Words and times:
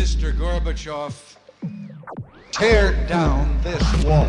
Mr. 0.00 0.32
Gorbachev, 0.32 1.12
tear 2.52 2.94
down 3.06 3.60
this 3.62 3.82
wall. 4.02 4.24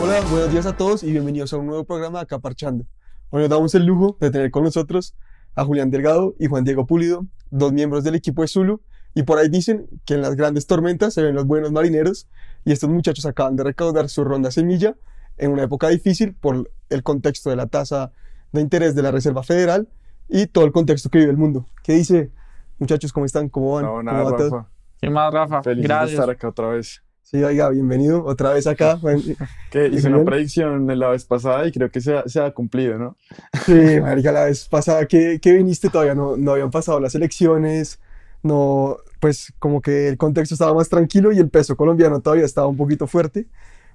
Hola, 0.00 0.20
buenos 0.30 0.50
días 0.50 0.64
a 0.64 0.74
todos 0.74 1.02
y 1.02 1.12
bienvenidos 1.12 1.52
a 1.52 1.58
un 1.58 1.66
nuevo 1.66 1.84
programa 1.84 2.20
de 2.20 2.22
Acá 2.22 2.38
Parchando. 2.38 2.86
Hoy 3.28 3.42
nos 3.42 3.50
damos 3.50 3.74
el 3.74 3.84
lujo 3.84 4.16
de 4.20 4.30
tener 4.30 4.50
con 4.50 4.64
nosotros 4.64 5.14
a 5.56 5.64
Julián 5.64 5.90
Delgado 5.90 6.34
y 6.38 6.46
Juan 6.46 6.64
Diego 6.64 6.86
Pulido, 6.86 7.26
dos 7.50 7.72
miembros 7.72 8.04
del 8.04 8.14
equipo 8.14 8.42
de 8.42 8.48
Zulu, 8.48 8.82
y 9.14 9.22
por 9.22 9.38
ahí 9.38 9.48
dicen 9.48 9.88
que 10.04 10.14
en 10.14 10.22
las 10.22 10.36
grandes 10.36 10.66
tormentas 10.66 11.14
se 11.14 11.22
ven 11.22 11.34
los 11.34 11.46
buenos 11.46 11.72
marineros, 11.72 12.28
y 12.64 12.72
estos 12.72 12.90
muchachos 12.90 13.26
acaban 13.26 13.56
de 13.56 13.64
recaudar 13.64 14.08
su 14.08 14.22
ronda 14.22 14.50
semilla 14.50 14.94
en 15.38 15.50
una 15.50 15.64
época 15.64 15.88
difícil 15.88 16.34
por 16.34 16.70
el 16.90 17.02
contexto 17.02 17.50
de 17.50 17.56
la 17.56 17.66
tasa 17.66 18.12
de 18.52 18.60
interés 18.60 18.94
de 18.94 19.02
la 19.02 19.10
Reserva 19.10 19.42
Federal 19.42 19.88
y 20.28 20.46
todo 20.46 20.64
el 20.64 20.72
contexto 20.72 21.08
que 21.08 21.18
vive 21.18 21.30
el 21.30 21.36
mundo. 21.36 21.66
¿Qué 21.82 21.94
dice, 21.94 22.30
muchachos? 22.78 23.12
¿Cómo 23.12 23.26
están? 23.26 23.48
¿Cómo 23.48 23.74
van? 23.74 23.84
No, 23.84 23.90
¿Cómo 23.90 24.02
nada, 24.02 24.24
va? 24.24 24.30
Rafa. 24.36 24.68
¿Qué 25.00 25.10
más, 25.10 25.32
Rafa? 25.32 25.62
Feliz 25.62 25.82
de 25.82 25.88
Gracias. 25.88 26.12
estar 26.12 26.30
acá 26.30 26.48
otra 26.48 26.68
vez. 26.68 27.02
Sí, 27.28 27.42
oiga, 27.42 27.68
bienvenido 27.70 28.24
otra 28.24 28.52
vez 28.52 28.68
acá. 28.68 29.00
Que 29.72 29.88
hice 29.88 30.06
una 30.08 30.24
predicción 30.24 30.86
la 30.96 31.08
vez 31.08 31.24
pasada 31.24 31.66
y 31.66 31.72
creo 31.72 31.90
que 31.90 32.00
se 32.00 32.16
ha, 32.16 32.28
se 32.28 32.40
ha 32.40 32.52
cumplido, 32.52 32.98
¿no? 32.98 33.16
Sí, 33.64 34.00
marica, 34.00 34.30
la 34.30 34.44
vez 34.44 34.68
pasada 34.68 35.06
que, 35.06 35.40
que 35.40 35.52
viniste 35.52 35.90
todavía 35.90 36.14
no, 36.14 36.36
no 36.36 36.52
habían 36.52 36.70
pasado 36.70 37.00
las 37.00 37.16
elecciones, 37.16 37.98
no, 38.44 38.98
pues 39.18 39.52
como 39.58 39.82
que 39.82 40.06
el 40.06 40.16
contexto 40.18 40.54
estaba 40.54 40.72
más 40.72 40.88
tranquilo 40.88 41.32
y 41.32 41.38
el 41.40 41.50
peso 41.50 41.76
colombiano 41.76 42.20
todavía 42.20 42.44
estaba 42.44 42.68
un 42.68 42.76
poquito 42.76 43.08
fuerte, 43.08 43.48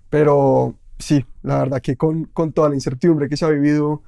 pero 0.09 0.75
sí, 0.99 1.25
la 1.41 1.59
verdad 1.59 1.81
que 1.81 1.95
con, 1.95 2.25
con 2.25 2.51
toda 2.51 2.67
la 2.67 2.75
incertidumbre 2.75 3.29
que 3.29 3.37
se 3.37 3.45
ha 3.45 3.49
vivido, 3.49 4.03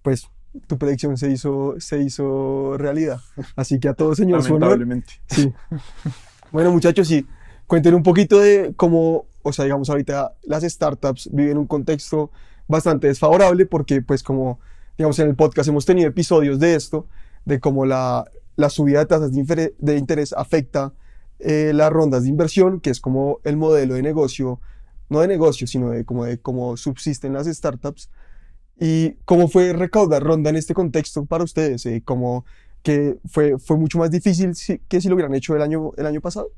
pues 0.00 0.28
tu 0.66 0.78
predicción 0.78 1.18
se 1.18 1.30
hizo, 1.30 1.74
se 1.78 1.98
hizo 1.98 2.78
realidad. 2.78 3.20
Así 3.54 3.78
que 3.78 3.88
a 3.88 3.92
todos, 3.92 4.16
señor, 4.16 4.42
su 4.42 4.54
honor. 4.54 4.78
Lamentablemente. 4.78 5.12
Sí. 5.28 5.52
Bueno, 6.52 6.70
muchachos, 6.70 7.08
sí, 7.08 7.26
cuenten 7.72 7.94
un 7.94 8.02
poquito 8.02 8.38
de 8.38 8.74
cómo, 8.76 9.24
o 9.40 9.50
sea, 9.50 9.64
digamos, 9.64 9.88
ahorita 9.88 10.34
las 10.42 10.62
startups 10.62 11.30
viven 11.32 11.56
un 11.56 11.66
contexto 11.66 12.30
bastante 12.68 13.06
desfavorable 13.06 13.64
porque, 13.64 14.02
pues, 14.02 14.22
como, 14.22 14.60
digamos, 14.98 15.18
en 15.20 15.28
el 15.28 15.36
podcast 15.36 15.70
hemos 15.70 15.86
tenido 15.86 16.06
episodios 16.06 16.58
de 16.58 16.74
esto, 16.74 17.06
de 17.46 17.60
cómo 17.60 17.86
la, 17.86 18.30
la 18.56 18.68
subida 18.68 18.98
de 18.98 19.06
tasas 19.06 19.32
de, 19.32 19.74
de 19.78 19.96
interés 19.96 20.34
afecta 20.34 20.92
eh, 21.38 21.72
las 21.74 21.90
rondas 21.90 22.24
de 22.24 22.28
inversión, 22.28 22.78
que 22.78 22.90
es 22.90 23.00
como 23.00 23.38
el 23.42 23.56
modelo 23.56 23.94
de 23.94 24.02
negocio, 24.02 24.60
no 25.08 25.20
de 25.20 25.28
negocio, 25.28 25.66
sino 25.66 25.88
de 25.88 26.04
como 26.04 26.26
de 26.26 26.38
cómo 26.38 26.76
subsisten 26.76 27.32
las 27.32 27.46
startups. 27.46 28.10
¿Y 28.78 29.12
cómo 29.24 29.48
fue 29.48 29.72
recaudar 29.72 30.22
ronda 30.22 30.50
en 30.50 30.56
este 30.56 30.74
contexto 30.74 31.24
para 31.24 31.42
ustedes? 31.42 31.86
Eh, 31.86 32.02
¿Cómo 32.04 32.44
que 32.82 33.16
fue, 33.24 33.58
fue 33.58 33.78
mucho 33.78 33.96
más 33.96 34.10
difícil 34.10 34.52
que 34.88 35.00
si 35.00 35.08
lo 35.08 35.14
hubieran 35.14 35.34
hecho 35.34 35.56
el 35.56 35.62
año, 35.62 35.92
el 35.96 36.04
año 36.04 36.20
pasado? 36.20 36.50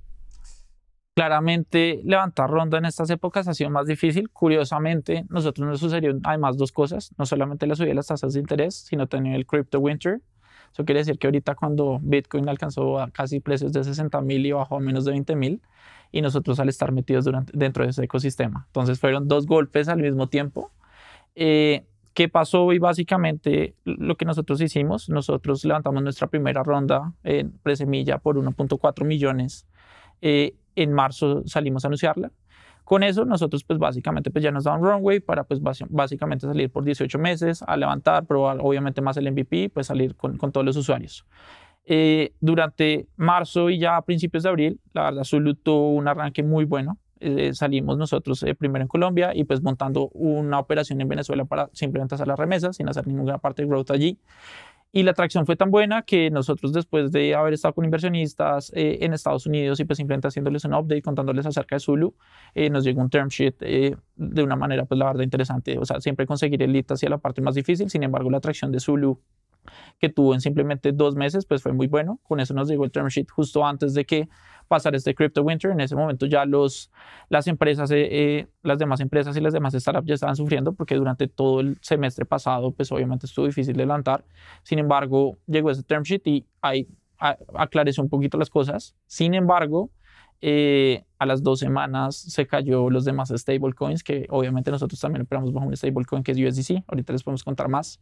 Claramente, 1.15 2.01
levantar 2.05 2.51
ronda 2.51 2.79
en 2.79 2.87
estas 2.87 3.09
épocas 3.11 3.47
ha 3.47 3.55
sido 3.55 3.71
más 3.71 3.87
difícil. 3.87 4.31
Curiosamente, 4.31 5.25
nosotros 5.29 5.69
nos 5.69 5.79
sucedió 5.79 6.19
además 6.25 6.57
dos 6.57 6.73
cosas. 6.73 7.13
No 7.17 7.25
solamente 7.25 7.69
la 7.69 7.77
subida 7.77 7.91
de 7.91 7.95
las 7.95 8.09
tasas 8.09 8.33
de 8.33 8.41
interés, 8.41 8.75
sino 8.75 9.07
también 9.07 9.37
el 9.37 9.47
crypto 9.47 9.79
winter. 9.79 10.21
Eso 10.73 10.85
quiere 10.85 11.01
decir 11.01 11.19
que 11.19 11.29
ahorita 11.29 11.55
cuando 11.55 12.01
Bitcoin 12.03 12.49
alcanzó 12.49 12.99
a 12.99 13.09
casi 13.13 13.39
precios 13.39 13.73
de 13.73 13.85
60 13.85 14.21
mil 14.23 14.45
y 14.45 14.51
bajó 14.51 14.77
a 14.77 14.81
menos 14.81 15.05
de 15.05 15.13
20 15.13 15.37
mil, 15.37 15.63
y 16.11 16.21
nosotros 16.21 16.59
al 16.59 16.69
estar 16.69 16.91
metidos 16.91 17.25
durante, 17.25 17.53
dentro 17.57 17.85
de 17.85 17.91
ese 17.91 18.03
ecosistema. 18.03 18.65
Entonces 18.67 18.99
fueron 18.99 19.29
dos 19.29 19.47
golpes 19.47 19.89
al 19.89 20.01
mismo 20.01 20.29
tiempo. 20.29 20.73
Eh, 21.37 21.85
¿Qué 22.13 22.29
pasó? 22.29 22.73
Y 22.73 22.81
básicamente 22.81 23.75
lo 23.85 24.17
que 24.17 24.25
nosotros 24.25 24.61
hicimos, 24.61 25.09
nosotros 25.09 25.65
levantamos 25.65 26.03
nuestra 26.03 26.27
primera 26.27 26.65
ronda 26.65 27.13
en 27.23 27.53
presemilla 27.63 28.19
por 28.19 28.37
1.4 28.37 29.05
millones. 29.05 29.67
Eh, 30.23 30.55
en 30.77 30.93
marzo 30.93 31.43
salimos 31.47 31.85
a 31.85 31.89
anunciarla. 31.89 32.31
Con 32.85 33.03
eso 33.03 33.25
nosotros 33.25 33.65
pues 33.65 33.79
básicamente 33.79 34.31
pues 34.31 34.45
ya 34.45 34.51
nos 34.51 34.65
da 34.65 34.75
un 34.75 34.85
runway 34.85 35.21
para 35.21 35.45
pues 35.45 35.61
básicamente 35.89 36.47
salir 36.47 36.71
por 36.71 36.85
18 36.85 37.19
meses 37.19 37.63
a 37.67 37.77
levantar, 37.77 38.27
probar 38.27 38.59
obviamente 38.61 39.01
más 39.01 39.17
el 39.17 39.31
MVP, 39.33 39.71
pues 39.71 39.87
salir 39.87 40.15
con, 40.17 40.37
con 40.37 40.53
todos 40.53 40.67
los 40.67 40.77
usuarios. 40.77 41.25
Eh, 41.87 42.33
durante 42.41 43.07
marzo 43.17 43.69
y 43.69 43.79
ya 43.79 43.97
a 43.97 44.03
principios 44.03 44.43
de 44.43 44.49
abril, 44.49 44.81
la 44.95 45.05
verdad 45.05 45.25
Zulu 45.25 45.55
tuvo 45.55 45.95
un 45.95 46.09
arranque 46.09 46.43
muy 46.43 46.65
bueno. 46.65 46.99
Eh, 47.21 47.55
salimos 47.55 47.97
nosotros 47.97 48.43
eh, 48.43 48.55
primero 48.55 48.83
en 48.83 48.89
Colombia 48.89 49.33
y 49.35 49.45
pues 49.45 49.63
montando 49.63 50.09
una 50.09 50.59
operación 50.59 51.01
en 51.01 51.09
Venezuela 51.09 51.45
para 51.47 51.71
simplemente 51.73 52.17
hacer 52.17 52.27
las 52.27 52.39
remesas 52.39 52.77
sin 52.77 52.89
hacer 52.89 53.07
ninguna 53.07 53.39
parte 53.39 53.63
de 53.63 53.69
growth 53.69 53.91
allí. 53.91 54.19
Y 54.97 55.03
la 55.03 55.11
atracción 55.11 55.45
fue 55.45 55.57
tan 55.57 55.73
buena 55.73 56.03
que 56.03 56.31
nosotros 56.31 56.73
después 56.73 57.11
de 57.11 57.35
haber 57.35 57.55
estado 57.55 57.75
con 57.75 57.85
inversionistas 57.85 58.71
eh, 58.77 58.99
en 59.01 59.13
Estados 59.13 59.45
Unidos 59.45 59.81
y 59.81 59.85
pues 59.85 59.97
simplemente 59.97 60.29
haciéndoles 60.29 60.65
un 60.67 60.73
update, 60.73 61.03
contándoles 61.03 61.45
acerca 61.47 61.75
de 61.75 61.81
Zulu, 61.81 62.15
eh, 62.55 62.71
nos 62.71 62.85
llegó 62.85 63.01
un 63.01 63.11
term 63.11 63.27
sheet 63.27 63.57
eh, 63.63 63.97
de 64.15 64.43
una 64.45 64.55
manera 64.55 64.85
pues 64.85 64.97
la 64.97 65.07
verdad 65.07 65.25
interesante. 65.25 65.77
O 65.81 65.85
sea, 65.85 66.01
siempre 66.01 66.27
conseguir 66.27 66.63
el 66.63 66.73
lead 66.73 66.85
hacia 66.91 67.09
la 67.09 67.19
parte 67.19 67.43
más 67.43 67.57
difícil, 67.57 67.91
sin 67.91 68.05
embargo 68.05 68.31
la 68.31 68.39
atracción 68.39 68.71
de 68.71 68.79
Zulu 68.79 69.21
que 69.99 70.11
tuvo 70.11 70.33
en 70.33 70.41
simplemente 70.41 70.93
dos 70.93 71.17
meses, 71.17 71.45
pues 71.45 71.61
fue 71.61 71.73
muy 71.73 71.89
bueno. 71.89 72.21
Con 72.23 72.39
eso 72.39 72.55
nos 72.55 72.69
llegó 72.69 72.85
el 72.85 72.93
term 72.93 73.09
sheet 73.09 73.29
justo 73.31 73.67
antes 73.67 73.95
de 73.95 74.05
que 74.05 74.29
pasara 74.69 74.97
este 74.97 75.15
crypto 75.15 75.43
winter. 75.43 75.71
En 75.71 75.81
ese 75.81 75.97
momento 75.97 76.27
ya 76.27 76.45
los, 76.45 76.91
las 77.29 77.47
empresas, 77.47 77.91
eh, 77.91 78.09
eh, 78.11 78.47
las 78.63 78.79
demás 78.79 79.01
empresas 79.01 79.37
y 79.37 79.41
las 79.41 79.53
demás 79.53 79.75
startups 79.75 80.07
ya 80.07 80.15
estaban 80.15 80.37
sufriendo 80.37 80.73
porque 80.73 80.95
durante 80.97 81.29
todo 81.29 81.61
el 81.61 81.79
semestre 81.81 82.25
pasado, 82.25 82.73
pues 82.73 82.91
obviamente 82.93 83.27
estuvo 83.27 83.47
difícil 83.47 83.77
de. 83.77 83.85
Sin 84.63 84.79
embargo, 84.79 85.39
llegó 85.47 85.71
ese 85.71 85.83
term 85.83 86.03
sheet 86.03 86.27
y 86.27 86.47
ahí 86.61 86.89
aclareció 87.55 88.03
un 88.03 88.09
poquito 88.09 88.39
las 88.39 88.51
cosas. 88.51 88.95
Sin 89.07 89.35
embargo, 89.35 89.91
eh, 90.41 91.05
a 91.19 91.27
las 91.27 91.43
dos 91.43 91.61
semanas 91.61 92.17
se 92.17 92.47
cayó 92.47 92.91
los 92.91 93.05
demás 93.05 93.33
stablecoins, 93.35 94.03
que 94.03 94.27
obviamente 94.29 94.71
nosotros 94.71 95.01
también 95.01 95.23
operamos 95.23 95.53
bajo 95.53 95.67
un 95.67 95.77
stablecoin 95.77 96.23
que 96.23 96.33
es 96.33 96.39
USDC. 96.39 96.85
Ahorita 96.87 97.13
les 97.13 97.23
podemos 97.23 97.45
contar 97.45 97.69
más. 97.69 98.01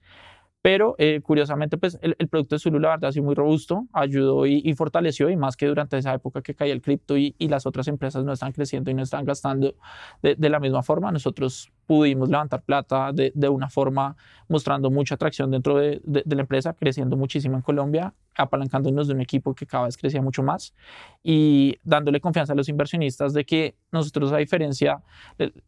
Pero 0.63 0.95
eh, 0.99 1.21
curiosamente, 1.23 1.77
pues 1.77 1.99
el, 2.03 2.15
producto 2.29 2.55
de 2.55 2.61
Zulu, 2.61 2.79
la 2.79 2.91
verdad, 2.91 3.09
ha 3.09 3.13
sido 3.13 3.25
muy 3.25 3.35
robusto, 3.35 3.87
ayudó 3.93 4.47
y, 4.47 4.73
fortaleció, 4.75 5.29
y 5.29 5.37
más 5.37 5.57
que 5.57 5.67
durante 5.67 5.99
esa 5.99 6.15
época 6.15 6.41
que 6.41 6.55
caía 6.55 6.73
el 6.73 6.81
cripto 6.81 7.17
y, 7.19 7.35
las 7.41 7.67
otras 7.67 7.89
empresas 7.89 8.25
no 8.25 8.33
están 8.33 8.53
creciendo 8.53 8.91
y 8.91 8.95
no 8.95 9.03
están 9.03 9.25
gastando 9.25 9.75
de 10.23 10.49
la 10.49 10.61
misma 10.61 10.83
forma, 10.83 11.13
nosotros 11.13 11.71
pudimos 11.93 12.31
levantar 12.31 12.63
plata 12.63 13.13
de, 13.13 13.33
de 13.35 13.49
una 13.51 13.69
forma 13.69 14.17
mostrando 14.49 14.91
mucha 14.91 15.15
atracción 15.17 15.51
dentro 15.51 15.77
de, 15.77 16.01
de- 16.05 16.23
de 16.25 16.37
la 16.37 16.43
empresa, 16.43 16.73
creciendo 16.73 17.17
muchísimo 17.17 17.57
en 17.57 17.63
Colombia, 17.63 18.15
apalancándonos 18.35 19.09
de 19.09 19.15
un 19.15 19.21
equipo 19.21 19.55
que 19.55 19.67
cada 19.67 19.85
vez 19.85 19.97
crecía 19.99 20.23
mucho 20.23 20.43
más 20.43 20.73
y 21.23 21.77
dándole 21.85 22.19
confianza 22.21 22.55
a 22.55 22.57
los 22.57 22.69
inversionistas 22.71 23.35
de 23.35 23.45
que 23.45 23.75
nosotros, 23.93 24.33
a 24.33 24.39
diferencia 24.39 25.03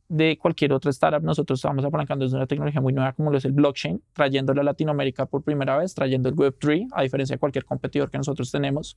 de, 0.08 0.38
cualquier 0.38 0.72
otra 0.72 0.90
startup, 0.90 1.22
nosotros 1.22 1.58
estamos 1.58 1.84
apalancando 1.84 2.24
desde 2.24 2.36
una 2.36 2.46
tecnología 2.46 2.80
muy 2.80 2.92
nueva 2.94 3.12
como 3.12 3.30
lo 3.30 3.36
es 3.38 3.44
el 3.44 3.52
blockchain, 3.52 4.02
trayéndolo 4.14 4.62
a 4.62 4.64
Latinoamérica 4.64 5.26
por 5.26 5.42
primera 5.42 5.76
vez, 5.76 5.94
trayendo 5.94 6.28
el 6.30 6.34
Web3, 6.36 6.88
a 6.92 7.02
diferencia 7.02 7.34
de 7.34 7.38
cualquier 7.41 7.64
competidor 7.66 8.10
que 8.10 8.16
nosotros 8.18 8.50
tenemos. 8.50 8.96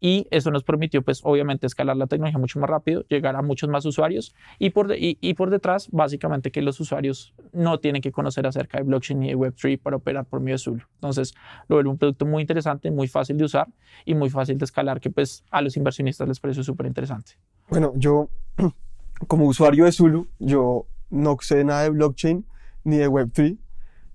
Y 0.00 0.26
eso 0.30 0.50
nos 0.50 0.62
permitió, 0.64 1.02
pues, 1.02 1.20
obviamente, 1.24 1.66
escalar 1.66 1.96
la 1.96 2.06
tecnología 2.06 2.38
mucho 2.38 2.60
más 2.60 2.70
rápido, 2.70 3.04
llegar 3.08 3.36
a 3.36 3.42
muchos 3.42 3.68
más 3.68 3.84
usuarios 3.86 4.34
y 4.58 4.70
por, 4.70 4.92
y, 4.94 5.18
y 5.20 5.34
por 5.34 5.50
detrás, 5.50 5.88
básicamente, 5.90 6.50
que 6.50 6.57
los 6.62 6.80
usuarios 6.80 7.34
no 7.52 7.78
tienen 7.80 8.02
que 8.02 8.12
conocer 8.12 8.46
acerca 8.46 8.78
de 8.78 8.84
blockchain 8.84 9.22
y 9.22 9.28
de 9.28 9.36
Web3 9.36 9.80
para 9.80 9.96
operar 9.96 10.24
por 10.24 10.40
medio 10.40 10.54
de 10.54 10.58
Zulu. 10.58 10.82
Entonces, 10.94 11.34
lo 11.68 11.76
vuelve 11.76 11.90
un 11.90 11.98
producto 11.98 12.26
muy 12.26 12.42
interesante, 12.42 12.90
muy 12.90 13.08
fácil 13.08 13.36
de 13.38 13.44
usar 13.44 13.68
y 14.04 14.14
muy 14.14 14.30
fácil 14.30 14.58
de 14.58 14.64
escalar, 14.64 15.00
que 15.00 15.10
pues 15.10 15.44
a 15.50 15.62
los 15.62 15.76
inversionistas 15.76 16.28
les 16.28 16.40
pareció 16.40 16.62
súper 16.62 16.86
interesante. 16.86 17.32
Bueno, 17.68 17.92
yo 17.96 18.28
como 19.26 19.46
usuario 19.46 19.84
de 19.84 19.92
Zulu, 19.92 20.28
yo 20.38 20.86
no 21.10 21.36
sé 21.40 21.64
nada 21.64 21.82
de 21.82 21.90
blockchain 21.90 22.44
ni 22.84 22.96
de 22.96 23.08
Web3, 23.08 23.58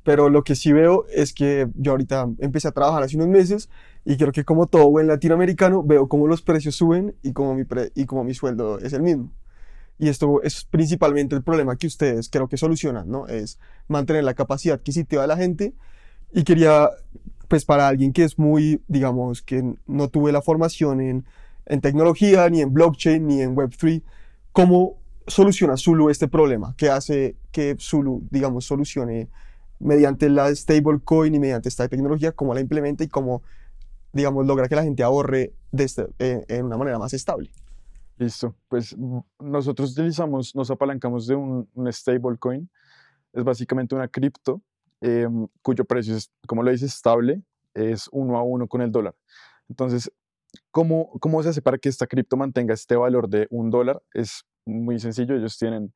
pero 0.03 0.29
lo 0.29 0.43
que 0.43 0.55
sí 0.55 0.73
veo 0.73 1.05
es 1.09 1.33
que 1.33 1.67
yo 1.75 1.91
ahorita 1.91 2.29
empecé 2.39 2.67
a 2.67 2.71
trabajar 2.71 3.03
hace 3.03 3.15
unos 3.15 3.29
meses 3.29 3.69
y 4.05 4.17
creo 4.17 4.31
que 4.31 4.43
como 4.43 4.67
todo 4.67 4.89
buen 4.89 5.07
latinoamericano, 5.07 5.81
veo 5.81 6.07
cómo 6.09 6.27
los 6.27 6.41
precios 6.41 6.75
suben 6.75 7.15
y 7.21 7.31
cómo 7.31 7.55
mi, 7.55 7.63
y 7.95 8.05
cómo 8.05 8.23
mi 8.23 8.33
sueldo 8.33 8.79
es 8.79 8.93
el 8.93 9.01
mismo. 9.01 9.31
Y 9.99 10.09
esto 10.09 10.41
es 10.41 10.65
principalmente 10.65 11.35
el 11.35 11.43
problema 11.43 11.75
que 11.75 11.87
ustedes 11.87 12.29
creo 12.29 12.47
que 12.47 12.57
solucionan, 12.57 13.09
¿no? 13.09 13.27
Es 13.27 13.59
mantener 13.87 14.23
la 14.23 14.33
capacidad 14.33 14.75
adquisitiva 14.75 15.21
de 15.21 15.27
la 15.27 15.37
gente. 15.37 15.73
Y 16.31 16.43
quería, 16.43 16.89
pues 17.47 17.65
para 17.65 17.87
alguien 17.87 18.11
que 18.11 18.23
es 18.23 18.39
muy, 18.39 18.81
digamos, 18.87 19.41
que 19.41 19.75
no 19.85 20.09
tuve 20.09 20.31
la 20.31 20.41
formación 20.41 20.99
en, 21.01 21.25
tecnología, 21.81 22.49
ni 22.49 22.61
en 22.61 22.73
blockchain, 22.73 23.25
ni 23.25 23.41
en 23.41 23.55
Web3, 23.55 24.01
¿cómo 24.51 24.97
soluciona 25.27 25.77
Zulu 25.77 26.09
este 26.09 26.27
problema? 26.27 26.73
¿Qué 26.77 26.89
hace 26.89 27.37
que 27.51 27.77
Zulu, 27.79 28.23
digamos, 28.31 28.65
solucione 28.65 29.29
mediante 29.79 30.29
la 30.29 30.53
stablecoin 30.53 31.35
y 31.35 31.39
mediante 31.39 31.69
esta 31.69 31.87
tecnología, 31.87 32.31
cómo 32.31 32.53
la 32.53 32.61
implementa 32.61 33.03
y 33.03 33.07
cómo, 33.07 33.43
digamos, 34.11 34.45
logra 34.45 34.67
que 34.67 34.75
la 34.75 34.83
gente 34.83 35.03
ahorre 35.03 35.53
de 35.71 35.83
este- 35.83 36.07
eh, 36.19 36.45
en 36.47 36.65
una 36.65 36.77
manera 36.77 36.99
más 36.99 37.13
estable. 37.13 37.51
Listo. 38.23 38.55
Pues 38.69 38.97
mm, 38.97 39.19
nosotros 39.39 39.91
utilizamos, 39.91 40.55
nos 40.55 40.71
apalancamos 40.71 41.27
de 41.27 41.35
un, 41.35 41.69
un 41.73 41.91
stablecoin. 41.91 42.69
Es 43.33 43.43
básicamente 43.43 43.95
una 43.95 44.07
cripto 44.07 44.61
em, 45.01 45.47
cuyo 45.61 45.83
precio 45.83 46.15
es, 46.15 46.31
como 46.47 46.63
lo 46.63 46.71
dice, 46.71 46.85
estable, 46.85 47.41
es 47.73 48.07
uno 48.11 48.37
a 48.37 48.43
uno 48.43 48.67
con 48.67 48.81
el 48.81 48.91
dólar. 48.91 49.15
Entonces, 49.67 50.09
¿cómo, 50.71 51.11
cómo 51.19 51.43
se 51.43 51.49
hace 51.49 51.61
para 51.61 51.77
que 51.77 51.89
esta 51.89 52.07
cripto 52.07 52.37
mantenga 52.37 52.73
este 52.73 52.95
valor 52.95 53.27
de 53.27 53.47
un 53.49 53.69
dólar? 53.69 54.01
Es 54.13 54.45
muy 54.65 54.99
sencillo. 54.99 55.35
Ellos 55.35 55.57
tienen 55.57 55.93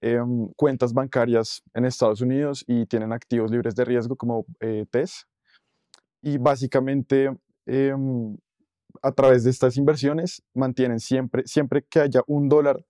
em, 0.00 0.48
cuentas 0.56 0.92
bancarias 0.92 1.62
en 1.74 1.84
Estados 1.84 2.20
Unidos 2.20 2.64
y 2.68 2.86
tienen 2.86 3.12
activos 3.12 3.50
libres 3.50 3.74
de 3.74 3.84
riesgo 3.84 4.14
como 4.14 4.46
eh, 4.60 4.86
TES. 4.88 5.26
Y 6.22 6.38
básicamente, 6.38 7.36
em, 7.66 8.36
a 9.02 9.12
través 9.12 9.44
de 9.44 9.50
estas 9.50 9.76
inversiones, 9.76 10.42
mantienen 10.54 11.00
siempre, 11.00 11.42
siempre 11.46 11.84
que 11.88 12.00
haya 12.00 12.22
un 12.26 12.48
dólar 12.48 12.84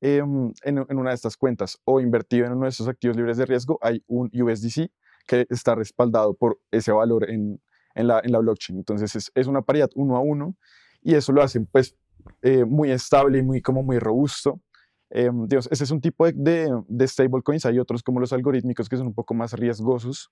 em, 0.00 0.52
en, 0.62 0.84
en 0.88 0.98
una 0.98 1.10
de 1.10 1.16
estas 1.16 1.36
cuentas 1.36 1.78
o 1.84 2.00
invertido 2.00 2.46
en 2.46 2.52
uno 2.52 2.64
de 2.64 2.70
esos 2.70 2.88
activos 2.88 3.16
libres 3.16 3.36
de 3.36 3.46
riesgo, 3.46 3.78
hay 3.82 4.02
un 4.06 4.30
USDC 4.32 4.90
que 5.26 5.46
está 5.50 5.74
respaldado 5.74 6.34
por 6.34 6.60
ese 6.70 6.92
valor 6.92 7.28
en, 7.28 7.60
en 7.94 8.06
la, 8.06 8.20
en 8.22 8.32
la 8.32 8.38
blockchain. 8.38 8.78
Entonces 8.78 9.14
es, 9.16 9.32
es 9.34 9.46
una 9.46 9.62
paridad 9.62 9.90
uno 9.94 10.16
a 10.16 10.20
uno 10.20 10.54
y 11.02 11.14
eso 11.14 11.32
lo 11.32 11.42
hacen 11.42 11.66
pues 11.66 11.96
eh, 12.42 12.64
muy 12.64 12.90
estable 12.90 13.38
y 13.38 13.42
muy, 13.42 13.60
como 13.60 13.82
muy 13.82 13.98
robusto. 13.98 14.60
Em, 15.10 15.46
digamos, 15.46 15.68
ese 15.70 15.84
es 15.84 15.90
un 15.90 16.00
tipo 16.00 16.26
de, 16.26 16.32
de, 16.32 16.82
de 16.88 17.08
stablecoins. 17.08 17.66
Hay 17.66 17.78
otros 17.78 18.02
como 18.02 18.20
los 18.20 18.32
algorítmicos 18.32 18.88
que 18.88 18.96
son 18.96 19.08
un 19.08 19.14
poco 19.14 19.34
más 19.34 19.52
riesgosos. 19.52 20.30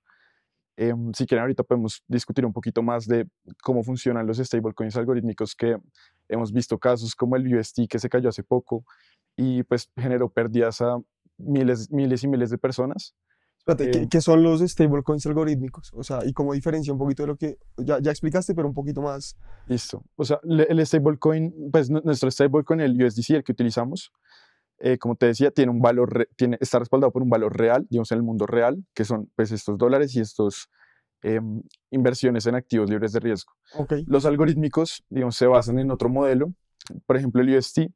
Em, 0.77 1.13
si 1.15 1.25
quieren, 1.27 1.43
ahorita 1.43 1.63
podemos 1.63 2.03
discutir 2.09 2.45
un 2.45 2.53
poquito 2.53 2.83
más 2.83 3.07
de 3.07 3.29
cómo 3.63 3.83
funcionan 3.85 4.27
los 4.27 4.39
stablecoins 4.39 4.97
algorítmicos 4.97 5.55
que 5.55 5.77
hemos 6.29 6.53
visto 6.53 6.79
casos 6.79 7.15
como 7.15 7.37
el 7.37 7.55
UST 7.57 7.87
que 7.89 7.99
se 7.99 8.09
cayó 8.09 8.29
hace 8.29 8.43
poco 8.43 8.85
y 9.37 9.63
pues 9.63 9.89
generó 9.97 10.29
pérdidas 10.29 10.81
a 10.81 10.99
miles, 11.39 11.91
miles 11.91 12.25
y 12.25 12.29
miles 12.29 12.51
de 12.51 12.59
personas. 12.59 13.15
Espérate, 13.59 13.91
¿qué, 13.91 13.99
Eh, 14.03 14.09
qué 14.11 14.21
son 14.21 14.43
los 14.43 14.61
stablecoins 14.61 15.25
algorítmicos? 15.27 15.93
O 15.95 16.03
sea, 16.03 16.21
y 16.27 16.33
cómo 16.33 16.53
diferencia 16.53 16.93
un 16.93 16.99
poquito 16.99 17.23
de 17.23 17.27
lo 17.29 17.37
que 17.37 17.57
ya, 17.79 17.99
ya 18.01 18.11
explicaste, 18.11 18.55
pero 18.55 18.69
un 18.69 18.75
poquito 18.75 19.01
más. 19.01 19.37
Listo. 19.69 20.03
O 20.17 20.25
sea, 20.25 20.39
el 20.45 20.85
stablecoin, 20.87 21.71
pues 21.73 21.89
nu- 21.89 22.03
nuestro 22.05 22.31
stablecoin, 22.31 22.81
el 22.81 23.01
USDC, 23.03 23.31
el 23.37 23.45
que 23.45 23.53
utilizamos, 23.53 24.13
eh, 24.79 24.99
como 24.99 25.15
te 25.17 25.27
decía, 25.27 25.51
tiene 25.51 25.71
un 25.71 25.81
valor, 25.81 26.29
tiene, 26.37 26.59
está 26.61 26.79
respaldado 26.79 27.13
por 27.13 27.23
un 27.23 27.31
valor 27.31 27.57
real, 27.57 27.87
digamos, 27.91 28.11
en 28.13 28.19
el 28.19 28.23
mundo 28.25 28.47
real, 28.47 28.85
que 28.95 29.05
son 29.05 29.31
pues 29.37 29.53
estos 29.53 29.79
dólares 29.79 30.15
y 30.17 30.21
estos 30.21 30.69
em, 31.23 31.63
inversiones 31.91 32.47
en 32.47 32.55
activos 32.55 32.91
libres 32.91 33.13
de 33.13 33.21
riesgo. 33.21 33.53
Ok. 33.75 33.95
Los 34.07 34.27
algorítmicos, 34.27 35.05
digamos, 35.09 35.37
se 35.37 35.47
basan 35.47 35.79
en 35.79 35.91
otro 35.91 36.09
modelo. 36.09 36.53
Por 37.07 37.17
ejemplo, 37.17 37.41
el 37.41 37.57
UST 37.57 37.89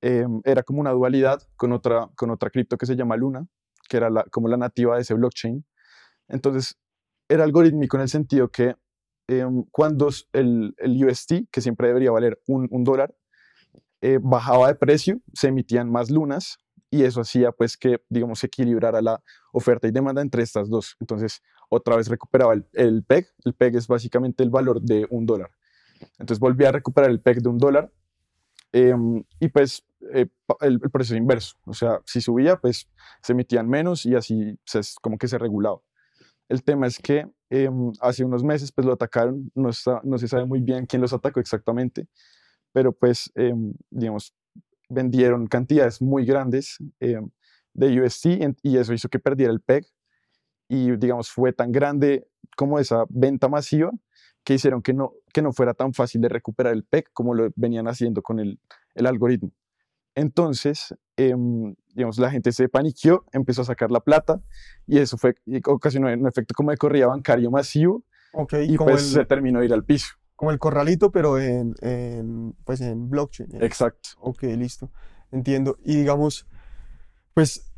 em, 0.00 0.40
era 0.44 0.62
como 0.62 0.80
una 0.80 0.90
dualidad 0.92 1.42
con 1.56 1.72
otra, 1.72 2.08
con 2.16 2.30
otra 2.30 2.50
cripto 2.50 2.76
que 2.78 2.86
se 2.86 2.96
llama 2.96 3.16
Luna, 3.16 3.46
que 3.88 3.96
era 3.98 4.08
la- 4.10 4.24
como 4.30 4.48
la 4.48 4.56
nativa 4.56 4.96
de 4.96 5.02
ese 5.02 5.14
blockchain. 5.14 5.64
Entonces, 6.28 6.76
era 7.28 7.44
algorítmico 7.44 7.96
en 7.96 8.02
el 8.02 8.08
sentido 8.08 8.48
que 8.50 8.76
em, 9.28 9.64
cuando 9.70 10.08
el, 10.32 10.74
el 10.78 11.04
UST, 11.04 11.48
que 11.50 11.60
siempre 11.60 11.88
debería 11.88 12.10
valer 12.10 12.40
un, 12.46 12.68
un 12.70 12.84
dólar, 12.84 13.14
eh, 14.04 14.18
bajaba 14.22 14.68
de 14.68 14.74
precio, 14.74 15.18
se 15.32 15.48
emitían 15.48 15.90
más 15.90 16.10
lunas 16.10 16.58
y 16.90 17.04
eso 17.04 17.22
hacía 17.22 17.52
pues 17.52 17.78
que, 17.78 18.02
digamos, 18.10 18.38
se 18.40 18.48
equilibrara 18.48 19.00
la 19.00 19.22
oferta 19.50 19.88
y 19.88 19.92
demanda 19.92 20.20
entre 20.20 20.42
estas 20.42 20.68
dos. 20.68 20.94
Entonces, 21.00 21.40
otra 21.70 21.96
vez 21.96 22.08
recuperaba 22.08 22.52
el, 22.74 23.02
PEG. 23.02 23.26
El 23.46 23.54
PEG 23.54 23.76
es 23.76 23.88
básicamente 23.88 24.42
el 24.42 24.50
valor 24.50 24.82
de 24.82 25.06
un 25.08 25.24
dólar. 25.24 25.50
Entonces, 26.18 26.38
volvía 26.38 26.68
a 26.68 26.72
recuperar 26.72 27.10
el 27.10 27.20
PEG 27.22 27.40
de 27.40 27.48
un 27.48 27.56
dólar 27.56 27.90
em, 28.72 29.24
y 29.40 29.48
pues 29.48 29.82
eh, 30.12 30.26
el, 30.60 30.80
el 30.82 30.90
proceso 30.90 31.16
inverso. 31.16 31.54
O 31.64 31.72
sea, 31.72 32.00
si 32.04 32.20
subía, 32.20 32.56
pues 32.60 32.86
se 33.22 33.32
emitían 33.32 33.68
menos 33.68 34.04
y 34.04 34.14
así 34.14 34.58
se, 34.66 34.80
como 35.00 35.16
que 35.16 35.28
se 35.28 35.38
regulaba. 35.38 35.80
El 36.50 36.62
tema 36.62 36.86
es 36.86 36.98
que 36.98 37.26
em, 37.48 37.92
hace 38.00 38.22
unos 38.24 38.44
meses 38.44 38.70
pues 38.70 38.86
lo 38.86 38.92
atacaron, 38.92 39.50
no, 39.54 39.70
está- 39.70 40.02
no 40.04 40.18
se 40.18 40.28
sabe 40.28 40.44
muy 40.44 40.60
bien 40.60 40.84
quién 40.86 41.00
los 41.00 41.12
atacó 41.14 41.40
exactamente, 41.40 42.06
pero 42.74 42.92
pues 42.92 43.30
em, 43.36 43.72
digamos, 43.88 44.34
vendieron 44.88 45.46
cantidades 45.46 46.02
muy 46.02 46.26
grandes 46.26 46.78
em, 46.98 47.30
de 47.72 48.00
UST 48.00 48.26
y 48.62 48.76
eso 48.76 48.92
hizo 48.92 49.08
que 49.08 49.20
perdiera 49.20 49.52
el 49.52 49.60
PEG 49.60 49.86
y 50.68 50.96
digamos 50.96 51.30
fue 51.30 51.52
tan 51.52 51.70
grande 51.70 52.26
como 52.56 52.80
esa 52.80 53.04
venta 53.08 53.48
masiva 53.48 53.92
que 54.42 54.54
hicieron 54.54 54.82
que 54.82 54.92
no, 54.92 55.12
que 55.32 55.40
no 55.40 55.52
fuera 55.52 55.72
tan 55.72 55.94
fácil 55.94 56.20
de 56.20 56.28
recuperar 56.28 56.72
el 56.72 56.82
PEG 56.84 57.12
como 57.12 57.32
lo 57.32 57.48
venían 57.54 57.86
haciendo 57.86 58.22
con 58.22 58.40
el, 58.40 58.58
el 58.94 59.06
algoritmo. 59.06 59.52
Entonces, 60.16 60.94
em, 61.16 61.74
digamos, 61.94 62.18
la 62.18 62.30
gente 62.30 62.50
se 62.50 62.68
paniqueó, 62.68 63.24
empezó 63.32 63.62
a 63.62 63.66
sacar 63.66 63.92
la 63.92 64.00
plata 64.00 64.42
y 64.86 64.98
eso 64.98 65.16
fue, 65.16 65.36
y 65.46 65.60
ocasionó 65.64 66.08
un 66.08 66.26
efecto 66.26 66.54
como 66.54 66.72
de 66.72 66.76
corrida 66.76 67.06
bancario 67.06 67.50
masivo 67.50 68.04
Ok, 68.32 68.54
y 68.66 68.76
pues 68.76 69.02
el, 69.02 69.08
se 69.10 69.24
terminó 69.24 69.60
de 69.60 69.66
ir 69.66 69.72
al 69.72 69.84
piso. 69.84 70.08
Como 70.36 70.50
el 70.50 70.58
corralito, 70.58 71.10
pero 71.12 71.38
en, 71.38 71.74
en, 71.80 72.54
pues 72.64 72.80
en 72.80 73.08
blockchain. 73.10 73.54
en- 73.56 73.62
Exacto. 73.62 74.10
Ok, 74.20 74.42
listo. 74.42 74.90
Entiendo. 75.30 75.78
Y 75.84 75.96
digamos, 75.96 76.46
pues, 77.34 77.70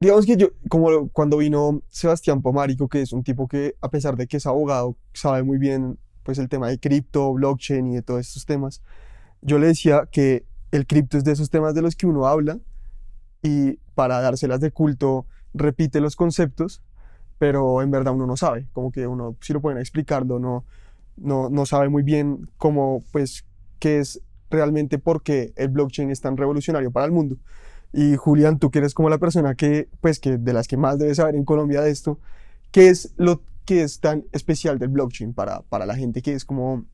digamos 0.00 0.26
que 0.26 0.36
yo, 0.36 0.48
como 0.68 1.08
cuando 1.10 1.38
vino 1.38 1.82
Sebastián 1.88 2.42
Pomárico, 2.42 2.88
que 2.88 3.02
es 3.02 3.12
un 3.12 3.22
tipo 3.24 3.48
que, 3.48 3.76
a 3.80 3.88
pesar 3.90 4.16
de 4.16 4.26
que 4.26 4.36
es 4.38 4.46
abogado, 4.46 4.96
sabe 5.12 5.42
muy 5.42 5.58
bien, 5.58 5.98
pues, 6.22 6.38
el 6.38 6.48
tema 6.48 6.68
de 6.68 6.78
cripto, 6.78 7.32
blockchain 7.32 7.86
y 7.92 7.94
de 7.96 8.02
todos 8.02 8.20
estos 8.20 8.46
temas, 8.46 8.82
yo 9.42 9.58
le 9.58 9.66
decía 9.68 10.08
que 10.10 10.46
el 10.72 10.86
cripto 10.86 11.16
es 11.18 11.24
de 11.24 11.32
esos 11.32 11.50
temas 11.50 11.74
de 11.74 11.82
los 11.82 11.94
que 11.96 12.06
uno 12.06 12.26
habla 12.26 12.58
y 13.42 13.74
para 13.94 14.20
dárselas 14.20 14.60
de 14.60 14.72
culto 14.72 15.26
repite 15.52 16.00
los 16.00 16.16
conceptos, 16.16 16.82
pero 17.38 17.82
en 17.82 17.90
verdad 17.90 18.14
uno 18.14 18.26
no 18.26 18.36
sabe, 18.36 18.68
como 18.72 18.90
que 18.90 19.06
uno, 19.06 19.36
si 19.40 19.52
lo 19.52 19.60
pueden 19.60 19.78
explicarlo, 19.78 20.38
no, 20.38 20.64
no, 21.16 21.48
no 21.50 21.66
sabe 21.66 21.88
muy 21.88 22.02
bien 22.02 22.50
cómo, 22.56 23.04
pues, 23.12 23.44
qué 23.78 23.98
es 23.98 24.20
realmente 24.50 24.98
por 24.98 25.22
qué 25.22 25.52
el 25.56 25.68
blockchain 25.68 26.10
es 26.10 26.20
tan 26.20 26.36
revolucionario 26.36 26.90
para 26.90 27.06
el 27.06 27.12
mundo. 27.12 27.36
Y 27.92 28.16
Julián, 28.16 28.58
tú 28.58 28.70
que 28.70 28.78
eres 28.80 28.94
como 28.94 29.08
la 29.08 29.18
persona 29.18 29.54
que, 29.54 29.88
pues, 30.00 30.18
que 30.18 30.38
de 30.38 30.52
las 30.52 30.66
que 30.66 30.76
más 30.76 30.98
debes 30.98 31.18
saber 31.18 31.36
en 31.36 31.44
Colombia 31.44 31.80
de 31.80 31.90
esto, 31.90 32.18
¿qué 32.72 32.88
es 32.88 33.14
lo 33.16 33.42
que 33.64 33.82
es 33.82 34.00
tan 34.00 34.24
especial 34.32 34.78
del 34.78 34.88
blockchain 34.88 35.32
para, 35.32 35.62
para 35.62 35.86
la 35.86 35.94
gente 35.94 36.20
que 36.20 36.32
es 36.32 36.44
como 36.44 36.86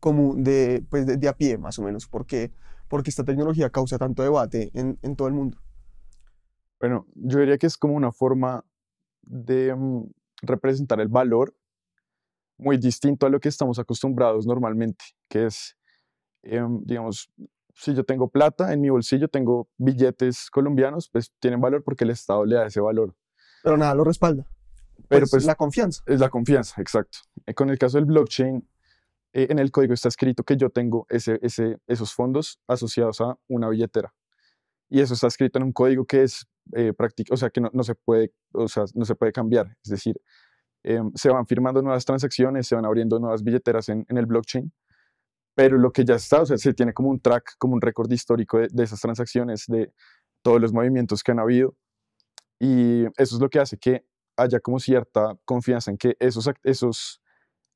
común 0.00 0.42
de, 0.42 0.84
pues, 0.88 1.06
de, 1.06 1.28
a 1.28 1.36
pie, 1.36 1.58
más 1.58 1.78
o 1.78 1.82
menos? 1.82 2.06
¿Por 2.06 2.26
qué, 2.26 2.52
porque 2.88 3.10
esta 3.10 3.24
tecnología 3.24 3.70
causa 3.70 3.98
tanto 3.98 4.22
debate 4.22 4.70
en, 4.74 4.98
en 5.02 5.16
todo 5.16 5.28
el 5.28 5.34
mundo? 5.34 5.58
Bueno, 6.80 7.06
yo 7.14 7.40
diría 7.40 7.58
que 7.58 7.66
es 7.66 7.76
como 7.76 7.94
una 7.94 8.10
forma 8.10 8.64
de 9.22 9.74
mm, 9.74 10.04
representar 10.42 11.00
el 11.00 11.08
valor 11.08 11.54
muy 12.60 12.76
distinto 12.76 13.26
a 13.26 13.30
lo 13.30 13.40
que 13.40 13.48
estamos 13.48 13.78
acostumbrados 13.78 14.46
normalmente, 14.46 15.04
que 15.28 15.46
es, 15.46 15.76
em, 16.42 16.80
digamos, 16.84 17.30
si 17.74 17.94
yo 17.94 18.04
tengo 18.04 18.28
plata 18.28 18.72
en 18.72 18.80
mi 18.80 18.90
bolsillo, 18.90 19.28
tengo 19.28 19.68
billetes 19.78 20.50
colombianos, 20.50 21.08
pues 21.08 21.32
tienen 21.40 21.60
valor 21.60 21.82
porque 21.82 22.04
el 22.04 22.10
Estado 22.10 22.44
le 22.44 22.56
da 22.56 22.66
ese 22.66 22.80
valor. 22.80 23.14
Pero 23.62 23.76
nada 23.76 23.94
lo 23.94 24.04
respalda. 24.04 24.46
Pero 25.08 25.20
Pues, 25.20 25.30
pues 25.30 25.44
la 25.44 25.54
confianza. 25.54 26.02
es 26.06 26.20
la 26.20 26.28
confianza, 26.28 26.80
exacto. 26.80 27.18
Eh, 27.46 27.54
Con 27.54 27.70
el 27.70 27.78
caso 27.78 27.96
del 27.96 28.04
blockchain, 28.04 28.68
eh, 29.32 29.46
en 29.50 29.58
el 29.58 29.70
código 29.70 29.94
está 29.94 30.08
escrito 30.08 30.42
que 30.44 30.56
yo 30.56 30.70
tengo 30.70 31.06
ese, 31.08 31.38
ese, 31.42 31.78
esos 31.86 32.12
fondos 32.12 32.60
asociados 32.66 33.20
a 33.20 33.38
una 33.48 33.68
billetera. 33.68 34.12
Y 34.88 35.00
eso 35.00 35.14
está 35.14 35.28
escrito 35.28 35.58
en 35.58 35.64
un 35.64 35.72
código 35.72 36.04
que 36.04 36.24
es 36.24 36.46
eh, 36.74 36.92
práctico, 36.92 37.32
o 37.34 37.36
sea, 37.36 37.48
que 37.48 37.60
no, 37.60 37.70
no 37.72 37.82
se 37.84 37.94
puede, 37.94 38.32
o 38.52 38.68
sea, 38.68 38.84
no 38.94 39.04
se 39.04 39.14
puede 39.14 39.32
cambiar. 39.32 39.76
Es 39.84 39.90
decir, 39.90 40.20
em, 40.82 41.10
se 41.14 41.30
van 41.30 41.46
firmando 41.46 41.82
nuevas 41.82 42.04
transacciones, 42.04 42.66
se 42.66 42.74
van 42.74 42.84
abriendo 42.84 43.18
nuevas 43.18 43.42
billeteras 43.42 43.88
en, 43.88 44.04
en 44.08 44.18
el 44.18 44.26
blockchain, 44.26 44.72
pero 45.54 45.78
lo 45.78 45.92
que 45.92 46.04
ya 46.04 46.14
está, 46.14 46.42
o 46.42 46.46
sea, 46.46 46.56
se 46.56 46.72
tiene 46.74 46.94
como 46.94 47.10
un 47.10 47.20
track, 47.20 47.56
como 47.58 47.74
un 47.74 47.80
récord 47.80 48.10
histórico 48.10 48.58
de, 48.58 48.82
esas 48.82 49.00
transacciones, 49.00 49.64
de 49.66 49.92
todos 50.42 50.60
los 50.60 50.72
movimientos 50.72 51.22
que 51.22 51.32
han 51.32 51.38
habido. 51.38 51.74
Y 52.58 53.04
eso 53.16 53.36
es 53.36 53.40
lo 53.40 53.48
que 53.50 53.58
hace 53.58 53.76
que 53.76 54.04
haya 54.36 54.60
como 54.60 54.78
cierta 54.78 55.36
confianza 55.44 55.90
en 55.90 55.98
que 55.98 56.16
esos, 56.18 56.48
esos 56.62 57.20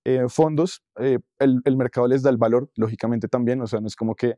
eh, 0.04 0.24
fondos, 0.28 0.82
eh, 0.98 1.18
el, 1.38 1.60
el 1.64 1.76
mercado 1.76 2.06
les 2.06 2.22
da 2.22 2.30
el 2.30 2.36
valor, 2.36 2.70
lógicamente 2.76 3.28
también, 3.28 3.60
o 3.60 3.66
sea, 3.66 3.80
no 3.80 3.86
es 3.86 3.96
como 3.96 4.14
que 4.14 4.36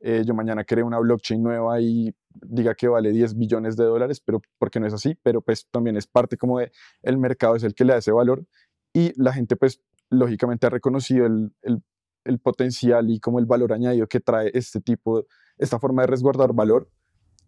eh, 0.00 0.22
yo 0.26 0.34
mañana 0.34 0.64
cree 0.64 0.84
una 0.84 0.98
blockchain 0.98 1.42
nueva 1.42 1.80
y 1.80 2.14
diga 2.28 2.74
que 2.74 2.88
vale 2.88 3.12
10 3.12 3.36
billones 3.36 3.76
de 3.76 3.84
dólares, 3.84 4.20
pero 4.20 4.40
porque 4.58 4.80
no 4.80 4.86
es 4.86 4.92
así, 4.92 5.16
pero 5.22 5.40
pues 5.40 5.66
también 5.70 5.96
es 5.96 6.06
parte 6.06 6.36
como 6.36 6.58
de 6.58 6.70
el 7.02 7.18
mercado 7.18 7.56
es 7.56 7.62
el 7.64 7.74
que 7.74 7.84
le 7.84 7.92
da 7.92 7.98
ese 7.98 8.12
valor 8.12 8.44
y 8.92 9.12
la 9.20 9.32
gente 9.32 9.56
pues 9.56 9.80
lógicamente 10.10 10.66
ha 10.66 10.70
reconocido 10.70 11.26
el, 11.26 11.52
el, 11.62 12.38
potencial 12.40 13.10
y 13.10 13.20
como 13.20 13.38
el 13.38 13.46
valor 13.46 13.72
añadido 13.72 14.06
que 14.08 14.20
trae 14.20 14.50
este 14.54 14.80
tipo, 14.80 15.24
esta 15.58 15.78
forma 15.78 16.02
de 16.02 16.08
resguardar 16.08 16.52
valor 16.52 16.88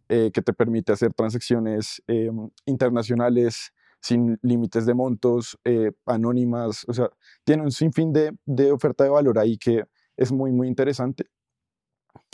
eh, 0.08 0.30
que 0.32 0.40
te 0.40 0.52
permite 0.52 0.92
hacer 0.92 1.12
transacciones 1.14 2.02
eh, 2.06 2.30
internacionales 2.66 3.72
sin 4.00 4.38
límites 4.42 4.86
de 4.86 4.94
montos, 4.94 5.58
eh, 5.64 5.92
anónimas, 6.06 6.84
o 6.88 6.92
sea, 6.92 7.10
tiene 7.44 7.64
un 7.64 7.72
sinfín 7.72 8.12
de, 8.12 8.32
de 8.46 8.70
oferta 8.70 9.04
de 9.04 9.10
valor 9.10 9.38
ahí 9.38 9.58
que 9.58 9.84
es 10.16 10.32
muy, 10.32 10.52
muy 10.52 10.68
interesante. 10.68 11.26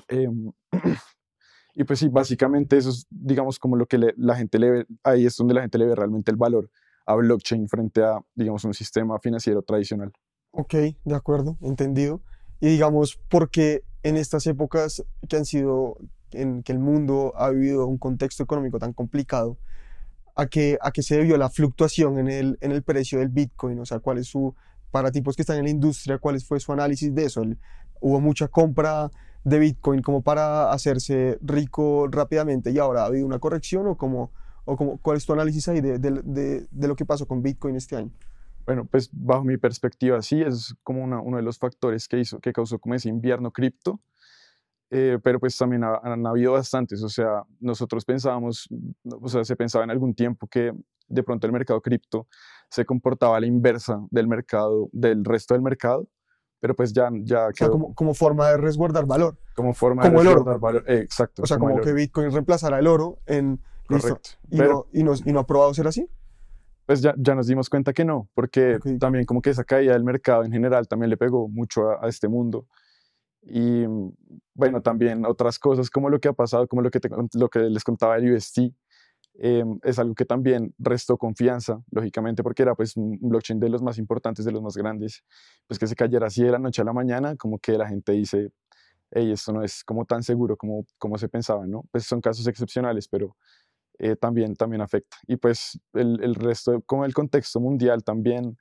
Em, 0.08 0.52
y 1.74 1.84
pues 1.84 1.98
sí, 1.98 2.08
básicamente 2.08 2.76
eso 2.76 2.90
es, 2.90 3.06
digamos, 3.10 3.58
como 3.58 3.76
lo 3.76 3.86
que 3.86 3.98
le- 3.98 4.14
la 4.16 4.36
gente 4.36 4.58
le 4.58 4.70
ve, 4.70 4.86
ahí 5.02 5.26
es 5.26 5.36
donde 5.36 5.54
la 5.54 5.62
gente 5.62 5.78
le 5.78 5.86
ve 5.86 5.94
realmente 5.94 6.30
el 6.30 6.36
valor 6.36 6.70
a 7.06 7.14
blockchain 7.14 7.68
frente 7.68 8.02
a, 8.02 8.20
digamos, 8.34 8.64
un 8.64 8.74
sistema 8.74 9.18
financiero 9.18 9.62
tradicional. 9.62 10.12
Ok, 10.52 10.74
de 11.04 11.14
acuerdo, 11.14 11.58
entendido. 11.60 12.22
Y 12.60 12.68
digamos, 12.68 13.18
porque 13.28 13.82
en 14.02 14.16
estas 14.16 14.46
épocas 14.46 15.04
que 15.28 15.36
han 15.36 15.44
sido, 15.44 15.98
en 16.30 16.62
que 16.62 16.72
el 16.72 16.78
mundo 16.78 17.32
ha 17.36 17.50
vivido 17.50 17.86
un 17.86 17.98
contexto 17.98 18.42
económico 18.42 18.78
tan 18.78 18.92
complicado, 18.92 19.58
¿a 20.36 20.46
qué, 20.46 20.78
a 20.80 20.90
qué 20.92 21.02
se 21.02 21.16
debió 21.16 21.36
la 21.36 21.50
fluctuación 21.50 22.18
en 22.18 22.28
el, 22.28 22.58
en 22.60 22.72
el 22.72 22.82
precio 22.82 23.18
del 23.18 23.28
Bitcoin? 23.28 23.78
O 23.80 23.86
sea, 23.86 23.98
¿cuál 24.00 24.18
es 24.18 24.28
su, 24.28 24.54
para 24.90 25.10
tipos 25.10 25.36
que 25.36 25.42
están 25.42 25.58
en 25.58 25.64
la 25.64 25.70
industria, 25.70 26.18
cuál 26.18 26.40
fue 26.40 26.60
su 26.60 26.72
análisis 26.72 27.14
de 27.14 27.24
eso? 27.24 27.42
¿Hubo 28.00 28.20
mucha 28.20 28.48
compra 28.48 29.10
de 29.44 29.58
Bitcoin 29.58 30.02
como 30.02 30.22
para 30.22 30.72
hacerse 30.72 31.38
rico 31.42 32.08
rápidamente 32.10 32.70
y 32.70 32.78
ahora 32.78 33.02
ha 33.02 33.06
habido 33.06 33.26
una 33.26 33.38
corrección 33.38 33.86
o 33.86 33.96
como, 33.96 34.30
o 34.64 34.76
como, 34.76 34.98
cuál 34.98 35.18
es 35.18 35.26
tu 35.26 35.32
análisis 35.34 35.68
ahí 35.68 35.80
de, 35.80 35.98
de- 35.98 36.66
lo 36.88 36.96
que 36.96 37.04
pasó 37.04 37.26
con 37.26 37.42
Bitcoin 37.42 37.76
este 37.76 37.96
año? 37.96 38.10
Bueno, 38.66 38.86
pues 38.86 39.10
bajo 39.12 39.44
mi 39.44 39.58
perspectiva, 39.58 40.22
sí, 40.22 40.40
es 40.40 40.74
como 40.82 41.04
una- 41.04 41.20
uno 41.20 41.36
de 41.36 41.42
los 41.42 41.58
factores 41.58 42.08
que 42.08 42.18
hizo, 42.18 42.40
que 42.40 42.52
causó 42.52 42.78
como 42.78 42.94
ese 42.94 43.10
invierno 43.10 43.50
cripto, 43.50 44.00
eh, 44.90 45.18
pero 45.22 45.38
pues 45.38 45.56
también 45.58 45.84
ha- 45.84 46.00
han 46.02 46.26
habido 46.26 46.52
bastantes, 46.52 47.02
o 47.02 47.08
sea, 47.10 47.42
nosotros 47.60 48.04
pensábamos, 48.06 48.68
o 49.20 49.28
sea, 49.28 49.44
se 49.44 49.56
pensaba 49.56 49.84
en 49.84 49.90
algún 49.90 50.14
tiempo 50.14 50.46
que 50.46 50.72
de 51.08 51.22
pronto 51.22 51.46
el 51.46 51.52
mercado 51.52 51.80
cripto 51.82 52.26
se 52.70 52.86
comportaba 52.86 53.36
a 53.36 53.40
la 53.40 53.46
inversa 53.46 54.00
del 54.10 54.26
mercado, 54.28 54.88
del 54.92 55.24
resto 55.24 55.52
del 55.52 55.62
mercado, 55.62 56.08
pero 56.64 56.74
pues 56.74 56.94
ya, 56.94 57.10
ya 57.24 57.48
O 57.48 57.52
sea, 57.52 57.68
como, 57.68 57.94
como 57.94 58.14
forma 58.14 58.48
de 58.48 58.56
resguardar 58.56 59.04
valor. 59.04 59.36
como 59.54 59.74
forma 59.74 60.00
como 60.00 60.14
de 60.14 60.22
el 60.22 60.28
oro. 60.28 60.36
resguardar 60.36 60.60
valor. 60.60 60.84
eh, 60.88 61.00
exacto. 61.00 61.42
O 61.42 61.46
sea, 61.46 61.58
como, 61.58 61.76
el 61.76 61.84
que 61.84 61.92
Bitcoin 61.92 62.30
reemplazara 62.32 62.78
el 62.78 62.86
oro 62.86 63.18
en... 63.26 63.60
correcto. 63.86 64.30
Y, 64.48 64.56
Pero- 64.56 64.72
no, 64.72 64.98
y, 64.98 65.02
no, 65.04 65.12
y 65.26 65.30
no 65.34 65.40
ha 65.40 65.46
probado 65.46 65.74
ser 65.74 65.86
así. 65.86 66.08
pues 66.86 67.02
ya, 67.02 67.14
ya 67.18 67.34
nos 67.34 67.46
dimos 67.48 67.68
cuenta 67.68 67.92
que 67.92 68.06
no, 68.06 68.30
porque 68.32 68.76
Ok. 68.76 68.98
también 68.98 69.26
como 69.26 69.42
que 69.42 69.50
esa 69.50 69.62
caída 69.64 69.92
del 69.92 70.04
mercado 70.04 70.42
en 70.44 70.52
general 70.52 70.88
también 70.88 71.10
le 71.10 71.18
pegó 71.18 71.48
mucho 71.48 71.90
a, 71.90 72.06
a 72.06 72.08
este 72.08 72.28
mundo. 72.28 72.66
Y 73.42 73.86
mm, 73.86 74.12
bueno, 74.54 74.80
también 74.80 75.26
otras 75.26 75.58
cosas 75.58 75.90
como 75.90 76.08
lo 76.08 76.18
que 76.18 76.28
ha 76.28 76.32
pasado, 76.32 76.66
como 76.66 76.80
lo 76.80 76.90
que, 76.90 76.98
te 77.00 77.10
lo 77.34 77.50
que 77.50 77.58
les 77.58 77.84
contaba 77.84 78.16
el 78.16 78.32
UST, 78.34 78.72
em, 79.34 79.78
es 79.82 79.98
algo 79.98 80.14
que 80.14 80.24
también 80.24 80.74
restó 80.78 81.16
confianza, 81.16 81.82
lógicamente, 81.90 82.42
porque 82.42 82.62
era 82.62 82.74
pues 82.74 82.96
un 82.96 83.18
blockchain 83.20 83.60
de 83.60 83.68
los 83.68 83.82
más 83.82 83.98
importantes, 83.98 84.44
de 84.44 84.52
los 84.52 84.62
más 84.62 84.76
grandes, 84.76 85.24
pues 85.66 85.78
que 85.78 85.86
se 85.86 85.96
cayera 85.96 86.26
así 86.28 86.42
de 86.42 86.50
la 86.50 86.58
noche 86.58 86.82
a 86.82 86.84
la 86.84 86.92
mañana, 86.92 87.36
como 87.36 87.58
que 87.58 87.72
la 87.78 87.88
gente 87.88 88.12
dice, 88.12 88.52
hey, 89.10 89.32
esto 89.32 89.52
no 89.52 89.62
es 89.62 89.84
como 89.84 90.04
tan 90.04 90.22
seguro 90.22 90.56
como, 90.56 90.84
como 90.98 91.18
se 91.18 91.28
pensaba, 91.28 91.66
¿no? 91.66 91.84
Pues 91.90 92.04
son 92.04 92.20
casos 92.20 92.46
excepcionales, 92.46 93.08
pero 93.08 93.36
eh, 93.98 94.16
también, 94.16 94.54
también 94.56 94.82
afecta. 94.82 95.16
Y 95.26 95.36
pues 95.36 95.78
el, 95.92 96.22
el 96.22 96.34
resto, 96.34 96.82
como 96.82 97.04
el 97.04 97.14
contexto 97.14 97.60
mundial 97.60 98.02
también, 98.02 98.58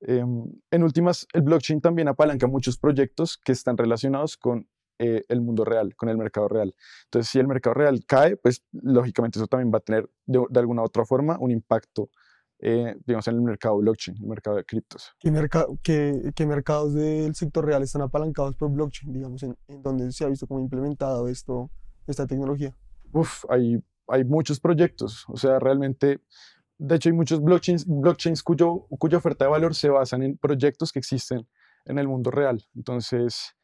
em, 0.00 0.44
en 0.70 0.82
últimas, 0.82 1.26
el 1.32 1.42
blockchain 1.42 1.80
también 1.80 2.08
apalanca 2.08 2.46
muchos 2.46 2.78
proyectos 2.78 3.38
que 3.38 3.52
están 3.52 3.76
relacionados 3.76 4.36
con 4.36 4.68
eh, 4.98 5.22
el 5.28 5.40
mundo 5.40 5.64
real, 5.64 5.94
con 5.96 6.08
el 6.08 6.16
mercado 6.16 6.48
real. 6.48 6.74
Entonces, 7.04 7.30
si 7.30 7.38
el 7.38 7.46
mercado 7.48 7.74
real 7.74 8.04
cae, 8.06 8.36
pues 8.36 8.62
lógicamente 8.72 9.38
eso 9.38 9.46
también 9.46 9.72
va 9.72 9.78
a 9.78 9.80
tener 9.80 10.08
de, 10.26 10.44
de 10.48 10.60
alguna 10.60 10.82
u 10.82 10.84
otra 10.84 11.04
forma 11.04 11.36
un 11.40 11.50
impacto, 11.50 12.10
eh, 12.60 12.96
digamos, 13.04 13.26
en 13.28 13.34
el 13.34 13.42
mercado 13.42 13.76
blockchain, 13.78 14.16
el 14.18 14.28
mercado 14.28 14.56
de 14.56 14.64
criptos. 14.64 15.12
¿Qué, 15.18 15.30
merca- 15.30 15.66
qué, 15.82 16.32
qué 16.34 16.46
mercados 16.46 16.94
del 16.94 17.34
sector 17.34 17.66
real 17.66 17.82
están 17.82 18.02
apalancados 18.02 18.56
por 18.56 18.70
blockchain, 18.70 19.12
digamos, 19.12 19.42
en, 19.42 19.56
en 19.68 19.82
donde 19.82 20.10
se 20.12 20.24
ha 20.24 20.28
visto 20.28 20.46
cómo 20.46 20.60
implementado 20.60 21.28
esto, 21.28 21.70
esta 22.06 22.26
tecnología? 22.26 22.76
Uf, 23.12 23.44
hay, 23.48 23.82
hay 24.08 24.24
muchos 24.24 24.60
proyectos, 24.60 25.24
o 25.28 25.36
sea, 25.36 25.58
realmente, 25.58 26.20
de 26.78 26.94
hecho 26.96 27.08
hay 27.08 27.14
muchos 27.14 27.42
blockchains, 27.42 27.86
blockchains 27.86 28.42
cuyo, 28.42 28.86
cuya 28.98 29.18
oferta 29.18 29.44
de 29.44 29.50
valor 29.50 29.74
se 29.74 29.88
basan 29.88 30.22
en 30.22 30.36
proyectos 30.38 30.90
que 30.90 30.98
existen 31.00 31.46
en 31.84 31.98
el 31.98 32.08
mundo 32.08 32.30
real. 32.30 32.64
Entonces, 32.74 33.54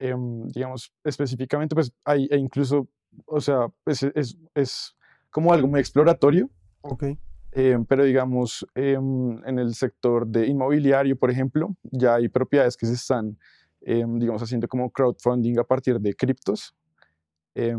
em, 0.00 0.48
digamos, 0.48 0.92
específicamente, 1.04 1.74
pues 1.76 1.92
hay, 2.04 2.26
e 2.30 2.36
incluso, 2.38 2.88
o 3.26 3.40
sea, 3.40 3.68
pues, 3.84 4.02
es, 4.02 4.12
es, 4.16 4.38
es 4.54 4.96
como 5.30 5.52
algo 5.52 5.68
muy 5.68 5.78
exploratorio, 5.80 6.50
Ok, 6.82 7.04
em, 7.52 7.84
pero 7.84 8.04
digamos, 8.04 8.66
em, 8.74 9.44
en 9.46 9.58
el 9.58 9.74
sector 9.74 10.26
de 10.26 10.46
inmobiliario, 10.46 11.16
por 11.16 11.30
ejemplo, 11.30 11.76
ya 11.82 12.14
hay 12.16 12.28
propiedades 12.28 12.76
que 12.76 12.86
se 12.86 12.94
están, 12.94 13.38
digamos, 13.80 14.42
haciendo 14.42 14.66
como 14.68 14.90
crowdfunding 14.90 15.58
a 15.58 15.64
partir 15.64 16.00
de 16.00 16.14
criptos. 16.14 16.74
Eh, 17.54 17.76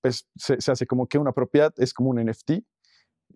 pues 0.00 0.26
se, 0.36 0.60
se 0.60 0.72
hace 0.72 0.86
como 0.86 1.06
que 1.06 1.18
una 1.18 1.32
propiedad 1.32 1.72
es 1.76 1.92
como 1.94 2.10
un 2.10 2.18
NFT, 2.18 2.64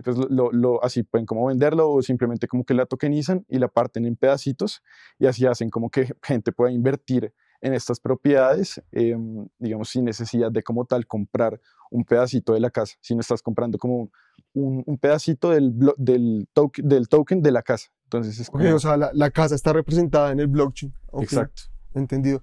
pues 0.04 0.16
lo- 0.30 0.50
lo- 0.52 0.82
así 0.82 1.02
pueden 1.02 1.26
como 1.26 1.46
venderlo 1.46 1.90
o 1.92 2.02
simplemente 2.02 2.48
como 2.48 2.64
que 2.64 2.74
la 2.74 2.86
tokenizan 2.86 3.44
y 3.48 3.58
la 3.58 3.68
parten 3.68 4.04
en 4.06 4.16
pedacitos 4.16 4.82
y 5.18 5.26
así 5.26 5.46
hacen 5.46 5.70
como 5.70 5.90
que 5.90 6.14
gente 6.22 6.52
pueda 6.52 6.72
invertir 6.72 7.32
en 7.60 7.74
estas 7.74 8.00
propiedades, 8.00 8.82
em, 8.92 9.46
digamos, 9.58 9.88
sin 9.90 10.04
necesidad 10.04 10.50
de 10.52 10.62
como 10.62 10.84
tal 10.84 11.06
comprar 11.06 11.60
un 11.90 12.04
pedacito 12.04 12.52
de 12.54 12.60
la 12.60 12.70
casa, 12.70 12.94
sino 13.00 13.20
estás 13.20 13.42
comprando 13.42 13.78
como 13.78 14.10
un, 14.54 14.82
un 14.86 14.98
pedacito 14.98 15.50
del, 15.50 15.72
del, 15.96 16.48
toque- 16.54 16.82
del 16.82 17.08
token 17.08 17.42
de 17.42 17.52
la 17.52 17.62
casa. 17.62 17.88
Entonces 18.04 18.38
es 18.40 18.48
ok, 18.48 18.54
como- 18.58 18.74
o 18.74 18.78
sea, 18.78 18.96
la, 18.96 19.10
la 19.14 19.30
casa 19.30 19.54
está 19.54 19.72
representada 19.72 20.32
en 20.32 20.40
el 20.40 20.46
blockchain. 20.48 20.92
Ok, 21.12 21.22
exacto. 21.24 21.62
Entendido. 21.94 22.42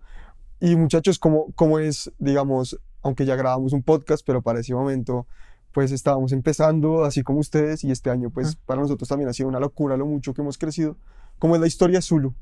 Y 0.59 0.75
muchachos, 0.75 1.19
¿cómo, 1.19 1.51
cómo 1.55 1.79
es, 1.79 2.11
digamos, 2.19 2.79
aunque 3.01 3.25
ya 3.25 3.35
grabamos 3.35 3.73
un 3.73 3.83
podcast, 3.83 4.23
pero 4.25 4.41
para 4.41 4.61
ese 4.61 4.73
momento, 4.73 5.27
pues 5.73 5.91
estábamos 5.91 6.31
empezando, 6.31 7.03
así 7.03 7.21
como 7.23 7.39
ustedes, 7.39 7.83
y 7.83 7.91
este 7.91 8.09
año, 8.09 8.29
pues 8.29 8.55
para 8.55 8.79
nosotros 8.81 9.09
también 9.09 9.29
ha 9.29 9.33
sido 9.33 9.49
una 9.49 9.59
locura 9.59 9.97
lo 9.97 10.05
mucho 10.05 10.33
que 10.33 10.41
hemos 10.41 10.57
crecido. 10.57 10.95
¿Cómo 11.39 11.55
es 11.55 11.61
la 11.61 11.67
historia 11.67 12.01
Zulu? 12.01 12.33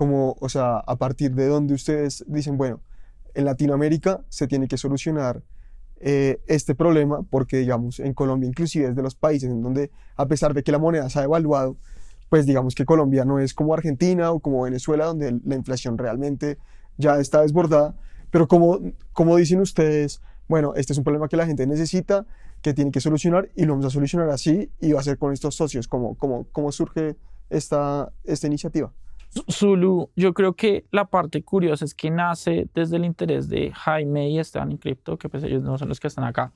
Como, 0.00 0.34
o 0.40 0.48
sea, 0.48 0.78
a 0.78 0.96
partir 0.96 1.34
de 1.34 1.46
donde 1.46 1.74
ustedes 1.74 2.24
dicen, 2.26 2.56
bueno, 2.56 2.80
en 3.34 3.44
Latinoamérica 3.44 4.24
se 4.30 4.46
tiene 4.46 4.66
que 4.66 4.78
solucionar 4.78 5.42
eh, 6.00 6.40
este 6.46 6.74
problema, 6.74 7.20
porque 7.28 7.58
digamos, 7.58 8.00
en 8.00 8.14
Colombia 8.14 8.48
inclusive 8.48 8.88
es 8.88 8.96
de 8.96 9.02
los 9.02 9.14
países 9.14 9.50
en 9.50 9.60
donde, 9.60 9.90
a 10.16 10.24
pesar 10.24 10.54
de 10.54 10.62
que 10.62 10.72
la 10.72 10.78
moneda 10.78 11.10
se 11.10 11.18
ha 11.18 11.20
devaluado, 11.20 11.76
pues 12.30 12.46
digamos 12.46 12.74
que 12.74 12.86
Colombia 12.86 13.26
no 13.26 13.40
es 13.40 13.52
como 13.52 13.74
Argentina 13.74 14.32
o 14.32 14.40
como 14.40 14.62
Venezuela, 14.62 15.04
donde 15.04 15.38
la 15.44 15.54
inflación 15.54 15.98
realmente 15.98 16.56
ya 16.96 17.18
está 17.18 17.42
desbordada, 17.42 17.94
pero 18.30 18.48
como, 18.48 18.80
como 19.12 19.36
dicen 19.36 19.60
ustedes, 19.60 20.22
bueno, 20.48 20.72
este 20.76 20.94
es 20.94 20.98
un 20.98 21.04
problema 21.04 21.28
que 21.28 21.36
la 21.36 21.44
gente 21.44 21.66
necesita, 21.66 22.24
que 22.62 22.72
tiene 22.72 22.90
que 22.90 23.02
solucionar 23.02 23.50
y 23.54 23.66
lo 23.66 23.74
vamos 23.74 23.84
a 23.84 23.90
solucionar 23.90 24.30
así 24.30 24.70
y 24.80 24.92
va 24.92 25.00
a 25.00 25.02
ser 25.02 25.18
con 25.18 25.34
estos 25.34 25.56
socios. 25.56 25.88
¿Cómo, 25.88 26.14
cómo, 26.14 26.46
cómo 26.52 26.72
surge 26.72 27.16
esta, 27.50 28.10
esta 28.24 28.46
iniciativa? 28.46 28.94
Zulu, 29.50 30.10
yo 30.16 30.34
creo 30.34 30.54
que 30.54 30.84
la 30.90 31.04
parte 31.04 31.42
curiosa 31.42 31.84
es 31.84 31.94
que 31.94 32.10
nace 32.10 32.68
desde 32.74 32.96
el 32.96 33.04
interés 33.04 33.48
de 33.48 33.70
Jaime 33.72 34.28
y 34.28 34.38
Esteban 34.38 34.72
en 34.72 34.78
cripto, 34.78 35.18
que 35.18 35.28
pues 35.28 35.44
ellos 35.44 35.62
no 35.62 35.78
son 35.78 35.88
los 35.88 36.00
que 36.00 36.08
están 36.08 36.24
acá. 36.24 36.52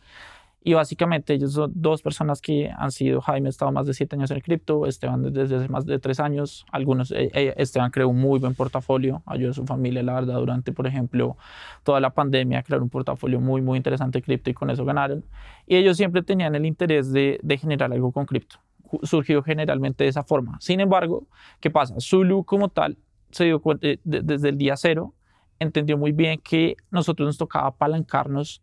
Y 0.67 0.73
básicamente 0.73 1.35
ellos 1.35 1.53
son 1.53 1.73
dos 1.75 2.01
personas 2.01 2.41
que 2.41 2.71
han 2.75 2.91
sido, 2.91 3.21
Jaime 3.21 3.49
ha 3.49 3.51
estado 3.51 3.71
más 3.71 3.87
de 3.87 3.93
siete 3.93 4.17
años 4.17 4.31
en 4.31 4.41
cripto, 4.41 4.87
Esteban 4.87 5.31
desde 5.31 5.57
hace 5.57 5.69
más 5.69 5.85
de 5.85 5.99
tres 5.99 6.21
años. 6.21 6.65
Algunos, 6.73 7.11
eh, 7.13 7.31
eh, 7.35 7.55
Esteban 7.59 7.91
creó 7.91 8.09
un 8.09 8.19
muy 8.19 8.41
buen 8.41 8.55
portafolio, 8.55 9.23
ayudó 9.27 9.51
a 9.51 9.55
su 9.55 9.67
familia, 9.67 10.03
la 10.03 10.15
verdad, 10.15 10.37
durante, 10.37 10.73
por 10.73 10.87
ejemplo, 10.87 11.37
toda 11.83 12.01
la 12.01 12.11
pandemia, 12.11 12.63
crear 12.63 12.81
un 12.83 12.89
portafolio 12.89 13.41
muy, 13.41 13.61
muy 13.61 13.77
interesante 13.77 14.19
de 14.19 14.23
cripto 14.23 14.49
y 14.49 14.55
con 14.55 14.71
eso 14.71 14.87
ganaron. 14.87 15.23
Y 15.67 15.77
ellos 15.77 15.99
siempre 15.99 16.23
tenían 16.23 16.55
el 16.55 16.65
interés 16.65 17.13
de, 17.13 17.39
de 17.43 17.59
generar 17.59 17.93
algo 17.93 18.11
con 18.11 18.25
cripto. 18.25 18.57
Surgió 19.03 19.43
generalmente 19.43 20.05
de 20.05 20.11
esa 20.11 20.23
forma. 20.23 20.59
Sin 20.61 20.81
embargo, 20.81 21.27
¿qué 21.61 21.71
pasa? 21.71 21.95
Zulu 22.01 22.45
como 22.45 22.69
tal 22.69 22.97
se 23.31 23.45
dio 23.45 23.61
cuenta 23.61 23.87
eh, 23.89 24.01
de- 24.05 24.23
desde 24.23 24.49
el 24.51 24.59
día 24.59 24.77
cero, 24.77 25.15
entendió 25.59 25.99
muy 25.99 26.13
bien 26.13 26.41
que 26.43 26.77
nosotros 26.91 27.27
nos 27.27 27.39
tocaba 27.39 27.69
apalancarnos 27.69 28.63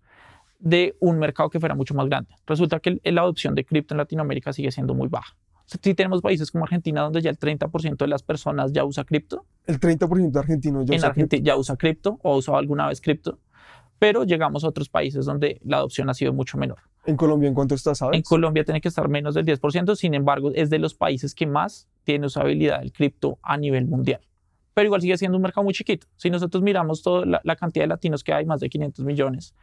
de 0.59 0.95
un 1.00 1.17
mercado 1.19 1.50
que 1.50 1.59
fuera 1.59 1.73
mucho 1.75 1.93
más 1.95 2.07
grande. 2.07 2.35
Resulta 2.45 2.79
que 2.79 3.00
el- 3.03 3.15
la 3.15 3.21
adopción 3.21 3.55
de 3.55 3.65
cripto 3.65 3.93
en 3.93 3.97
Latinoamérica 3.97 4.53
sigue 4.53 4.71
siendo 4.71 4.93
muy 4.93 5.07
baja. 5.07 5.35
Si 5.65 5.93
tenemos 5.95 6.21
países 6.21 6.51
como 6.51 6.65
Argentina, 6.65 7.01
donde 7.01 7.21
ya 7.21 7.29
el 7.29 7.38
30% 7.39 8.03
de 8.03 8.09
las 8.09 8.23
personas 8.23 8.73
ya 8.73 8.83
usa 8.83 9.03
cripto, 9.05 9.45
El 9.65 9.79
30% 9.79 10.31
de 10.31 10.39
argentinos 10.39 10.85
ya 10.85 10.93
en 10.93 11.00
usa 11.00 11.09
Argentina 11.09 11.43
ya 11.43 11.55
usa 11.55 11.77
cripto 11.77 12.19
o 12.23 12.33
ha 12.33 12.38
usado 12.38 12.57
alguna 12.57 12.88
vez 12.88 13.00
cripto, 13.00 13.39
pero 13.97 14.23
llegamos 14.25 14.63
a 14.63 14.67
otros 14.67 14.89
países 14.89 15.25
donde 15.25 15.59
la 15.63 15.77
adopción 15.77 16.09
ha 16.09 16.13
sido 16.13 16.33
mucho 16.33 16.57
menor. 16.57 16.79
En 17.05 17.17
Colombia, 17.17 17.48
¿en 17.48 17.55
cuánto 17.55 17.75
está, 17.75 17.96
sabes? 17.96 18.17
En 18.17 18.24
Colombia 18.24 18.63
tiene 18.63 18.79
que 18.79 18.88
estar 18.88 19.08
menos 19.10 19.34
del 19.34 19.46
10%, 19.46 19.96
sin 19.96 20.13
embargo, 20.13 20.51
es 20.53 20.70
de 20.70 20.79
los 20.79 20.93
países 20.93 21.34
que 21.34 21.48
más 21.48 21.88
tiene 22.03 22.27
usabilidad 22.27 22.79
del 22.79 22.91
cripto 22.91 23.39
a 23.41 23.58
nivel 23.58 23.88
mundial. 23.88 24.22
Pero 24.74 24.86
igual 24.86 25.01
sigue 25.01 25.17
siendo 25.17 25.38
un 25.38 25.41
mercado 25.41 25.63
muy 25.63 25.74
chiquito. 25.74 26.08
Si 26.15 26.29
nosotros 26.29 26.62
miramos 26.63 27.01
toda 27.01 27.25
la, 27.25 27.41
la 27.43 27.55
cantidad 27.55 27.84
de 27.84 27.88
latinos 27.88 28.24
que 28.24 28.34
hay, 28.34 28.46
más 28.46 28.60
de 28.60 28.70
500 28.70 29.03
millones, 29.03 29.55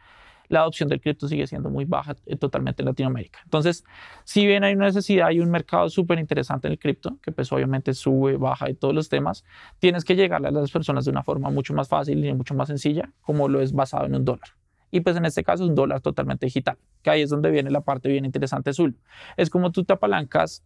la 0.49 0.61
adopción 0.61 0.89
del 0.89 0.99
cripto 0.99 1.27
sigue 1.27 1.47
siendo 1.47 1.69
muy 1.69 1.85
baja 1.85 2.15
eh, 2.25 2.35
totalmente 2.35 2.81
en 2.81 2.87
Latinoamérica. 2.87 3.39
Entonces, 3.45 3.85
si 4.25 4.45
bien 4.45 4.63
hay 4.63 4.73
una 4.73 4.85
necesidad, 4.85 5.27
hay 5.27 5.39
un 5.39 5.49
mercado 5.49 5.89
súper 5.89 6.19
interesante 6.19 6.67
en 6.67 6.73
el 6.73 6.79
cripto, 6.79 7.17
que 7.21 7.31
pues 7.31 7.51
obviamente 7.51 7.93
sube, 7.93 8.35
baja 8.35 8.69
y 8.69 8.73
todos 8.73 8.93
los 8.93 9.07
temas, 9.07 9.45
tienes 9.77 10.03
que 10.03 10.15
llegarle 10.15 10.49
a 10.49 10.51
las 10.51 10.71
personas 10.71 11.05
de 11.05 11.11
una 11.11 11.23
forma 11.23 11.49
mucho 11.49 11.73
más 11.73 11.87
fácil 11.87 12.25
y 12.25 12.33
mucho 12.33 12.55
más 12.55 12.67
sencilla, 12.67 13.11
como 13.21 13.47
lo 13.47 13.61
es 13.61 13.71
basado 13.71 14.05
en 14.05 14.15
un 14.15 14.25
dólar. 14.25 14.49
Y 14.91 15.01
pues 15.01 15.15
en 15.17 15.25
este 15.25 15.43
caso 15.43 15.63
es 15.63 15.69
un 15.69 15.75
dólar 15.75 16.01
totalmente 16.01 16.45
digital, 16.45 16.77
que 17.01 17.09
ahí 17.09 17.21
es 17.21 17.29
donde 17.29 17.51
viene 17.51 17.69
la 17.69 17.81
parte 17.81 18.09
bien 18.09 18.25
interesante 18.25 18.71
azul. 18.71 18.97
Es 19.37 19.49
como 19.49 19.71
tú 19.71 19.83
te 19.83 19.93
apalancas 19.93 20.63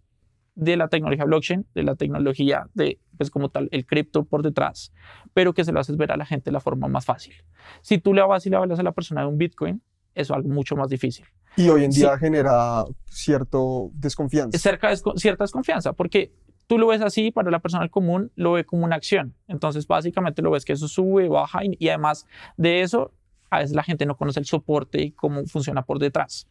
de 0.56 0.77
la 0.77 0.88
tecnología 0.88 1.25
blockchain, 1.25 1.65
de 1.74 1.84
la 1.84 1.96
tecnología 1.96 2.70
de, 2.75 3.00
pues 3.18 3.32
como 3.32 3.50
tal, 3.50 3.70
el 3.72 3.86
cripto 3.86 4.24
por 4.24 4.44
detrás, 4.44 4.94
pero 5.34 5.53
que 5.53 5.65
se 5.65 5.72
lo 5.72 5.80
haces 5.80 5.98
ver 5.98 6.12
a 6.12 6.18
la 6.18 6.25
gente 6.25 6.46
de 6.46 6.51
la 6.51 6.60
forma 6.60 6.88
más 6.88 7.06
fácil. 7.06 7.34
Si 7.82 7.98
tú 7.98 8.13
le 8.13 8.22
vas 8.22 8.46
y 8.46 8.50
le 8.51 8.58
hablas 8.58 8.80
a 8.80 8.84
la 8.84 8.92
persona 8.92 9.22
de 9.22 9.27
un 9.27 9.38
Bitcoin, 9.38 9.82
eso 10.13 10.34
es 10.34 10.38
algo 10.38 10.50
mucho 10.50 10.75
más 10.75 10.89
difícil. 10.89 11.25
Y 11.56 11.70
hoy 11.70 11.84
en 11.86 11.92
Sí. 11.92 12.01
día 12.01 12.18
genera 12.20 12.86
cierto 13.06 13.89
desconfianza. 13.94 14.56
Es 14.56 14.62
cerca 14.62 14.89
de 14.89 14.98
cierta 15.15 15.44
desconfianza, 15.44 15.94
porque 15.94 16.32
tú 16.68 16.77
lo 16.77 16.88
ves 16.88 17.01
así, 17.01 17.32
para 17.32 17.50
la 17.50 17.60
persona 17.60 17.89
común 17.89 18.32
lo 18.36 18.53
ve 18.53 18.63
como 18.63 18.86
una 18.86 18.96
acción. 18.96 19.34
Entonces, 19.48 19.88
básicamente 19.88 20.42
lo 20.44 20.51
ves 20.51 20.65
que 20.65 20.74
eso 20.74 20.88
sube, 20.88 21.27
baja, 21.30 21.63
y, 21.65 21.75
y 21.80 21.89
además 21.89 22.27
de 22.58 22.82
eso, 22.82 23.12
a 23.55 23.60
veces 23.60 23.75
la 23.75 23.83
gente 23.83 24.05
no 24.05 24.15
conoce 24.15 24.39
el 24.39 24.45
soporte 24.45 25.01
y 25.01 25.12
cómo 25.12 25.45
funciona 25.45 25.83
por 25.83 26.00
detrás. 26.00 26.48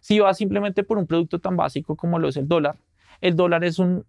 Si 0.00 0.20
vas 0.20 0.36
simplemente 0.38 0.84
por 0.84 0.98
un 0.98 1.06
producto 1.06 1.38
tan 1.38 1.56
básico 1.56 1.96
como 1.96 2.18
lo 2.18 2.28
es 2.28 2.36
el 2.36 2.46
dólar, 2.48 2.76
el 3.20 3.36
dólar 3.36 3.64
es 3.64 3.78
un, 3.78 4.04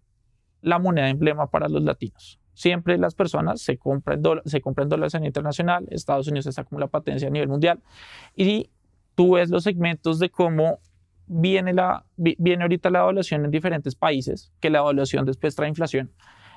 la 0.60 0.78
moneda 0.78 1.08
emblema 1.08 1.46
para 1.50 1.68
los 1.68 1.82
latinos. 1.82 2.38
Siempre 2.52 2.98
las 2.98 3.14
personas 3.14 3.60
se 3.60 3.78
compran, 3.78 4.22
dólar- 4.22 4.42
se 4.46 4.60
compran 4.60 4.88
dólares 4.88 5.14
nivel 5.14 5.26
internacional, 5.26 5.86
Estados 5.90 6.28
Unidos 6.28 6.46
está 6.46 6.64
como 6.64 6.80
la 6.80 6.86
patencia 6.86 7.28
a 7.28 7.30
nivel 7.30 7.48
mundial, 7.48 7.80
y 8.36 8.70
tú 9.14 9.34
ves 9.34 9.50
los 9.50 9.64
segmentos 9.64 10.18
de 10.18 10.30
cómo 10.30 10.78
viene, 11.26 11.72
la, 11.72 12.04
vi- 12.16 12.36
viene 12.38 12.62
ahorita 12.64 12.90
la 12.90 13.00
evaluación 13.00 13.44
en 13.44 13.50
diferentes 13.50 13.94
países, 13.94 14.52
que 14.60 14.70
la 14.70 14.78
evaluación 14.78 15.24
después 15.24 15.56
trae 15.56 15.68
inflación. 15.68 16.12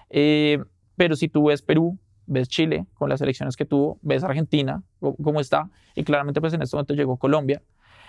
Eh, 0.09 0.63
pero 0.95 1.15
si 1.15 1.29
tú 1.29 1.45
ves 1.45 1.61
Perú, 1.61 1.97
ves 2.27 2.47
Chile 2.47 2.85
con 2.93 3.09
las 3.09 3.21
elecciones 3.21 3.55
que 3.55 3.65
tuvo, 3.65 3.97
ves 4.01 4.23
Argentina, 4.23 4.83
cómo 4.99 5.39
está, 5.39 5.69
y 5.95 6.03
claramente 6.03 6.39
pues 6.39 6.53
en 6.53 6.61
este 6.61 6.75
momento 6.75 6.93
llegó 6.93 7.17
Colombia, 7.17 7.61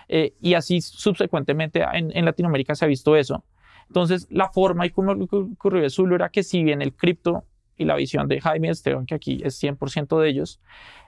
eh, 0.08 0.34
y 0.40 0.54
así 0.54 0.80
subsecuentemente 0.80 1.82
en, 1.94 2.14
en 2.16 2.24
Latinoamérica 2.24 2.74
se 2.74 2.84
ha 2.84 2.88
visto 2.88 3.16
eso. 3.16 3.44
Entonces, 3.88 4.26
la 4.30 4.50
forma 4.50 4.86
y 4.86 4.90
cómo 4.90 5.12
ocurrió 5.12 5.82
de 5.82 5.90
Zulu 5.90 6.14
era 6.14 6.28
que 6.28 6.42
si 6.42 6.62
bien 6.62 6.82
el 6.82 6.92
cripto 6.94 7.44
y 7.76 7.84
la 7.84 7.94
visión 7.94 8.28
de 8.28 8.40
Jaime 8.40 8.68
Esteban, 8.68 9.06
que 9.06 9.14
aquí 9.14 9.40
es 9.42 9.62
100% 9.62 10.20
de 10.20 10.28
ellos, 10.28 10.60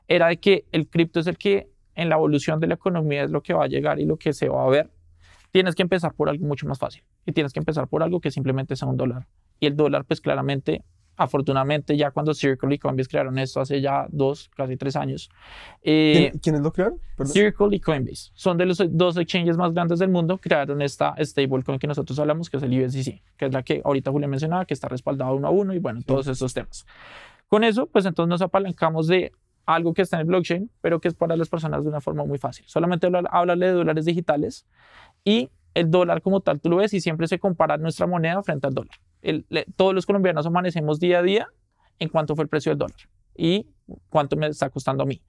era 0.09 0.29
de 0.29 0.38
que 0.38 0.64
el 0.73 0.88
cripto 0.88 1.21
es 1.21 1.26
el 1.26 1.37
que 1.37 1.71
en 1.95 2.09
la 2.09 2.17
evolución 2.17 2.61
de 2.61 2.69
la 2.69 2.75
economía 2.75 3.23
es 3.25 3.31
lo 3.31 3.43
que 3.43 3.52
va 3.52 3.64
a 3.64 3.69
llegar 3.69 4.00
y 4.00 4.07
lo 4.07 4.17
que 4.17 4.33
se 4.33 4.49
va 4.49 4.64
a 4.64 4.69
ver, 4.69 4.90
tienes 5.50 5.75
que 5.75 5.83
empezar 5.83 6.14
por 6.14 6.29
algo 6.29 6.47
mucho 6.47 6.67
más 6.67 6.79
fácil 6.79 7.02
y 7.26 7.33
tienes 7.33 7.52
que 7.52 7.59
empezar 7.59 7.88
por 7.88 8.02
algo 8.02 8.21
que 8.21 8.31
simplemente 8.31 8.76
sea 8.76 8.88
un 8.88 8.97
dólar. 8.97 9.26
Y 9.59 9.67
el 9.67 9.76
dólar, 9.76 10.05
pues 10.05 10.21
claramente, 10.21 10.83
afortunadamente, 11.17 11.97
ya 11.97 12.11
cuando 12.11 12.33
Circle 12.35 12.75
y 12.75 12.79
Coinbase 12.79 13.09
crearon 13.09 13.38
esto 13.38 13.61
hace 13.61 13.81
ya 13.81 14.07
dos, 14.11 14.50
casi 14.57 14.76
tres 14.76 14.97
años, 14.97 15.31
eh, 15.83 16.31
¿Quién- 16.31 16.40
¿Quiénes 16.40 16.61
lo 16.62 16.73
crearon? 16.73 16.99
Perdón. 17.17 17.33
Circle 17.33 17.76
y 17.76 17.81
Coinbase 17.81 18.31
son 18.35 18.57
de 18.57 18.67
los 18.67 18.83
dos 18.90 19.17
exchanges 19.17 19.57
más 19.57 19.73
grandes 19.75 19.99
del 19.99 20.09
mundo. 20.11 20.38
Crearon 20.38 20.81
esta 20.83 21.14
stablecoin 21.23 21.79
que 21.79 21.87
nosotros 21.87 22.19
hablamos, 22.19 22.49
que 22.49 22.57
es 22.57 22.62
el 22.62 22.73
USDC, 22.83 23.23
que 23.37 23.47
es 23.47 23.52
la 23.52 23.62
que 23.62 23.83
ahorita 23.85 24.11
Julián 24.11 24.31
mencionaba, 24.31 24.64
que 24.64 24.75
está 24.75 24.88
respaldado 24.88 25.35
uno 25.35 25.49
a 25.49 25.50
uno 25.50 25.75
y 25.75 25.79
bueno, 25.79 26.00
todos 26.07 26.26
estos 26.26 26.55
temas. 26.55 26.87
Con 27.49 27.64
eso, 27.64 27.87
pues 27.87 28.07
entonces 28.07 28.29
nos 28.31 28.43
apalancamos 28.43 29.07
de 29.07 29.33
algo 29.67 29.93
que 29.93 30.02
está 30.02 30.17
en 30.17 30.21
el 30.23 30.26
blockchain, 30.26 30.71
pero 30.81 31.00
que 31.00 31.09
es 31.09 31.14
para 31.14 31.37
las 31.37 31.49
personas 31.49 31.83
de 31.83 31.88
una 31.88 32.00
forma 32.00 32.25
muy 32.25 32.38
fácil. 32.38 32.64
Solamente 32.67 33.07
hablar- 33.07 33.29
hablarle 33.31 33.67
de 33.67 33.73
dólares 33.73 34.05
digitales 34.05 34.67
y 35.25 35.50
el 35.75 35.90
dólar 35.90 36.23
como 36.23 36.40
tal, 36.40 36.61
tú 36.61 36.71
lo 36.71 36.76
ves 36.76 36.93
y 36.95 37.00
siempre 37.00 37.29
se 37.29 37.38
compara 37.38 37.76
nuestra 37.76 38.07
moneda 38.07 38.43
frente 38.43 38.67
al 38.67 38.75
dólar. 38.75 38.97
El- 39.22 39.46
le- 39.48 39.66
todos 39.76 39.94
los 39.94 40.06
colombianos 40.06 40.46
amanecemos 40.46 40.98
día 41.00 41.18
a 41.18 41.22
día 41.22 41.48
en 41.98 42.08
cuánto 42.08 42.34
fue 42.34 42.44
el 42.44 42.48
precio 42.48 42.70
del 42.70 42.78
dólar 42.78 42.96
y 43.36 43.66
cuánto 44.09 44.37
me 44.37 44.46
está 44.46 44.70
costando 44.70 45.02
a 45.02 45.06
mí. 45.06 45.22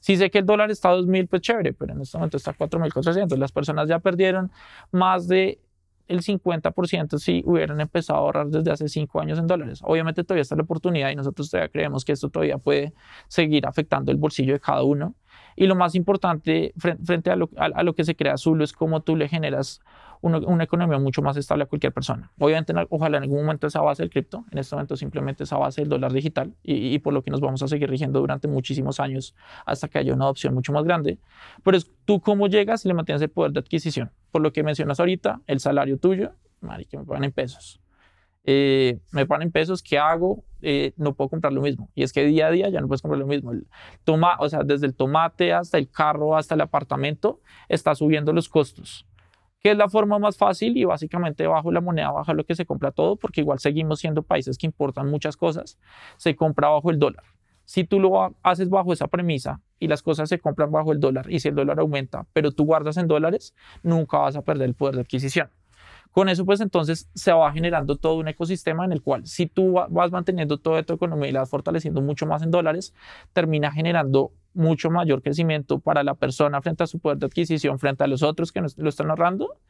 Si 0.00 0.16
sé 0.16 0.30
que 0.30 0.38
el 0.38 0.46
dólar 0.46 0.70
está 0.70 0.90
a 0.90 0.94
2.000, 0.96 1.28
pues 1.28 1.42
chévere, 1.42 1.72
pero 1.72 1.92
en 1.94 2.00
este 2.00 2.16
momento 2.18 2.36
está 2.36 2.50
a 2.52 2.54
4.400. 2.54 3.36
Las 3.38 3.52
personas 3.52 3.88
ya 3.88 3.98
perdieron 3.98 4.50
más 4.90 5.28
de 5.28 5.60
el 6.08 6.22
50% 6.22 7.18
si 7.18 7.42
hubieran 7.44 7.80
empezado 7.80 8.18
a 8.18 8.22
ahorrar 8.22 8.46
desde 8.48 8.70
hace 8.70 8.88
cinco 8.88 9.20
años 9.20 9.38
en 9.40 9.46
dólares. 9.48 9.80
Obviamente 9.82 10.22
todavía 10.22 10.42
está 10.42 10.54
la 10.54 10.62
oportunidad 10.62 11.10
y 11.10 11.16
nosotros 11.16 11.50
todavía 11.50 11.68
creemos 11.68 12.04
que 12.04 12.12
esto 12.12 12.28
todavía 12.30 12.58
puede 12.58 12.94
seguir 13.28 13.66
afectando 13.66 14.12
el 14.12 14.16
bolsillo 14.16 14.52
de 14.52 14.60
cada 14.60 14.82
uno. 14.84 15.16
Y 15.56 15.66
lo 15.66 15.74
más 15.74 15.94
importante 15.96 16.72
fren- 16.76 16.98
frente 17.04 17.30
a 17.30 17.36
lo, 17.36 17.50
a, 17.56 17.64
a 17.66 17.82
lo 17.82 17.94
que 17.94 18.04
se 18.04 18.14
crea 18.14 18.36
Zulu 18.36 18.62
es 18.62 18.72
cómo 18.72 19.00
tú 19.02 19.16
le 19.16 19.28
generas 19.28 19.80
una, 20.20 20.38
una 20.38 20.64
economía 20.64 20.98
mucho 20.98 21.22
más 21.22 21.36
estable 21.36 21.64
a 21.64 21.66
cualquier 21.66 21.92
persona. 21.92 22.30
Obviamente, 22.38 22.72
en 22.72 22.78
al- 22.78 22.86
ojalá 22.90 23.18
en 23.18 23.24
algún 23.24 23.40
momento 23.40 23.66
esa 23.66 23.80
base 23.80 24.02
del 24.02 24.10
cripto, 24.10 24.44
en 24.50 24.58
este 24.58 24.74
momento 24.74 24.96
simplemente 24.96 25.44
esa 25.44 25.56
base 25.56 25.82
del 25.82 25.88
dólar 25.90 26.12
digital 26.12 26.54
y, 26.62 26.94
y 26.94 26.98
por 26.98 27.12
lo 27.12 27.22
que 27.22 27.30
nos 27.30 27.40
vamos 27.40 27.62
a 27.62 27.68
seguir 27.68 27.88
rigiendo 27.90 28.20
durante 28.20 28.48
muchísimos 28.48 29.00
años 29.00 29.34
hasta 29.64 29.88
que 29.88 29.98
haya 29.98 30.14
una 30.14 30.24
adopción 30.24 30.54
mucho 30.54 30.72
más 30.72 30.84
grande. 30.84 31.18
Pero 31.62 31.76
es 31.76 31.90
tú 32.04 32.20
cómo 32.20 32.46
llegas 32.48 32.84
y 32.84 32.88
le 32.88 32.94
mantienes 32.94 33.22
el 33.22 33.30
poder 33.30 33.52
de 33.52 33.60
adquisición. 33.60 34.10
Por 34.30 34.42
lo 34.42 34.52
que 34.52 34.62
mencionas 34.62 35.00
ahorita, 35.00 35.40
el 35.46 35.60
salario 35.60 35.98
tuyo, 35.98 36.32
que 36.90 36.98
me 36.98 37.04
pagan 37.04 37.24
en 37.24 37.32
pesos. 37.32 37.80
Eh, 38.48 39.00
me 39.10 39.26
pagan 39.26 39.42
en 39.42 39.50
pesos, 39.50 39.82
¿qué 39.82 39.98
hago? 39.98 40.44
Eh, 40.62 40.92
no 40.96 41.14
puedo 41.14 41.28
comprar 41.30 41.52
lo 41.52 41.60
mismo. 41.62 41.90
Y 41.94 42.02
es 42.04 42.12
que 42.12 42.24
día 42.24 42.46
a 42.46 42.50
día 42.50 42.68
ya 42.68 42.80
no 42.80 42.86
puedes 42.86 43.02
comprar 43.02 43.18
lo 43.18 43.26
mismo. 43.26 43.52
El 43.52 43.66
toma, 44.04 44.36
o 44.38 44.48
sea, 44.48 44.60
desde 44.64 44.86
el 44.86 44.94
tomate 44.94 45.52
hasta 45.52 45.78
el 45.78 45.90
carro, 45.90 46.36
hasta 46.36 46.54
el 46.54 46.60
apartamento, 46.60 47.40
está 47.68 47.94
subiendo 47.94 48.32
los 48.32 48.48
costos. 48.48 49.04
¿Qué 49.66 49.72
es 49.72 49.76
la 49.76 49.88
forma 49.88 50.20
más 50.20 50.36
fácil? 50.36 50.76
Y 50.76 50.84
básicamente 50.84 51.44
bajo 51.48 51.72
la 51.72 51.80
moneda 51.80 52.12
baja 52.12 52.32
lo 52.34 52.44
que 52.44 52.54
se 52.54 52.64
compra 52.64 52.92
todo, 52.92 53.16
porque 53.16 53.40
igual 53.40 53.58
seguimos 53.58 53.98
siendo 53.98 54.22
países 54.22 54.58
que 54.58 54.66
importan 54.66 55.10
muchas 55.10 55.36
cosas, 55.36 55.76
se 56.18 56.36
compra 56.36 56.68
bajo 56.68 56.92
el 56.92 57.00
dólar. 57.00 57.24
Si 57.64 57.82
tú 57.82 57.98
lo 57.98 58.22
ha- 58.22 58.32
haces 58.44 58.70
bajo 58.70 58.92
esa 58.92 59.08
premisa 59.08 59.60
y 59.80 59.88
las 59.88 60.04
cosas 60.04 60.28
se 60.28 60.38
compran 60.38 60.70
bajo 60.70 60.92
el 60.92 61.00
dólar 61.00 61.28
y 61.28 61.40
si 61.40 61.48
el 61.48 61.56
dólar 61.56 61.80
aumenta, 61.80 62.26
pero 62.32 62.52
tú 62.52 62.64
guardas 62.64 62.96
en 62.96 63.08
dólares, 63.08 63.56
nunca 63.82 64.18
vas 64.18 64.36
a 64.36 64.42
perder 64.42 64.68
el 64.68 64.74
poder 64.76 64.94
de 64.94 65.00
adquisición. 65.00 65.50
Con 66.16 66.30
eso, 66.30 66.46
pues 66.46 66.62
entonces 66.62 67.10
se 67.14 67.30
va 67.30 67.52
generando 67.52 67.96
todo 67.96 68.14
un 68.14 68.26
ecosistema 68.26 68.86
en 68.86 68.92
el 68.92 69.02
cual 69.02 69.26
si 69.26 69.44
tú 69.44 69.74
va- 69.74 69.86
vas 69.90 70.10
manteniendo 70.10 70.56
toda 70.56 70.82
tu 70.82 70.94
economía 70.94 71.28
y 71.28 71.32
la 71.32 71.40
vas 71.40 71.50
fortaleciendo 71.50 72.00
mucho 72.00 72.24
más 72.24 72.42
en 72.42 72.50
dólares, 72.50 72.94
termina 73.34 73.70
generando 73.70 74.32
mucho 74.54 74.88
mayor 74.88 75.20
crecimiento 75.20 75.78
para 75.78 76.02
la 76.04 76.14
persona 76.14 76.62
frente 76.62 76.84
a 76.84 76.86
su 76.86 77.00
poder 77.00 77.18
de 77.18 77.26
adquisición, 77.26 77.78
frente 77.78 78.02
a 78.02 78.06
los 78.06 78.22
otros 78.22 78.50
que 78.50 78.62
lo 78.78 78.88
están 78.88 79.10
ahorrando. 79.10 79.60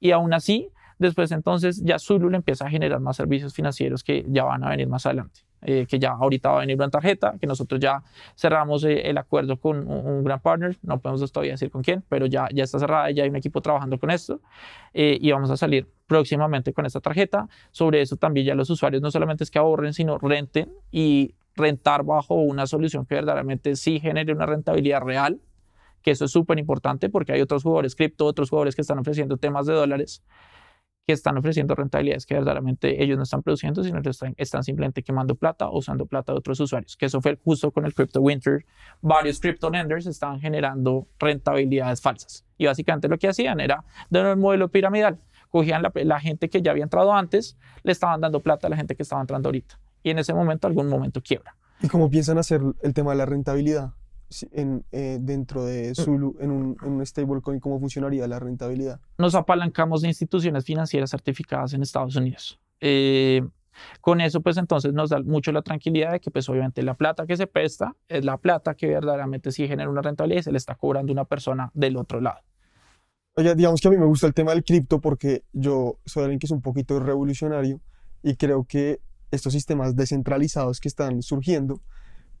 Y 0.00 0.10
aún 0.10 0.34
así, 0.34 0.68
después 0.98 1.30
entonces 1.30 1.80
ya 1.84 2.00
Zulu 2.00 2.28
le 2.28 2.38
empieza 2.38 2.66
a 2.66 2.70
generar 2.70 2.98
más 2.98 3.16
servicios 3.16 3.54
financieros 3.54 4.02
que 4.02 4.26
ya 4.28 4.42
van 4.42 4.64
a 4.64 4.70
venir 4.70 4.88
más 4.88 5.06
adelante. 5.06 5.42
Eh, 5.64 5.86
que 5.88 5.98
ya 5.98 6.12
ahorita 6.12 6.50
va 6.50 6.56
a 6.58 6.60
venir 6.60 6.76
una 6.76 6.90
tarjeta, 6.90 7.34
que 7.40 7.46
nosotros 7.46 7.80
ya 7.80 8.02
cerramos 8.36 8.84
eh, 8.84 9.08
el 9.08 9.18
acuerdo 9.18 9.56
con 9.56 9.78
un, 9.88 10.06
un 10.06 10.24
gran 10.24 10.40
partner, 10.40 10.76
no 10.82 11.00
podemos 11.00 11.32
todavía 11.32 11.52
decir 11.52 11.70
con 11.70 11.82
quién, 11.82 12.04
pero 12.08 12.26
ya, 12.26 12.48
ya 12.52 12.64
está 12.64 12.78
cerrada 12.78 13.10
ya 13.10 13.22
hay 13.22 13.30
un 13.30 13.36
equipo 13.36 13.60
trabajando 13.60 13.98
con 13.98 14.10
esto 14.10 14.40
eh, 14.92 15.18
y 15.20 15.32
vamos 15.32 15.50
a 15.50 15.56
salir 15.56 15.88
próximamente 16.06 16.72
con 16.72 16.86
esta 16.86 17.00
tarjeta. 17.00 17.48
Sobre 17.70 18.00
eso 18.00 18.16
también 18.16 18.46
ya 18.46 18.54
los 18.54 18.70
usuarios 18.70 19.02
no 19.02 19.10
solamente 19.10 19.44
es 19.44 19.50
que 19.50 19.58
ahorren, 19.58 19.94
sino 19.94 20.18
renten 20.18 20.72
y 20.90 21.34
rentar 21.56 22.04
bajo 22.04 22.34
una 22.34 22.66
solución 22.66 23.06
que 23.06 23.14
verdaderamente 23.14 23.76
sí 23.76 24.00
genere 24.00 24.32
una 24.32 24.46
rentabilidad 24.46 25.02
real, 25.02 25.40
que 26.02 26.10
eso 26.10 26.26
es 26.26 26.30
súper 26.30 26.58
importante 26.58 27.08
porque 27.08 27.32
hay 27.32 27.40
otros 27.40 27.62
jugadores 27.62 27.94
cripto, 27.94 28.26
otros 28.26 28.50
jugadores 28.50 28.74
que 28.74 28.82
están 28.82 28.98
ofreciendo 28.98 29.36
temas 29.36 29.66
de 29.66 29.72
dólares 29.72 30.22
que 31.06 31.12
están 31.12 31.36
ofreciendo 31.36 31.74
rentabilidades 31.74 32.24
que 32.24 32.34
verdaderamente 32.34 33.02
ellos 33.02 33.16
no 33.16 33.24
están 33.24 33.42
produciendo, 33.42 33.84
sino 33.84 34.00
que 34.00 34.10
están, 34.36 34.64
simplemente 34.64 35.02
quemando 35.02 35.34
plata 35.34 35.68
o 35.68 35.78
usando 35.78 36.06
plata 36.06 36.32
de 36.32 36.38
otros 36.38 36.58
usuarios, 36.60 36.96
que 36.96 37.06
eso 37.06 37.20
fue 37.20 37.38
justo 37.44 37.70
con 37.70 37.84
el 37.84 37.94
Crypto 37.94 38.20
Winter. 38.20 38.64
Varios 39.02 39.38
crypto 39.38 39.68
lenders 39.68 40.06
estaban 40.06 40.40
generando 40.40 41.06
rentabilidades 41.18 42.00
falsas. 42.00 42.44
Y 42.56 42.66
básicamente 42.66 43.08
lo 43.08 43.18
que 43.18 43.28
hacían 43.28 43.60
era 43.60 43.84
de 44.08 44.32
un 44.32 44.40
modelo 44.40 44.68
piramidal. 44.68 45.18
Cogían 45.50 45.82
la, 45.82 45.92
la 45.94 46.20
gente 46.20 46.48
que 46.48 46.62
ya 46.62 46.70
había 46.70 46.84
entrado 46.84 47.12
antes, 47.12 47.56
le 47.82 47.92
estaban 47.92 48.20
dando 48.20 48.40
plata 48.40 48.66
a 48.66 48.70
la 48.70 48.76
gente 48.76 48.96
que 48.96 49.02
estaba 49.02 49.20
entrando 49.20 49.48
ahorita. 49.48 49.78
Y 50.02 50.10
en 50.10 50.18
ese 50.18 50.32
momento, 50.34 50.66
algún 50.66 50.88
momento 50.88 51.20
quiebra. 51.20 51.56
¿Y 51.82 51.88
cómo 51.88 52.10
piensan 52.10 52.38
hacer 52.38 52.62
el 52.82 52.94
tema 52.94 53.12
de 53.12 53.18
la 53.18 53.26
rentabilidad 53.26 53.92
en, 54.52 54.84
eh, 54.92 55.18
dentro 55.20 55.62
Mm. 55.62 55.66
de 55.66 55.94
Zulu, 55.94 56.36
en 56.40 56.50
un, 56.50 56.76
en 56.82 56.92
un 56.92 57.06
stablecoin? 57.06 57.60
¿Cómo 57.60 57.78
funcionaría 57.80 58.26
la 58.26 58.38
rentabilidad? 58.38 59.00
nos 59.18 59.34
apalancamos 59.34 60.02
de 60.02 60.08
instituciones 60.08 60.64
financieras 60.64 61.10
certificadas 61.10 61.72
en 61.74 61.82
Estados 61.82 62.16
Unidos. 62.16 62.58
Eh, 62.80 63.42
con 64.00 64.20
eso, 64.20 64.40
pues 64.40 64.56
entonces 64.56 64.92
nos 64.92 65.10
da 65.10 65.20
mucho 65.20 65.50
la 65.50 65.62
tranquilidad 65.62 66.12
de 66.12 66.20
que, 66.20 66.30
pues 66.30 66.48
obviamente, 66.48 66.82
la 66.82 66.94
plata 66.94 67.26
que 67.26 67.36
se 67.36 67.46
presta 67.48 67.96
es 68.08 68.24
la 68.24 68.36
plata 68.36 68.74
que 68.74 68.86
verdaderamente 68.88 69.50
sí 69.50 69.66
genera 69.66 69.90
una 69.90 70.00
rentabilidad 70.02 70.40
y 70.40 70.42
se 70.44 70.52
le 70.52 70.58
está 70.58 70.74
cobrando 70.76 71.12
una 71.12 71.24
persona 71.24 71.70
del 71.74 71.96
otro 71.96 72.20
lado. 72.20 72.38
Oye, 73.36 73.52
digamos 73.56 73.80
que 73.80 73.88
a 73.88 73.90
mí 73.90 73.96
me 73.96 74.06
gusta 74.06 74.28
el 74.28 74.34
tema 74.34 74.52
del 74.52 74.62
cripto 74.62 75.00
porque 75.00 75.42
yo 75.52 75.98
soy 76.06 76.22
alguien 76.22 76.38
que 76.38 76.46
es 76.46 76.52
un 76.52 76.62
poquito 76.62 77.00
revolucionario 77.00 77.80
y 78.22 78.36
creo 78.36 78.64
que 78.64 79.00
estos 79.32 79.52
sistemas 79.52 79.96
descentralizados 79.96 80.78
que 80.78 80.86
están 80.86 81.20
surgiendo 81.22 81.80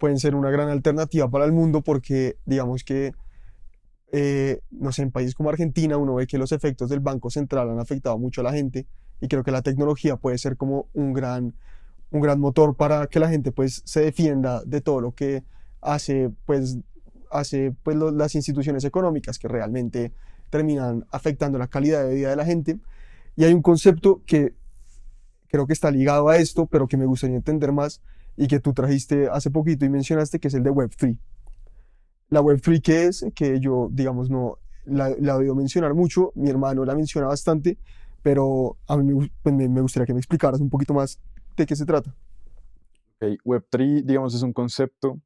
pueden 0.04 0.18
ser 0.18 0.34
una 0.34 0.50
gran 0.50 0.68
alternativa 0.68 1.30
para 1.30 1.46
el 1.46 1.52
mundo 1.52 1.80
porque 1.80 2.36
digamos 2.44 2.84
que 2.84 3.14
eh, 4.12 4.60
no 4.70 4.92
sé, 4.92 5.00
en 5.02 5.10
países 5.10 5.34
como 5.34 5.48
Argentina 5.48 5.96
uno 5.96 6.14
ve 6.16 6.26
que 6.26 6.36
los 6.36 6.52
efectos 6.52 6.90
del 6.90 7.00
Banco 7.00 7.30
Central 7.30 7.70
han 7.70 7.80
afectado 7.80 8.18
mucho 8.18 8.42
a 8.42 8.44
la 8.44 8.52
gente 8.52 8.86
y 9.22 9.28
creo 9.28 9.42
que 9.42 9.50
la 9.50 9.62
tecnología 9.62 10.16
puede 10.16 10.36
ser 10.36 10.58
como 10.58 10.88
un 10.92 11.14
gran, 11.14 11.54
un 12.10 12.20
gran 12.20 12.38
motor 12.38 12.76
para 12.76 13.06
que 13.06 13.18
la 13.18 13.30
gente 13.30 13.50
pues 13.50 13.80
se 13.86 14.00
defienda 14.02 14.62
de 14.66 14.82
todo 14.82 15.00
lo 15.00 15.12
que 15.14 15.42
hace 15.80 16.30
pues, 16.44 16.76
hace, 17.30 17.72
pues 17.82 17.96
lo- 17.96 18.10
las 18.10 18.34
instituciones 18.34 18.84
económicas 18.84 19.38
que 19.38 19.48
realmente 19.48 20.12
terminan 20.50 21.06
afectando 21.10 21.58
la 21.58 21.68
calidad 21.68 22.04
de 22.06 22.14
vida 22.14 22.28
de 22.28 22.36
la 22.36 22.44
gente. 22.44 22.78
Y 23.36 23.44
hay 23.44 23.54
un 23.54 23.62
concepto 23.62 24.22
que 24.26 24.52
creo 25.48 25.66
que 25.66 25.72
está 25.72 25.90
ligado 25.90 26.28
a 26.28 26.36
esto, 26.36 26.66
pero 26.66 26.88
que 26.88 26.98
me 26.98 27.06
gustaría 27.06 27.36
entender 27.36 27.72
más 27.72 28.02
y 28.36 28.46
que 28.48 28.60
tú 28.60 28.72
trajiste 28.72 29.28
hace 29.28 29.50
poquito 29.50 29.84
y 29.84 29.88
mencionaste, 29.88 30.38
que 30.40 30.48
es 30.48 30.54
el 30.54 30.62
de 30.62 30.70
Web3. 30.70 31.16
La 32.30 32.40
Web3, 32.40 32.80
¿qué 32.82 33.04
es? 33.06 33.24
Que 33.34 33.60
yo, 33.60 33.88
digamos, 33.92 34.30
no 34.30 34.58
la, 34.86 35.10
la 35.18 35.36
oído 35.36 35.54
mencionar 35.54 35.94
mucho, 35.94 36.32
mi 36.34 36.50
hermano 36.50 36.84
la 36.84 36.94
menciona 36.94 37.26
bastante, 37.28 37.78
pero 38.22 38.76
a 38.86 38.96
mí 38.96 39.30
pues, 39.42 39.54
me- 39.54 39.68
me 39.68 39.80
gustaría 39.80 40.06
que 40.06 40.12
me 40.14 40.20
explicaras 40.20 40.60
un 40.60 40.68
poquito 40.70 40.94
más 40.94 41.18
de 41.56 41.66
qué 41.66 41.76
se 41.76 41.86
trata. 41.86 42.14
Ok, 43.20 43.38
Web3, 43.44 44.02
digamos, 44.04 44.34
es 44.34 44.42
un 44.42 44.52
concepto 44.52 45.20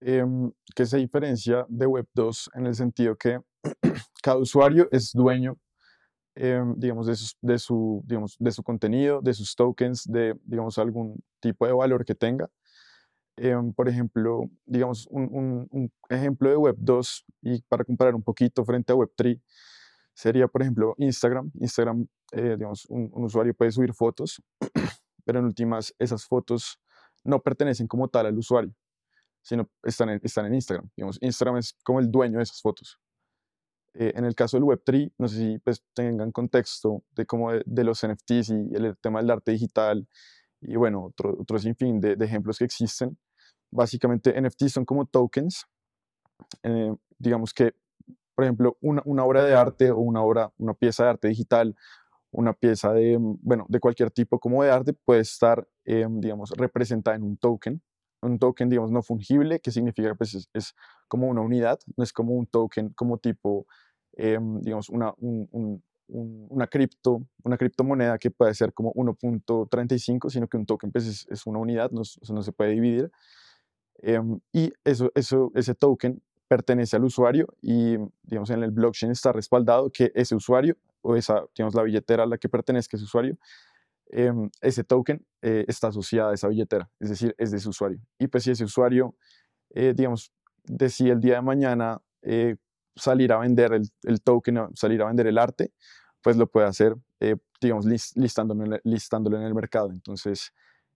em, 0.00 0.50
que 0.74 0.84
se 0.84 0.98
diferencia 0.98 1.64
de 1.68 1.86
Web2 1.86 2.50
en 2.54 2.66
el 2.66 2.74
sentido 2.74 3.16
que 3.16 3.40
cada 4.22 4.38
usuario 4.38 4.88
es 4.90 5.12
dueño, 5.12 5.56
em, 6.36 6.74
digamos, 6.78 7.06
de, 7.08 7.16
sus- 7.16 7.36
de 7.42 7.58
su, 7.58 8.02
digamos, 8.06 8.36
de 8.38 8.52
su 8.52 8.62
contenido, 8.62 9.20
de 9.22 9.34
sus 9.34 9.56
tokens, 9.56 10.04
de, 10.10 10.36
digamos, 10.44 10.78
algún 10.78 11.22
tipo 11.40 11.66
de 11.66 11.72
valor 11.72 12.04
que 12.04 12.14
tenga. 12.14 12.48
Em, 13.38 13.72
por 13.74 13.88
ejemplo, 13.88 14.50
digamos, 14.64 15.06
un, 15.10 15.24
un- 15.32 15.68
un 15.70 15.92
ejemplo 16.08 16.48
de 16.50 16.56
Web2 16.56 17.24
y 17.42 17.62
para 17.62 17.84
comparar 17.84 18.14
un 18.14 18.22
poquito 18.22 18.64
frente 18.64 18.92
a 18.92 18.96
Web3 18.96 19.40
sería, 20.14 20.48
por 20.48 20.62
ejemplo, 20.62 20.94
Instagram. 20.98 21.50
Instagram, 21.60 22.06
eh, 22.32 22.56
digamos, 22.56 22.86
un, 22.86 23.10
un 23.12 23.24
usuario 23.24 23.54
puede 23.54 23.72
subir 23.72 23.92
fotos, 23.94 24.42
pero 25.24 25.38
en 25.40 25.44
últimas 25.46 25.94
esas 25.98 26.24
fotos 26.26 26.80
no 27.24 27.40
pertenecen 27.42 27.86
como 27.88 28.08
tal 28.08 28.26
al 28.26 28.38
usuario, 28.38 28.72
sino 29.42 29.68
están 29.82 30.10
en, 30.10 30.20
están 30.22 30.46
en 30.46 30.54
Instagram. 30.54 30.88
Digamos, 30.96 31.18
Instagram 31.20 31.58
es 31.58 31.74
como 31.84 32.00
el 32.00 32.10
dueño 32.10 32.38
de 32.38 32.44
esas 32.44 32.60
fotos. 32.62 32.98
Eh, 33.98 34.12
en 34.14 34.24
el 34.24 34.34
caso 34.34 34.56
del 34.56 34.64
Web3, 34.64 35.12
no 35.18 35.28
sé 35.28 35.36
si 35.36 35.58
pues, 35.58 35.82
tengan 35.94 36.32
contexto 36.32 37.02
de 37.14 37.26
cómo 37.26 37.52
de, 37.52 37.62
de 37.64 37.84
los 37.84 38.06
NFTs 38.06 38.50
y 38.50 38.74
el 38.74 38.96
tema 39.00 39.20
del 39.20 39.30
arte 39.30 39.52
digital 39.52 40.06
y 40.60 40.76
bueno, 40.76 41.04
otro, 41.04 41.36
otro 41.38 41.58
sinfín 41.58 42.00
de, 42.00 42.16
de 42.16 42.24
ejemplos 42.24 42.58
que 42.58 42.64
existen. 42.64 43.16
Básicamente 43.70 44.40
NFTs 44.40 44.72
son 44.72 44.84
como 44.84 45.06
tokens, 45.06 45.66
eh, 46.62 46.94
digamos 47.18 47.52
que, 47.52 47.74
por 48.34 48.44
ejemplo, 48.44 48.76
una, 48.80 49.02
una 49.04 49.24
obra 49.24 49.44
de 49.44 49.54
arte 49.54 49.90
o 49.90 49.98
una 49.98 50.22
obra, 50.22 50.52
una 50.58 50.74
pieza 50.74 51.04
de 51.04 51.10
arte 51.10 51.28
digital 51.28 51.74
una 52.36 52.52
pieza 52.52 52.92
de, 52.92 53.18
mm, 53.18 53.38
bueno, 53.40 53.66
de 53.68 53.80
cualquier 53.80 54.10
tipo 54.10 54.38
como 54.38 54.62
de 54.62 54.70
arte 54.70 54.92
puede 54.92 55.20
estar, 55.22 55.66
eh, 55.84 56.06
digamos, 56.08 56.50
representada 56.50 57.16
en 57.16 57.22
un 57.22 57.36
token. 57.38 57.82
Un 58.22 58.38
token, 58.38 58.68
digamos, 58.68 58.90
no 58.90 59.02
fungible, 59.02 59.60
que 59.60 59.70
significa, 59.70 60.14
pues, 60.14 60.34
es, 60.34 60.48
es 60.52 60.74
como 61.08 61.28
una 61.28 61.40
unidad, 61.40 61.78
no 61.96 62.04
es 62.04 62.12
como 62.12 62.34
un 62.34 62.46
token 62.46 62.90
como 62.90 63.18
tipo, 63.18 63.66
eh, 64.16 64.38
digamos, 64.62 64.88
una, 64.90 65.12
un- 65.18 65.48
un- 65.52 65.82
un- 66.08 66.46
una 66.50 66.66
cripto, 66.68 67.22
una 67.44 67.56
criptomoneda 67.58 68.18
que 68.18 68.30
puede 68.30 68.54
ser 68.54 68.72
como 68.72 68.92
1.35, 68.94 70.30
sino 70.30 70.48
que 70.48 70.56
un 70.56 70.66
token, 70.66 70.92
pues, 70.92 71.06
es, 71.06 71.26
es 71.30 71.46
una 71.46 71.58
unidad, 71.60 71.90
no, 71.90 72.02
es- 72.02 72.18
eso 72.22 72.34
no 72.34 72.42
se 72.42 72.52
puede 72.52 72.72
dividir. 72.72 73.10
Em, 74.02 74.40
y 74.52 74.72
eso, 74.84 75.10
eso, 75.14 75.50
ese 75.54 75.74
token 75.74 76.22
pertenece 76.48 76.96
al 76.96 77.04
usuario 77.04 77.48
y, 77.62 77.96
digamos, 78.22 78.50
en 78.50 78.62
el 78.62 78.70
blockchain 78.70 79.10
está 79.12 79.32
respaldado 79.32 79.90
que 79.90 80.12
ese 80.14 80.34
usuario 80.34 80.76
o 81.02 81.16
esa, 81.16 81.44
digamos, 81.56 81.74
la 81.74 81.82
billetera 81.82 82.24
a 82.24 82.26
la 82.26 82.38
que 82.38 82.48
pertenezca 82.48 82.96
ese 82.96 83.04
usuario, 83.04 83.36
em, 84.10 84.50
ese 84.60 84.84
token 84.84 85.24
eh, 85.42 85.64
está 85.68 85.88
asociada 85.88 86.30
a 86.32 86.34
esa 86.34 86.48
billetera, 86.48 86.90
es 87.00 87.10
decir, 87.10 87.34
es 87.38 87.50
de 87.50 87.58
ese 87.58 87.68
usuario. 87.68 88.00
Y 88.18 88.28
pues 88.28 88.44
si 88.44 88.50
ese 88.52 88.64
usuario, 88.64 89.14
eh, 89.70 89.94
digamos, 89.96 90.32
decide 90.64 91.12
el 91.12 91.20
día 91.20 91.36
de 91.36 91.42
mañana 91.42 92.02
eh, 92.22 92.56
salir 92.96 93.32
a 93.32 93.38
vender 93.38 93.72
el, 93.72 94.22
token, 94.22 94.68
salir 94.74 95.02
a 95.02 95.06
vender 95.06 95.26
el 95.26 95.38
arte, 95.38 95.72
pues 96.22 96.36
lo 96.36 96.46
puede 96.48 96.66
hacer, 96.66 96.96
eh, 97.20 97.36
digamos, 97.60 97.84
lis- 97.86 98.12
listándolo, 98.16 98.64
en 98.64 98.80
listándolo 98.84 99.36
en 99.36 99.44
el 99.44 99.54
mercado. 99.54 99.90
Entonces, 99.90 100.52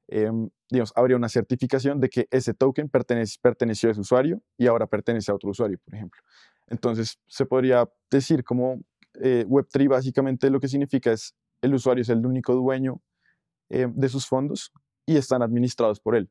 em, 0.09 0.49
digamos, 0.71 0.93
habría 0.97 1.17
una 1.17 1.29
certificación 1.29 2.01
de 2.01 2.09
que 2.09 2.27
ese 2.31 2.55
token 2.55 2.89
perteneció 2.89 3.89
a 3.89 3.93
ese 3.93 4.01
usuario 4.01 4.43
y 4.59 4.67
ahora 4.67 4.87
pertenece 4.87 5.31
a 5.31 5.35
otro 5.35 5.51
usuario, 5.51 5.79
por 5.85 5.95
ejemplo. 5.95 6.21
Entonces, 6.67 7.19
se 7.29 7.47
podría 7.47 7.89
decir 8.11 8.43
como 8.45 8.81
eh, 9.21 9.45
Web3 9.47 9.89
básicamente 9.89 10.51
lo 10.51 10.61
que 10.61 10.69
significa 10.69 11.13
es 11.13 11.35
el 11.63 11.75
usuario 11.75 12.03
es 12.03 12.09
el 12.09 12.25
único 12.25 12.55
dueño 12.55 13.03
eh, 13.69 13.87
de 13.93 14.09
sus 14.09 14.27
fondos 14.27 14.73
y 15.07 15.17
están 15.17 15.43
administrados 15.43 16.01
por 16.01 16.17
él. 16.17 16.31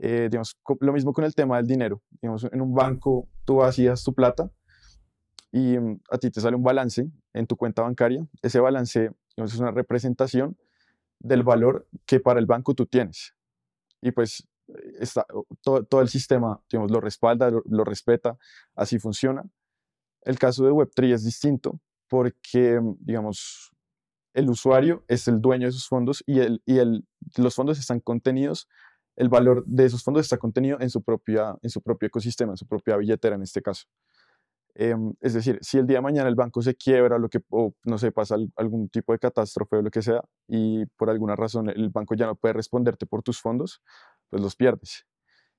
Eh, 0.00 0.28
digamos, 0.30 0.56
lo 0.80 0.92
mismo 0.92 1.12
con 1.12 1.24
el 1.24 1.34
tema 1.34 1.56
del 1.56 1.66
dinero. 1.66 2.02
Digamos, 2.20 2.44
en 2.44 2.60
un 2.60 2.74
banco 2.74 3.28
tú 3.44 3.56
vacías 3.56 4.02
tu 4.02 4.12
plata 4.12 4.50
y 5.54 5.78
mm, 5.78 6.00
a 6.10 6.18
ti 6.18 6.32
te 6.32 6.40
sale 6.40 6.56
un 6.56 6.64
balance 6.64 7.08
en 7.32 7.46
tu 7.46 7.56
cuenta 7.56 7.82
bancaria. 7.82 8.26
Ese 8.42 8.58
balance 8.58 9.12
es 9.36 9.58
una 9.60 9.70
representación 9.70 10.58
del 11.20 11.44
valor 11.44 11.86
que 12.06 12.18
para 12.18 12.40
el 12.40 12.46
banco 12.46 12.74
tú 12.74 12.86
tienes. 12.86 13.36
Y 14.02 14.10
pues 14.10 14.48
está, 14.98 15.24
todo, 15.62 15.84
todo 15.84 16.00
el 16.00 16.08
sistema 16.08 16.60
digamos, 16.68 16.90
lo 16.90 17.00
respalda, 17.00 17.52
lo, 17.52 17.62
lo 17.66 17.84
respeta, 17.84 18.36
así 18.74 18.98
funciona. 18.98 19.44
El 20.22 20.40
caso 20.40 20.64
de 20.64 20.72
Web3 20.72 21.12
es 21.12 21.24
distinto 21.24 21.80
porque, 22.08 22.80
mm, 22.80 22.96
digamos, 22.98 23.70
el 24.32 24.50
usuario 24.50 25.04
es 25.06 25.28
el 25.28 25.40
dueño 25.40 25.68
de 25.68 25.72
sus 25.72 25.86
fondos 25.86 26.24
y, 26.26 26.40
el, 26.40 26.62
y 26.66 26.78
el, 26.78 27.06
los 27.36 27.54
fondos 27.54 27.78
están 27.78 28.00
contenidos, 28.00 28.68
el 29.14 29.28
valor 29.28 29.64
de 29.66 29.84
esos 29.84 30.02
fondos 30.02 30.22
está 30.22 30.36
contenido 30.36 30.78
en 30.80 30.90
su, 30.90 31.00
propia, 31.00 31.56
en 31.62 31.70
su 31.70 31.80
propio 31.80 32.08
ecosistema, 32.08 32.54
en 32.54 32.56
su 32.56 32.66
propia 32.66 32.96
billetera 32.96 33.36
en 33.36 33.42
este 33.42 33.62
caso. 33.62 33.86
Em, 34.76 35.12
es 35.20 35.34
decir, 35.34 35.58
si 35.62 35.78
el 35.78 35.86
día 35.86 35.98
de 35.98 36.02
mañana 36.02 36.28
el 36.28 36.34
banco 36.34 36.60
se 36.62 36.74
quiebra 36.74 37.18
lo 37.18 37.28
que, 37.28 37.40
o 37.50 37.72
no 37.84 37.98
sé, 37.98 38.10
pasa 38.12 38.34
al- 38.36 38.52
algún 38.56 38.88
tipo 38.88 39.12
de 39.12 39.18
catástrofe 39.20 39.76
o 39.76 39.82
lo 39.82 39.90
que 39.90 40.02
sea, 40.02 40.22
y 40.48 40.84
por 40.96 41.10
alguna 41.10 41.36
razón 41.36 41.68
el 41.70 41.90
banco 41.90 42.14
ya 42.16 42.26
no 42.26 42.34
puede 42.36 42.54
responderte 42.54 43.06
por 43.06 43.22
tus 43.22 43.40
fondos, 43.40 43.82
pues 44.30 44.42
los 44.42 44.56
pierdes. 44.56 45.06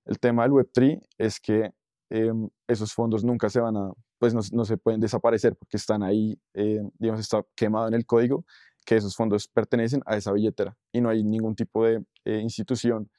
El 0.05 0.19
tema 0.19 0.43
del 0.43 0.51
Web3 0.53 1.01
es 1.17 1.39
que 1.39 1.71
em, 2.09 2.49
esos 2.67 2.93
fondos 2.93 3.23
nunca 3.23 3.49
se 3.49 3.59
van 3.59 3.75
a, 3.77 3.91
pues 4.19 4.33
no, 4.33 4.41
no 4.51 4.65
se 4.65 4.77
pueden 4.77 5.01
desaparecer 5.01 5.55
porque 5.55 5.77
están 5.77 6.03
ahí, 6.03 6.39
eh, 6.53 6.81
digamos, 6.99 7.21
está 7.21 7.43
quemado 7.55 7.87
en 7.87 7.95
el 7.95 8.05
código 8.05 8.45
que 8.85 8.97
esos 8.97 9.15
fondos 9.15 9.47
pertenecen 9.47 10.01
a 10.05 10.15
esa 10.17 10.31
billetera 10.31 10.77
y 10.91 11.01
no 11.01 11.09
hay 11.09 11.23
ningún 11.23 11.55
tipo 11.55 11.85
de 11.85 12.03
eh, 12.25 12.39
institución, 12.39 13.09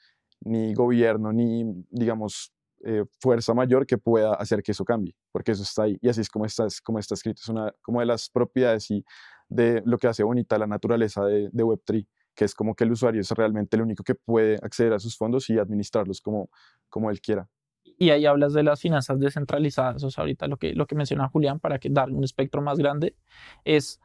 ni 0.40 0.74
gobierno, 0.74 1.32
ni, 1.32 1.64
digamos, 1.90 2.52
eh, 2.84 3.04
fuerza 3.20 3.54
mayor 3.54 3.86
que 3.86 3.98
pueda 3.98 4.34
hacer 4.34 4.62
que 4.62 4.72
eso 4.72 4.84
cambie, 4.84 5.14
porque 5.32 5.52
eso 5.52 5.62
está 5.62 5.84
ahí 5.84 5.98
y 6.00 6.08
así 6.08 6.20
es 6.20 6.28
como 6.28 6.44
está, 6.44 6.66
escrito. 6.66 7.40
Es 7.42 7.48
una 7.48 7.72
como 7.82 8.00
de 8.00 8.06
las 8.06 8.28
propiedades 8.28 8.90
y 8.90 9.04
de 9.48 9.82
lo 9.84 9.98
que 9.98 10.08
hace 10.08 10.22
bonita 10.22 10.58
la 10.58 10.66
naturaleza 10.66 11.24
de, 11.24 11.48
de 11.52 11.64
Web3, 11.64 12.06
que 12.34 12.44
es 12.44 12.54
como 12.54 12.74
que 12.74 12.84
el 12.84 12.92
usuario 12.92 13.20
es 13.20 13.30
realmente 13.30 13.76
el 13.76 13.82
único 13.82 14.04
que 14.04 14.14
puede 14.14 14.56
acceder 14.62 14.92
a 14.92 14.98
sus 14.98 15.16
fondos 15.16 15.48
y 15.50 15.58
administrarlos 15.58 16.20
como, 16.20 16.50
como 16.88 17.10
él 17.10 17.20
quiera. 17.20 17.48
Y 17.98 18.10
ahí 18.10 18.26
hablas 18.26 18.52
de 18.52 18.62
las 18.62 18.80
finanzas 18.80 19.18
descentralizadas. 19.18 20.04
O 20.04 20.10
sea, 20.10 20.22
ahorita 20.22 20.46
lo 20.46 20.58
que, 20.58 20.74
lo 20.74 20.86
que 20.86 20.94
menciona 20.94 21.28
Julián, 21.28 21.60
para 21.60 21.78
que 21.78 21.88
darle 21.88 22.14
un 22.14 22.24
espectro 22.24 22.60
más 22.60 22.78
grande, 22.78 23.16
es 23.64 24.00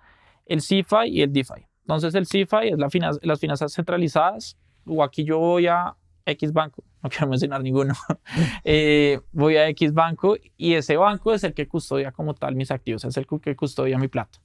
el 0.46 0.62
CeFi 0.62 1.08
y 1.08 1.22
el 1.22 1.34
DeFi. 1.34 1.68
Entonces, 1.82 2.16
el 2.16 2.26
CeFi 2.26 2.70
es 2.70 2.78
las 3.22 3.40
finanzas 3.40 3.74
centralizadas, 3.74 4.58
o 4.86 5.04
aquí 5.04 5.26
yo 5.26 5.40
voy 5.40 5.68
a 5.68 5.96
X 6.26 6.54
banco, 6.54 6.84
no 7.02 7.10
quiero 7.10 7.28
mencionar 7.28 7.62
ninguno, 7.62 7.94
eh, 8.64 9.20
voy 9.32 9.58
a 9.58 9.68
X 9.70 9.94
banco 9.94 10.36
y 10.58 10.74
ese 10.74 10.98
banco 10.98 11.34
es 11.34 11.44
el 11.44 11.54
que 11.54 11.68
custodia 11.68 12.12
como 12.12 12.34
tal 12.34 12.56
mis 12.56 12.72
activos, 12.72 13.04
es 13.06 13.18
el 13.18 13.28
que 13.42 13.56
custodia 13.56 13.98
mi 13.98 14.08
plata. 14.08 14.40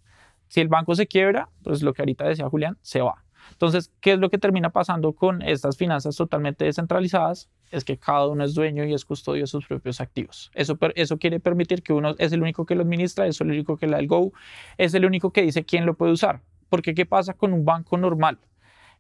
Si 0.49 0.61
el 0.61 0.69
banco 0.69 0.95
se 0.95 1.07
quiebra, 1.07 1.49
pues 1.63 1.83
lo 1.83 1.93
que 1.93 2.03
ahorita 2.03 2.25
decía 2.25 2.49
Julián, 2.49 2.79
se 2.83 3.01
va. 3.01 3.25
Entonces, 3.53 3.93
¿qué 4.01 4.13
es 4.13 4.19
lo 4.19 4.31
que 4.31 4.39
termina 4.39 4.71
pasando 4.71 5.13
con 5.13 5.43
estas 5.43 5.77
finanzas 5.77 6.17
totalmente 6.17 6.65
descentralizadas? 6.65 7.49
Es 7.71 7.85
que 7.85 7.97
cada 7.97 8.27
uno 8.27 8.45
es 8.45 8.55
dueño 8.55 8.85
y 8.85 8.95
es 8.95 9.05
custodio 9.05 9.43
de 9.43 9.47
sus 9.47 9.67
propios 9.67 10.01
activos. 10.01 10.51
Eso, 10.55 10.79
eso 10.95 11.19
quiere 11.19 11.41
permitir 11.41 11.83
que 11.83 11.93
uno 11.93 12.15
es 12.19 12.33
el 12.33 12.43
único 12.43 12.67
que 12.67 12.75
lo 12.75 12.83
administra, 12.83 13.27
es 13.27 13.41
el 13.41 13.49
único 13.49 13.77
que 13.77 13.87
le 13.87 13.93
da 13.93 13.99
el 13.99 14.07
go, 14.07 14.33
es 14.79 14.95
el 14.95 15.05
único 15.05 15.33
que 15.33 15.43
dice 15.43 15.65
quién 15.65 15.87
lo 15.87 15.95
puede 15.95 16.13
usar. 16.13 16.43
Porque, 16.69 16.95
¿qué 16.95 17.07
pasa 17.07 17.35
con 17.35 17.53
un 17.53 17.65
banco 17.65 17.97
normal? 17.97 18.39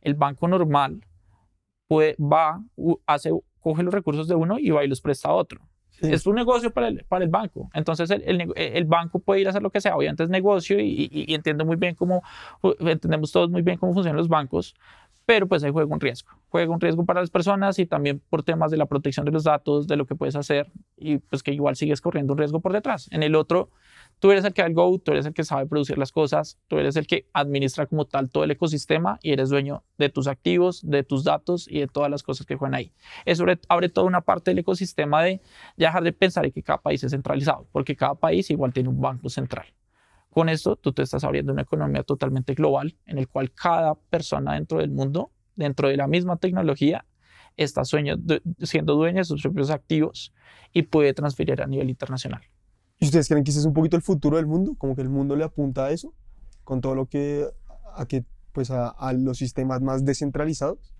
El 0.02 0.14
banco 0.14 0.46
normal 0.48 1.04
puede, 1.88 2.16
va, 2.18 2.62
hace, 3.06 3.30
coge 3.60 3.82
los 3.82 3.92
recursos 3.94 4.28
de 4.28 4.34
uno 4.34 4.58
y 4.58 4.70
va 4.70 4.84
y 4.84 4.88
los 4.88 5.00
presta 5.00 5.28
a 5.28 5.32
otro. 5.34 5.60
Sí. 5.90 6.12
Es 6.12 6.26
un 6.26 6.34
negocio 6.34 6.70
para 6.72 6.88
el, 6.88 7.04
para 7.08 7.24
el 7.24 7.30
banco. 7.30 7.70
Entonces, 7.72 8.10
el, 8.10 8.52
el 8.54 8.84
banco 8.84 9.18
puede 9.18 9.40
ir 9.40 9.46
a 9.46 9.50
hacer 9.50 9.62
lo 9.62 9.70
que 9.70 9.80
sea. 9.80 9.96
Obviamente 9.96 10.24
es 10.24 10.28
negocio 10.28 10.78
y, 10.78 11.08
y- 11.10 11.24
y 11.26 11.34
entiendo 11.34 11.64
muy 11.64 11.76
bien 11.76 11.94
cómo, 11.94 12.22
entendemos 12.80 13.32
todos 13.32 13.48
muy 13.50 13.62
bien 13.62 13.78
cómo 13.78 13.94
funcionan 13.94 14.18
los 14.18 14.28
bancos, 14.28 14.74
pero 15.24 15.48
pues 15.48 15.64
ahí 15.64 15.70
juega 15.72 15.90
un 15.92 15.98
riesgo. 16.00 16.30
Juega 16.50 16.70
un 16.70 16.80
riesgo 16.80 17.04
para 17.06 17.20
las 17.20 17.30
personas 17.30 17.78
y 17.78 17.86
también 17.86 18.20
por 18.28 18.42
temas 18.42 18.70
de 18.70 18.76
la 18.76 18.84
protección 18.86 19.24
de 19.24 19.32
los 19.32 19.44
datos, 19.44 19.86
de 19.86 19.96
lo 19.96 20.04
que 20.04 20.14
puedes 20.14 20.36
hacer 20.36 20.70
y 20.98 21.16
pues 21.18 21.42
que 21.42 21.52
igual 21.52 21.76
sigues 21.76 22.02
corriendo 22.02 22.34
un 22.34 22.38
riesgo 22.38 22.60
por 22.60 22.72
detrás. 22.74 23.08
En 23.10 23.22
el 23.22 23.34
otro, 23.34 23.70
tú 24.18 24.30
eres 24.30 24.44
el 24.44 24.52
que 24.52 24.62
da 24.62 24.68
el 24.68 24.74
go, 24.74 24.98
tú 24.98 25.12
eres 25.12 25.26
el 25.26 25.34
que 25.34 25.44
sabe 25.44 25.66
producir 25.66 25.98
las 25.98 26.12
cosas, 26.12 26.58
tú 26.68 26.78
eres 26.78 26.96
el 26.96 27.06
que 27.06 27.28
administra 27.32 27.86
como 27.86 28.06
tal 28.06 28.30
todo 28.30 28.44
el 28.44 28.50
ecosistema 28.50 29.18
y 29.22 29.32
eres 29.32 29.50
dueño 29.50 29.84
de 29.98 30.08
tus 30.08 30.26
activos, 30.26 30.80
de 30.82 31.02
tus 31.02 31.24
datos 31.24 31.66
y 31.68 31.80
de 31.80 31.86
todas 31.86 32.10
las 32.10 32.22
cosas 32.22 32.46
que 32.46 32.56
juegan 32.56 32.74
ahí. 32.74 32.92
Eso 33.24 33.44
abre 33.68 33.88
toda 33.88 34.06
una 34.06 34.22
parte 34.22 34.50
del 34.50 34.58
ecosistema 34.58 35.22
de 35.22 35.40
ya 35.76 35.88
dejar 35.88 36.04
de 36.04 36.12
pensar 36.12 36.44
en 36.44 36.52
que 36.52 36.62
cada 36.62 36.80
país 36.80 37.02
es 37.04 37.12
centralizado, 37.12 37.68
porque 37.72 37.96
cada 37.96 38.14
país 38.14 38.50
igual 38.50 38.72
tiene 38.72 38.88
un 38.88 39.00
banco 39.00 39.28
central. 39.28 39.66
Con 40.30 40.48
esto, 40.50 40.76
tú 40.76 40.92
te 40.92 41.02
estás 41.02 41.24
abriendo 41.24 41.52
una 41.52 41.62
economía 41.62 42.02
totalmente 42.02 42.54
global 42.54 42.96
en 43.06 43.18
el 43.18 43.28
cual 43.28 43.52
cada 43.52 43.94
persona 43.94 44.54
dentro 44.54 44.78
del 44.78 44.90
mundo, 44.90 45.30
dentro 45.54 45.88
de 45.88 45.96
la 45.96 46.06
misma 46.06 46.36
tecnología, 46.36 47.06
está 47.56 47.84
siendo 47.84 48.94
dueña 48.94 49.20
de 49.20 49.24
sus 49.24 49.40
propios 49.40 49.70
activos 49.70 50.34
y 50.74 50.82
puede 50.82 51.14
transferir 51.14 51.62
a 51.62 51.66
nivel 51.66 51.88
internacional. 51.88 52.42
¿Y 52.98 53.06
ustedes 53.06 53.28
creen 53.28 53.44
que 53.44 53.50
ese 53.50 53.60
es 53.60 53.66
un 53.66 53.74
poquito 53.74 53.96
el 53.96 54.02
futuro 54.02 54.36
del 54.36 54.46
mundo? 54.46 54.74
Como 54.78 54.96
que 54.96 55.02
el 55.02 55.08
mundo 55.08 55.36
le 55.36 55.44
apunta 55.44 55.86
a 55.86 55.90
eso, 55.90 56.14
con 56.64 56.80
todo 56.80 56.94
lo 56.94 57.06
que, 57.06 57.46
a 57.94 58.06
que, 58.06 58.24
pues 58.52 58.70
a, 58.70 58.88
a 58.88 59.12
los 59.12 59.38
sistemas 59.38 59.82
más 59.82 60.04
descentralizados. 60.04 60.94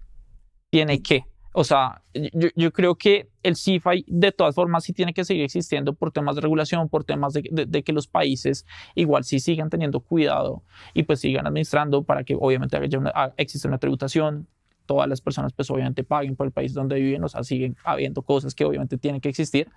Tiene 0.71 1.01
que, 1.03 1.25
o 1.59 1.65
sea, 1.65 2.03
yo, 2.13 2.49
yo, 2.55 2.71
creo 2.71 2.97
que 2.97 3.31
el 3.43 3.57
CIFI 3.57 4.05
de 4.09 4.31
todas 4.31 4.55
formas 4.55 4.85
sí 4.85 4.93
tiene 4.93 5.15
que 5.15 5.25
seguir 5.25 5.45
existiendo 5.45 5.95
por 5.95 6.13
temas 6.13 6.35
de 6.35 6.43
regulación, 6.43 6.91
por 6.91 7.05
temas 7.05 7.33
de, 7.33 7.49
de, 7.51 7.83
que 7.83 7.95
los 7.95 8.09
países 8.09 8.67
igual 8.95 9.25
sí 9.25 9.41
sigan 9.41 9.71
teniendo 9.71 10.01
cuidado 10.01 10.65
y 10.93 11.05
pues 11.05 11.21
sigan 11.21 11.47
administrando 11.47 12.03
para 12.03 12.25
que 12.25 12.37
obviamente 12.39 12.77
haya 12.77 12.99
una, 12.99 13.33
exista 13.39 13.69
una 13.69 13.79
tributación, 13.79 14.49
todas 14.85 15.09
las 15.09 15.23
personas 15.23 15.55
pues 15.55 15.71
obviamente 15.71 16.05
paguen 16.05 16.37
por 16.37 16.47
el 16.47 16.53
país 16.53 16.75
donde 16.75 16.97
viven, 16.97 17.25
o 17.25 17.29
sea, 17.29 17.43
siguen 17.43 17.75
habiendo 17.85 18.21
cosas 18.21 18.55
que 18.55 18.67
obviamente 18.67 18.99
tienen 18.99 19.23
que 19.23 19.31
existir, 19.31 19.71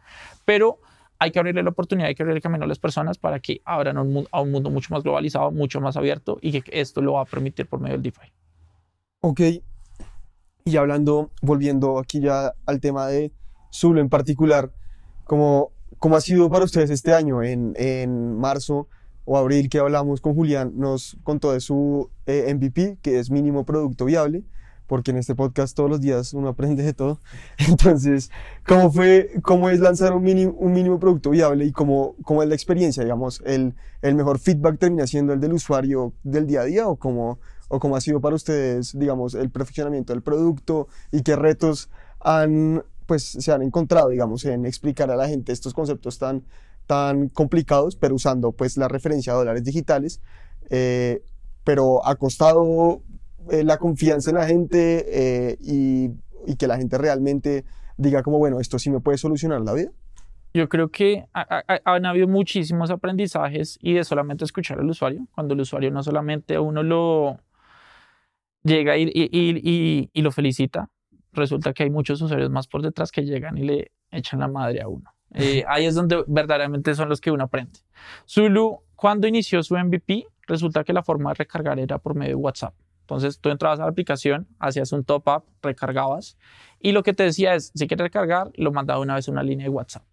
pero 0.44 0.80
hay 1.20 1.32
que 1.32 1.40
abrirle 1.40 1.64
la 1.64 1.70
oportunidad, 1.70 2.08
hay 2.08 2.16
que 2.16 2.24
abrirle 2.24 2.38
el 2.38 2.44
camino 2.44 2.64
a 2.64 2.68
las 2.68 2.80
personas 2.80 3.18
para 3.18 3.40
que 3.40 3.62
abran 3.66 3.98
un, 3.98 4.28
a 4.32 4.42
un 4.42 4.52
mundo 4.52 4.70
mucho 4.70 4.94
más 4.94 5.04
globalizado, 5.04 5.52
mucho 5.52 5.82
más 5.82 5.98
abierto 5.98 6.40
y 6.42 6.62
que 6.62 6.64
esto 6.72 7.02
lo 7.02 7.14
va 7.14 7.22
a 7.22 7.26
permitir 7.26 7.68
por 7.68 7.80
medio 7.80 7.96
del 7.96 8.04
DeFi. 8.04 8.32
Ok, 9.22 9.42
y 10.70 10.78
hablando, 10.78 11.32
volviendo 11.42 12.00
aquí 12.00 12.22
ya 12.22 12.54
al 12.66 12.80
tema 12.80 13.08
de 13.08 13.32
Zulu 13.74 14.00
en 14.00 14.10
particular, 14.10 14.72
¿cómo, 15.26 15.72
cómo 15.98 16.16
ha 16.16 16.22
sido 16.22 16.50
para 16.50 16.66
ustedes 16.66 16.90
este 16.90 17.14
año? 17.14 17.44
En, 17.44 17.74
en 17.76 18.38
marzo 18.38 18.88
o 19.26 19.38
abril 19.38 19.70
que 19.70 19.80
hablamos 19.80 20.22
con 20.22 20.36
Julián, 20.36 20.74
nos 20.76 21.18
contó 21.24 21.52
de 21.54 21.60
su 21.60 22.10
eh, 22.26 22.54
MVP, 22.54 22.98
que 23.02 23.20
es 23.20 23.30
mínimo 23.30 23.66
producto 23.66 24.06
viable, 24.06 24.44
porque 24.90 25.12
en 25.12 25.18
este 25.18 25.36
podcast 25.36 25.78
todos 25.78 25.90
los 25.90 26.02
días 26.02 26.34
uno 26.34 26.50
aprende 26.50 26.84
de 26.84 26.94
todo. 26.94 27.20
Entonces, 27.60 28.32
¿cómo 28.68 28.92
fue, 28.92 29.32
cómo 29.44 29.70
es 29.70 29.80
lanzar 29.80 30.14
un 30.14 30.24
mínimo, 30.24 30.52
un 30.58 30.74
mínimo 30.74 31.00
producto 31.00 31.30
viable 31.30 31.64
y 31.64 31.72
cómo, 31.72 32.16
cómo 32.24 32.42
es 32.42 32.50
la 32.50 32.56
experiencia? 32.56 33.04
Digamos, 33.04 33.42
el, 33.46 33.76
el 34.02 34.16
mejor 34.16 34.40
feedback 34.40 34.80
termina 34.80 35.06
siendo 35.06 35.32
el 35.32 35.40
del 35.40 35.54
usuario 35.54 36.14
del 36.24 36.48
día 36.48 36.62
a 36.62 36.66
día 36.66 36.88
o 36.88 36.96
cómo, 36.96 37.40
o 37.70 37.80
cómo 37.80 37.96
ha 37.96 38.02
sido 38.02 38.20
para 38.20 38.36
ustedes, 38.36 38.98
digamos, 38.98 39.36
el 39.36 39.52
perfeccionamiento 39.52 40.12
del 40.12 40.24
producto 40.24 40.88
y 41.12 41.22
qué 41.22 41.36
retos 41.36 41.90
han, 42.20 42.84
pues, 43.06 43.24
se 43.24 43.52
han 43.52 43.62
encontrado, 43.62 44.10
digamos, 44.10 44.44
en 44.46 44.66
explicar 44.66 45.12
a 45.12 45.16
la 45.16 45.30
gente 45.30 45.52
estos 45.52 45.76
conceptos 45.76 46.18
tan, 46.18 46.44
tan 46.88 47.30
complicados, 47.30 47.96
pero 47.96 48.16
usando, 48.16 48.54
pues, 48.54 48.76
la 48.76 48.88
referencia 48.88 49.34
a 49.34 49.36
dólares 49.36 49.64
digitales, 49.64 50.20
eh, 50.72 51.24
pero 51.64 52.04
ha 52.08 52.16
costado 52.16 53.04
eh, 53.52 53.64
la 53.64 53.78
confianza 53.78 54.32
en 54.32 54.38
la 54.38 54.48
gente 54.48 55.06
eh, 55.08 55.58
y, 55.62 56.12
y, 56.46 56.56
que 56.58 56.68
la 56.68 56.78
gente 56.78 56.98
realmente 56.98 57.66
diga 57.98 58.24
como, 58.24 58.38
bueno, 58.38 58.60
esto 58.60 58.80
sí 58.80 58.90
me 58.90 59.00
puede 59.00 59.18
solucionar 59.18 59.62
la 59.62 59.74
vida. 59.74 59.92
Yo 60.54 60.68
creo 60.68 60.90
que 60.90 61.26
han 61.34 62.06
habido 62.06 62.28
muchísimos 62.28 62.90
aprendizajes 62.90 63.78
y 63.82 63.94
de 63.94 64.04
solamente 64.04 64.46
escuchar 64.46 64.80
al 64.80 64.90
usuario, 64.90 65.28
cuando 65.36 65.54
el 65.54 65.62
usuario 65.62 65.92
no 65.92 66.02
solamente 66.02 66.58
uno 66.58 66.82
lo, 66.82 67.40
llega 68.64 68.98
y, 68.98 69.10
y, 69.14 70.10
y, 70.12 70.22
lo 70.22 70.32
felicita, 70.32 70.90
resulta 71.34 71.74
que 71.74 71.84
hay 71.84 71.90
muchos 71.90 72.22
usuarios 72.22 72.50
más 72.50 72.68
por 72.68 72.82
detrás 72.82 73.12
que 73.12 73.24
llegan 73.24 73.58
y 73.58 73.64
le 73.64 73.92
echan 74.12 74.40
la 74.40 74.48
madre 74.48 74.82
a 74.82 74.88
uno. 74.88 75.14
Eh, 75.34 75.64
ahí 75.68 75.86
es 75.86 75.96
donde 75.96 76.24
verdaderamente 76.28 76.96
son 76.96 77.10
los 77.10 77.22
que 77.22 77.32
uno 77.32 77.46
aprende. 77.46 77.80
Zulu, 78.28 78.82
cuando 78.96 79.28
inició 79.28 79.64
su 79.64 79.78
MVP, 79.78 80.26
resulta 80.48 80.84
que 80.84 80.94
la 80.94 81.04
forma 81.04 81.32
de 81.32 81.36
recargar 81.36 81.80
era 81.80 82.00
por 82.00 82.16
medio 82.16 82.32
de 82.32 82.36
WhatsApp. 82.36 82.74
Entonces 83.10 83.40
tú 83.40 83.50
entrabas 83.50 83.80
a 83.80 83.84
la 83.84 83.90
aplicación, 83.90 84.48
hacías 84.60 84.92
un 84.92 85.04
top-up, 85.04 85.44
recargabas 85.62 86.38
y 86.80 86.92
lo 86.92 87.04
que 87.04 87.14
te 87.14 87.24
decía 87.24 87.56
es, 87.56 87.72
si 87.74 87.88
quieres 87.88 88.04
recargar, 88.04 88.52
lo 88.56 88.72
mandaba 88.72 89.00
una 89.00 89.16
vez 89.16 89.28
a 89.28 89.32
una 89.32 89.44
línea 89.44 89.66
de 89.66 89.70
WhatsApp 89.70 90.04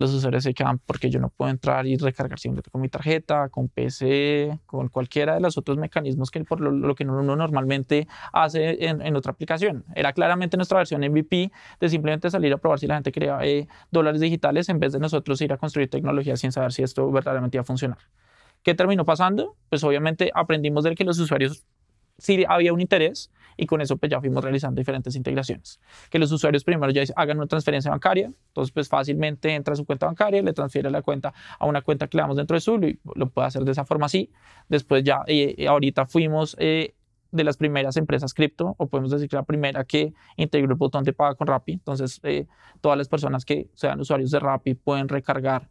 los 0.00 0.14
usuarios 0.14 0.42
se 0.42 0.54
quedan 0.54 0.78
porque 0.78 1.10
yo 1.10 1.20
no 1.20 1.28
puedo 1.28 1.50
entrar 1.50 1.86
y 1.86 1.96
recargar 1.98 2.38
siempre 2.38 2.62
con 2.72 2.80
mi 2.80 2.88
tarjeta, 2.88 3.50
con 3.50 3.68
PC, 3.68 4.58
con 4.64 4.88
cualquiera 4.88 5.34
de 5.34 5.40
los 5.40 5.58
otros 5.58 5.76
mecanismos 5.76 6.30
que 6.30 6.42
por 6.42 6.60
lo, 6.62 6.94
que 6.94 7.04
uno 7.04 7.36
normalmente 7.36 8.08
hace 8.32 8.82
en, 8.86 9.14
otra 9.14 9.32
aplicación. 9.32 9.84
Era 9.94 10.14
claramente 10.14 10.56
nuestra 10.56 10.78
versión 10.78 11.02
MVP 11.02 11.52
de 11.78 11.88
simplemente 11.90 12.30
salir 12.30 12.50
a 12.54 12.56
probar 12.56 12.78
si 12.78 12.86
la 12.86 12.94
gente 12.94 13.12
quería 13.12 13.38
eh, 13.42 13.68
dólares 13.90 14.22
digitales 14.22 14.70
en 14.70 14.80
vez 14.80 14.94
de 14.94 15.00
nosotros 15.00 15.38
ir 15.42 15.52
a 15.52 15.58
construir 15.58 15.90
tecnología 15.90 16.34
sin 16.34 16.50
saber 16.50 16.72
si 16.72 16.82
esto 16.82 17.10
verdaderamente 17.12 17.58
iba 17.58 17.62
a 17.62 17.66
funcionar. 17.66 17.98
¿Qué 18.62 18.74
terminó 18.74 19.04
pasando? 19.04 19.56
Pues 19.68 19.84
obviamente 19.84 20.30
aprendimos 20.34 20.84
de 20.84 20.94
que 20.94 21.04
los 21.04 21.18
usuarios 21.18 21.66
sí 22.20 22.44
había 22.48 22.72
un 22.72 22.80
interés 22.80 23.30
y 23.56 23.66
con 23.66 23.80
eso 23.80 23.96
pues 23.96 24.10
ya 24.10 24.20
fuimos 24.20 24.42
realizando 24.42 24.78
diferentes 24.78 25.14
integraciones. 25.16 25.80
Que 26.08 26.18
los 26.18 26.32
usuarios 26.32 26.64
primero 26.64 26.90
ya 26.92 27.02
hagan 27.16 27.36
una 27.36 27.46
transferencia 27.46 27.90
bancaria, 27.90 28.26
entonces 28.26 28.72
pues 28.72 28.88
fácilmente 28.88 29.54
entra 29.54 29.74
a 29.74 29.76
su 29.76 29.84
cuenta 29.84 30.06
bancaria, 30.06 30.42
le 30.42 30.52
transfiere 30.52 30.90
la 30.90 31.02
cuenta 31.02 31.34
a 31.58 31.66
una 31.66 31.82
cuenta 31.82 32.08
que 32.08 32.16
le 32.16 32.22
damos 32.22 32.36
dentro 32.36 32.54
de 32.54 32.60
Zulu 32.60 32.86
y 32.88 33.00
lo 33.14 33.28
puede 33.28 33.48
hacer 33.48 33.64
de 33.64 33.72
esa 33.72 33.84
forma 33.84 34.06
así. 34.06 34.30
Después 34.68 35.04
ya, 35.04 35.22
eh, 35.26 35.66
ahorita 35.68 36.06
fuimos 36.06 36.56
eh, 36.58 36.94
de 37.32 37.44
las 37.44 37.56
primeras 37.56 37.96
empresas 37.96 38.34
cripto, 38.34 38.74
o 38.78 38.86
podemos 38.88 39.10
decir 39.10 39.28
que 39.28 39.36
la 39.36 39.44
primera 39.44 39.84
que 39.84 40.14
integró 40.36 40.72
el 40.72 40.78
botón 40.78 41.04
de 41.04 41.12
paga 41.12 41.34
con 41.34 41.46
Rappi. 41.46 41.72
Entonces, 41.72 42.18
eh, 42.22 42.46
todas 42.80 42.96
las 42.96 43.08
personas 43.08 43.44
que 43.44 43.68
sean 43.74 44.00
usuarios 44.00 44.30
de 44.30 44.40
Rappi 44.40 44.74
pueden 44.74 45.08
recargar 45.08 45.68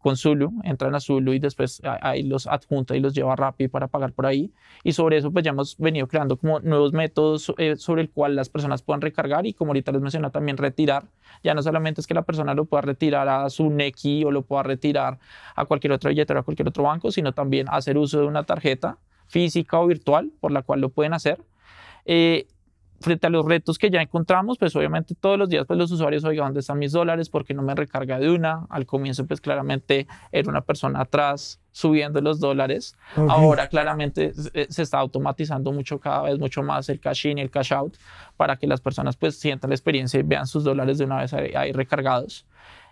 con 0.00 0.16
Zulu, 0.16 0.52
entran 0.64 0.94
a 0.94 1.00
Zulu 1.00 1.34
y 1.34 1.38
después 1.38 1.82
ahí 1.84 2.22
los 2.22 2.46
adjunta 2.46 2.96
y 2.96 3.00
los 3.00 3.14
lleva 3.14 3.36
rápido 3.36 3.70
para 3.70 3.86
pagar 3.86 4.12
por 4.12 4.26
ahí. 4.26 4.52
Y 4.82 4.92
sobre 4.92 5.18
eso 5.18 5.30
pues 5.30 5.44
ya 5.44 5.50
hemos 5.50 5.76
venido 5.76 6.08
creando 6.08 6.38
como 6.38 6.58
nuevos 6.60 6.92
métodos 6.92 7.52
eh, 7.58 7.76
sobre 7.76 8.02
el 8.02 8.10
cual 8.10 8.34
las 8.34 8.48
personas 8.48 8.82
puedan 8.82 9.02
recargar 9.02 9.46
y 9.46 9.52
como 9.52 9.70
ahorita 9.70 9.92
les 9.92 10.00
mencioné 10.00 10.30
también 10.30 10.56
retirar. 10.56 11.04
Ya 11.44 11.54
no 11.54 11.62
solamente 11.62 12.00
es 12.00 12.06
que 12.06 12.14
la 12.14 12.22
persona 12.22 12.54
lo 12.54 12.64
pueda 12.64 12.80
retirar 12.80 13.28
a 13.28 13.48
su 13.50 13.70
Neki 13.70 14.24
o 14.24 14.30
lo 14.30 14.42
pueda 14.42 14.62
retirar 14.62 15.18
a 15.54 15.66
cualquier 15.66 15.92
otra 15.92 16.08
billetera, 16.08 16.40
a 16.40 16.42
cualquier 16.42 16.68
otro 16.68 16.84
banco, 16.84 17.12
sino 17.12 17.32
también 17.32 17.66
hacer 17.70 17.98
uso 17.98 18.20
de 18.20 18.26
una 18.26 18.44
tarjeta 18.44 18.98
física 19.26 19.78
o 19.78 19.86
virtual 19.86 20.32
por 20.40 20.50
la 20.50 20.62
cual 20.62 20.80
lo 20.80 20.88
pueden 20.88 21.12
hacer. 21.12 21.44
Eh, 22.06 22.46
frente 23.00 23.26
a 23.26 23.30
los 23.30 23.46
retos 23.46 23.78
que 23.78 23.90
ya 23.90 24.02
encontramos, 24.02 24.58
pues 24.58 24.76
obviamente 24.76 25.14
todos 25.14 25.38
los 25.38 25.48
días 25.48 25.64
pues 25.66 25.78
los 25.78 25.90
usuarios, 25.90 26.22
oigan, 26.24 26.46
¿dónde 26.46 26.60
están 26.60 26.78
mis 26.78 26.92
dólares? 26.92 27.30
porque 27.30 27.54
no 27.54 27.62
me 27.62 27.74
recarga 27.74 28.18
de 28.18 28.30
una? 28.30 28.66
Al 28.68 28.86
comienzo 28.86 29.26
pues 29.26 29.40
claramente 29.40 30.06
era 30.32 30.50
una 30.50 30.60
persona 30.60 31.00
atrás 31.00 31.60
subiendo 31.72 32.20
los 32.20 32.40
dólares. 32.40 32.96
Ahora 33.16 33.68
claramente 33.68 34.32
eh, 34.54 34.66
se 34.68 34.82
está 34.82 34.98
automatizando 34.98 35.72
mucho 35.72 35.98
cada 35.98 36.22
vez 36.22 36.38
mucho 36.38 36.62
más 36.62 36.88
el 36.88 37.00
cash 37.00 37.26
in 37.26 37.38
y 37.38 37.40
el 37.40 37.50
cash 37.50 37.72
out 37.72 37.96
para 38.36 38.56
que 38.56 38.66
las 38.66 38.80
personas 38.80 39.16
pues 39.16 39.38
sientan 39.38 39.70
la 39.70 39.76
experiencia 39.76 40.20
y 40.20 40.22
vean 40.22 40.46
sus 40.46 40.64
dólares 40.64 40.98
de 40.98 41.04
una 41.04 41.18
vez 41.18 41.32
ahí, 41.32 41.72
recargados. 41.72 42.46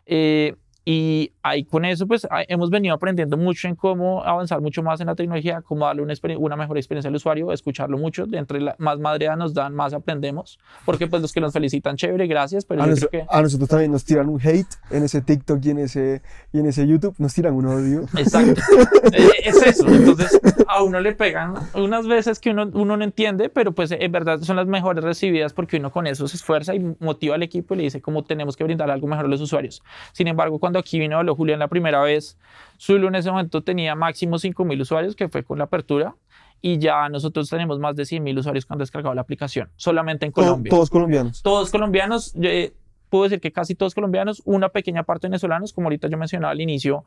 Eh, 0.06 0.56
y 0.90 1.32
ahí 1.42 1.64
con 1.64 1.84
eso, 1.84 2.06
pues 2.06 2.26
hemos 2.48 2.70
venido 2.70 2.94
aprendiendo 2.94 3.36
mucho 3.36 3.68
en 3.68 3.74
cómo 3.74 4.24
avanzar 4.24 4.62
mucho 4.62 4.82
más 4.82 4.98
en 5.02 5.08
la 5.08 5.14
tecnología, 5.14 5.60
cómo 5.60 5.84
darle 5.84 6.00
una, 6.00 6.14
una 6.38 6.56
mejor 6.56 6.78
experiencia 6.78 7.10
al 7.10 7.14
usuario, 7.14 7.52
escucharlo 7.52 7.98
mucho. 7.98 8.24
De 8.24 8.38
entre 8.38 8.58
la, 8.58 8.74
más 8.78 8.98
madreada 8.98 9.36
nos 9.36 9.52
dan, 9.52 9.74
más 9.74 9.92
aprendemos. 9.92 10.58
Porque 10.86 11.06
pues 11.06 11.20
los 11.20 11.30
que 11.30 11.42
nos 11.42 11.52
felicitan, 11.52 11.96
chévere, 11.96 12.26
gracias. 12.26 12.64
Pero 12.64 12.84
a, 12.84 12.86
yo 12.86 12.94
creo 12.94 13.10
que... 13.10 13.26
a 13.28 13.42
nosotros 13.42 13.68
también 13.68 13.92
nos 13.92 14.02
tiran 14.02 14.30
un 14.30 14.40
hate 14.40 14.66
en 14.90 15.02
ese 15.02 15.20
TikTok 15.20 15.62
y 15.62 15.70
en 15.72 15.78
ese, 15.80 16.22
y 16.54 16.60
en 16.60 16.64
ese 16.64 16.86
YouTube, 16.86 17.14
nos 17.18 17.34
tiran 17.34 17.52
un 17.52 17.66
odio. 17.66 18.06
Exacto. 18.16 18.62
Eh, 19.12 19.30
es 19.44 19.62
eso. 19.62 19.88
Entonces 19.88 20.38
a 20.66 20.82
uno 20.82 21.00
le 21.00 21.14
pegan 21.14 21.54
unas 21.74 22.06
veces 22.06 22.38
que 22.38 22.50
uno, 22.50 22.68
uno 22.74 22.96
no 22.96 23.04
entiende, 23.04 23.48
pero 23.48 23.72
pues 23.72 23.90
en 23.90 24.12
verdad 24.12 24.40
son 24.40 24.56
las 24.56 24.66
mejores 24.66 25.02
recibidas 25.02 25.52
porque 25.52 25.78
uno 25.78 25.90
con 25.90 26.06
eso 26.06 26.28
se 26.28 26.36
esfuerza 26.36 26.74
y 26.74 26.94
motiva 27.00 27.36
al 27.36 27.42
equipo 27.42 27.74
y 27.74 27.78
le 27.78 27.82
dice 27.84 28.02
cómo 28.02 28.24
tenemos 28.24 28.56
que 28.56 28.64
brindar 28.64 28.90
algo 28.90 29.06
mejor 29.06 29.24
a 29.24 29.28
los 29.28 29.40
usuarios. 29.40 29.82
Sin 30.12 30.28
embargo, 30.28 30.58
cuando 30.58 30.77
aquí 30.78 30.98
vino 30.98 31.22
lo 31.22 31.34
Julián 31.34 31.58
la 31.58 31.68
primera 31.68 32.02
vez, 32.02 32.38
Zulu 32.80 33.08
en 33.08 33.16
ese 33.16 33.30
momento 33.30 33.62
tenía 33.62 33.94
máximo 33.94 34.36
5.000 34.36 34.80
usuarios, 34.80 35.16
que 35.16 35.28
fue 35.28 35.42
con 35.42 35.58
la 35.58 35.64
apertura, 35.64 36.14
y 36.60 36.78
ya 36.78 37.08
nosotros 37.08 37.48
tenemos 37.48 37.78
más 37.78 37.96
de 37.96 38.04
100.000 38.04 38.38
usuarios 38.38 38.66
que 38.66 38.72
han 38.72 38.78
descargado 38.78 39.14
la 39.14 39.20
aplicación, 39.20 39.68
solamente 39.76 40.26
en 40.26 40.32
Colombia. 40.32 40.70
Todos 40.70 40.90
colombianos. 40.90 41.42
Todos 41.42 41.70
colombianos. 41.70 42.34
Eh, 42.42 42.72
puedo 43.08 43.24
decir 43.24 43.40
que 43.40 43.52
casi 43.52 43.74
todos 43.74 43.94
colombianos, 43.94 44.42
una 44.44 44.68
pequeña 44.68 45.02
parte 45.02 45.28
venezolanos, 45.28 45.72
como 45.72 45.86
ahorita 45.86 46.08
yo 46.08 46.18
mencionaba 46.18 46.52
al 46.52 46.60
inicio, 46.60 47.04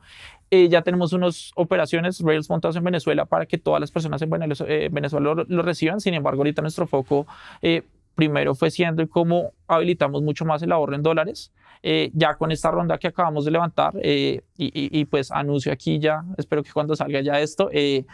eh, 0.50 0.68
ya 0.68 0.82
tenemos 0.82 1.12
unas 1.12 1.52
operaciones 1.54 2.20
Rails 2.20 2.48
montados 2.50 2.76
en 2.76 2.84
Venezuela 2.84 3.24
para 3.26 3.46
que 3.46 3.58
todas 3.58 3.80
las 3.80 3.90
personas 3.90 4.20
en 4.22 4.30
Venezuela, 4.30 4.72
eh, 4.72 4.88
Venezuela 4.90 5.34
lo, 5.34 5.44
lo, 5.44 5.62
reciban. 5.62 6.00
Sin 6.00 6.14
embargo, 6.14 6.40
ahorita 6.40 6.62
nuestro 6.62 6.86
foco 6.86 7.26
eh, 7.60 7.82
primero 8.14 8.54
fue 8.54 8.70
siendo 8.70 9.06
cómo 9.08 9.52
habilitamos 9.66 10.22
mucho 10.22 10.44
más 10.44 10.62
el 10.62 10.72
ahorro 10.72 10.94
en 10.94 11.02
dólares. 11.02 11.52
Eh, 11.84 12.12
ya 12.14 12.36
con 12.36 12.52
esta 12.52 12.70
ronda 12.70 12.96
que 12.96 13.08
acabamos 13.08 13.44
de 13.44 13.50
levantar 13.50 13.92
eh, 14.00 14.42
y, 14.56 14.66
y, 14.66 15.00
y, 15.00 15.04
pues 15.04 15.32
anuncio 15.32 15.72
aquí 15.72 15.98
ya, 15.98 16.22
espero 16.38 16.62
que 16.62 16.70
cuando 16.70 16.94
salga 16.94 17.20
ya 17.22 17.40
esto, 17.40 17.70
eh, 17.72 18.06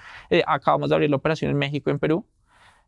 acabamos 0.46 0.88
de 0.88 0.94
abrir 0.94 1.10
la 1.10 1.16
operación 1.16 1.50
en 1.50 1.58
México 1.58 1.90
y 1.90 1.92
en 1.92 1.98
Perú. 1.98 2.26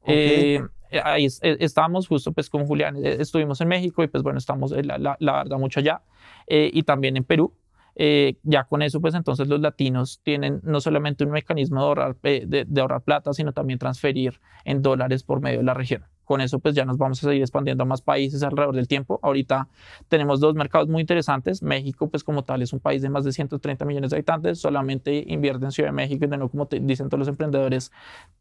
Okay. 0.03 0.61
ahí 1.05 1.27
es, 1.27 1.39
estábamos 1.43 2.09
justo 2.09 2.33
pues 2.33 2.49
con 2.49 2.65
Julián, 2.67 2.97
estuvimos 3.05 3.61
en 3.61 3.69
México 3.69 4.03
y 4.03 4.09
pues 4.09 4.23
bueno, 4.23 4.39
estamos 4.39 4.71
la, 4.71 4.97
la, 4.97 5.17
la 5.21 5.33
verdad 5.35 5.59
mucho 5.59 5.81
allá 5.81 6.01
y 6.49 6.83
también 6.85 7.19
en 7.19 7.25
Perú. 7.25 7.53
Eh, 8.03 8.39
ya 8.45 8.65
con 8.65 8.83
eso, 8.83 9.01
pues 9.01 9.15
entonces 9.15 9.49
los 9.49 9.61
latinos 9.61 10.21
tienen 10.23 10.61
no 10.63 10.81
solamente 10.81 11.25
un 11.25 11.31
mecanismo 11.33 11.81
de 11.81 11.87
ahorrar, 11.87 12.17
eh, 12.23 12.45
de, 12.47 12.65
de 12.65 12.81
ahorrar, 12.81 13.03
plata, 13.03 13.33
sino 13.33 13.53
también 13.53 13.79
transferir 13.79 14.41
en 14.65 14.83
dólares 14.83 15.23
por 15.23 15.41
medio 15.41 15.59
de 15.59 15.65
la 15.65 15.75
región. 15.75 16.05
Con 16.31 16.41
eso, 16.41 16.61
pues 16.61 16.77
ya 16.77 16.85
nos 16.85 16.97
vamos 16.97 17.19
a 17.25 17.27
seguir 17.27 17.43
expandiendo 17.43 17.83
a 17.83 17.87
más 17.87 18.03
países 18.03 18.45
alrededor 18.45 18.77
del 18.77 18.87
tiempo. 18.87 19.19
Ahorita 19.21 19.67
tenemos 20.07 20.39
dos 20.39 20.55
mercados 20.55 20.89
muy 20.89 21.01
interesantes. 21.01 21.61
México, 21.61 22.09
pues 22.09 22.23
como 22.23 22.45
tal, 22.45 22.63
es 22.63 22.73
un 22.73 22.79
país 22.79 23.03
de 23.03 23.09
más 23.09 23.25
de 23.25 23.33
130 23.33 23.85
millones 23.85 24.11
de 24.11 24.17
habitantes. 24.19 24.61
Solamente 24.61 25.25
invierte 25.27 25.65
en 25.65 25.73
Ciudad 25.73 25.89
de 25.89 25.93
México 25.93 26.25
y 26.25 26.29
de 26.29 26.37
nuevo, 26.37 26.49
como 26.49 26.67
te 26.67 26.79
dicen 26.79 27.09
todos 27.09 27.19
los 27.19 27.27
emprendedores, 27.27 27.91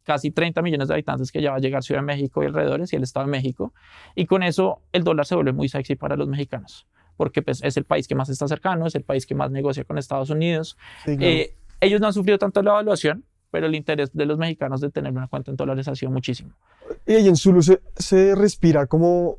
casi 0.04 0.30
30 0.30 0.62
millones 0.62 0.86
de 0.86 0.94
habitantes 0.94 1.32
que 1.32 1.42
ya 1.42 1.50
va 1.50 1.56
a 1.56 1.58
llegar 1.58 1.82
Ciudad 1.82 2.00
de 2.00 2.06
México 2.06 2.44
y 2.44 2.46
alrededores 2.46 2.92
y 2.92 2.96
el 2.96 3.02
Estado 3.02 3.26
de 3.26 3.32
México. 3.32 3.74
Y 4.14 4.26
con 4.26 4.44
eso 4.44 4.82
el 4.92 5.02
dólar 5.02 5.26
se 5.26 5.34
vuelve 5.34 5.52
muy 5.52 5.68
sexy 5.68 5.96
para 5.96 6.14
los 6.14 6.28
mexicanos 6.28 6.86
porque 7.16 7.42
pues, 7.42 7.60
es 7.64 7.76
el 7.76 7.84
país 7.84 8.06
que 8.06 8.14
más 8.14 8.28
está 8.28 8.46
cercano, 8.46 8.86
es 8.86 8.94
el 8.94 9.02
país 9.02 9.26
que 9.26 9.34
más 9.34 9.50
negocia 9.50 9.82
con 9.82 9.98
Estados 9.98 10.30
Unidos. 10.30 10.78
Sí, 11.04 11.16
claro. 11.16 11.32
eh, 11.32 11.54
ellos 11.80 12.00
no 12.00 12.06
han 12.06 12.12
sufrido 12.12 12.38
tanto 12.38 12.62
la 12.62 12.70
evaluación, 12.70 13.24
pero 13.50 13.66
el 13.66 13.74
interés 13.74 14.10
de 14.12 14.26
los 14.26 14.38
mexicanos 14.38 14.80
de 14.80 14.90
tener 14.90 15.12
una 15.12 15.28
cuenta 15.28 15.50
en 15.50 15.56
dólares 15.56 15.88
ha 15.88 15.94
sido 15.94 16.10
muchísimo. 16.10 16.50
Y 17.06 17.28
en 17.28 17.36
Zulu 17.36 17.62
se, 17.62 17.80
se 17.96 18.34
respira 18.34 18.86
como 18.86 19.38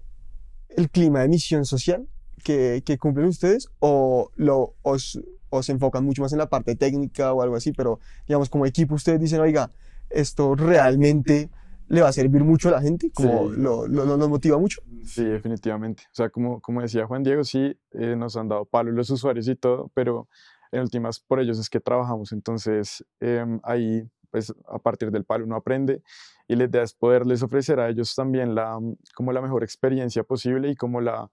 el 0.70 0.90
clima 0.90 1.22
de 1.22 1.28
misión 1.28 1.66
social 1.66 2.08
que, 2.44 2.82
que 2.86 2.98
cumplen 2.98 3.28
ustedes 3.28 3.70
o, 3.80 4.32
lo, 4.36 4.74
os, 4.82 5.20
o 5.50 5.64
se 5.64 5.72
enfocan 5.72 6.04
mucho 6.04 6.22
más 6.22 6.34
en 6.34 6.40
la 6.40 6.50
parte 6.50 6.76
técnica 6.76 7.34
o 7.34 7.42
algo 7.42 7.56
así, 7.56 7.72
pero 7.72 8.00
digamos 8.28 8.50
como 8.50 8.66
equipo 8.66 8.96
ustedes 8.96 9.20
dicen, 9.20 9.42
oiga, 9.42 9.70
esto 10.10 10.56
realmente 10.56 11.50
le 11.88 12.02
va 12.02 12.08
a 12.08 12.14
servir 12.14 12.44
mucho 12.44 12.70
a 12.70 12.72
la 12.72 12.82
gente, 12.82 13.12
como 13.12 13.52
sí. 13.52 13.60
lo, 13.60 13.86
lo, 13.86 14.06
lo, 14.06 14.18
nos 14.18 14.30
motiva 14.30 14.58
mucho. 14.58 14.82
Sí, 15.04 15.26
definitivamente. 15.26 16.04
O 16.06 16.16
sea, 16.16 16.30
como, 16.30 16.62
como 16.62 16.82
decía 16.82 17.06
Juan 17.06 17.22
Diego, 17.22 17.44
sí, 17.44 17.78
eh, 17.92 18.16
nos 18.16 18.38
han 18.38 18.48
dado 18.48 18.64
palo 18.64 18.92
los 18.92 19.10
usuarios 19.10 19.48
y 19.50 19.56
todo, 19.56 19.92
pero 19.94 20.30
en 20.72 20.82
últimas 20.82 21.20
por 21.20 21.40
ellos 21.40 21.60
es 21.60 21.70
que 21.70 21.80
trabajamos. 21.80 22.32
Entonces, 22.32 23.06
eh, 23.20 23.46
ahí, 23.64 24.08
pues 24.30 24.54
a 24.68 24.80
partir 24.80 25.12
del 25.12 25.26
palo 25.26 25.46
uno 25.46 25.56
aprende 25.56 26.02
y 26.48 26.56
la 26.56 26.66
idea 26.66 26.84
es 26.84 26.94
poderles 26.94 27.44
ofrecer 27.44 27.80
a 27.80 27.90
ellos 27.90 28.16
también 28.16 28.56
la, 28.56 28.80
como 29.16 29.32
la 29.32 29.42
mejor 29.42 29.64
experiencia 29.64 30.24
posible 30.24 30.70
y 30.70 30.76
como 30.76 31.02
la... 31.02 31.30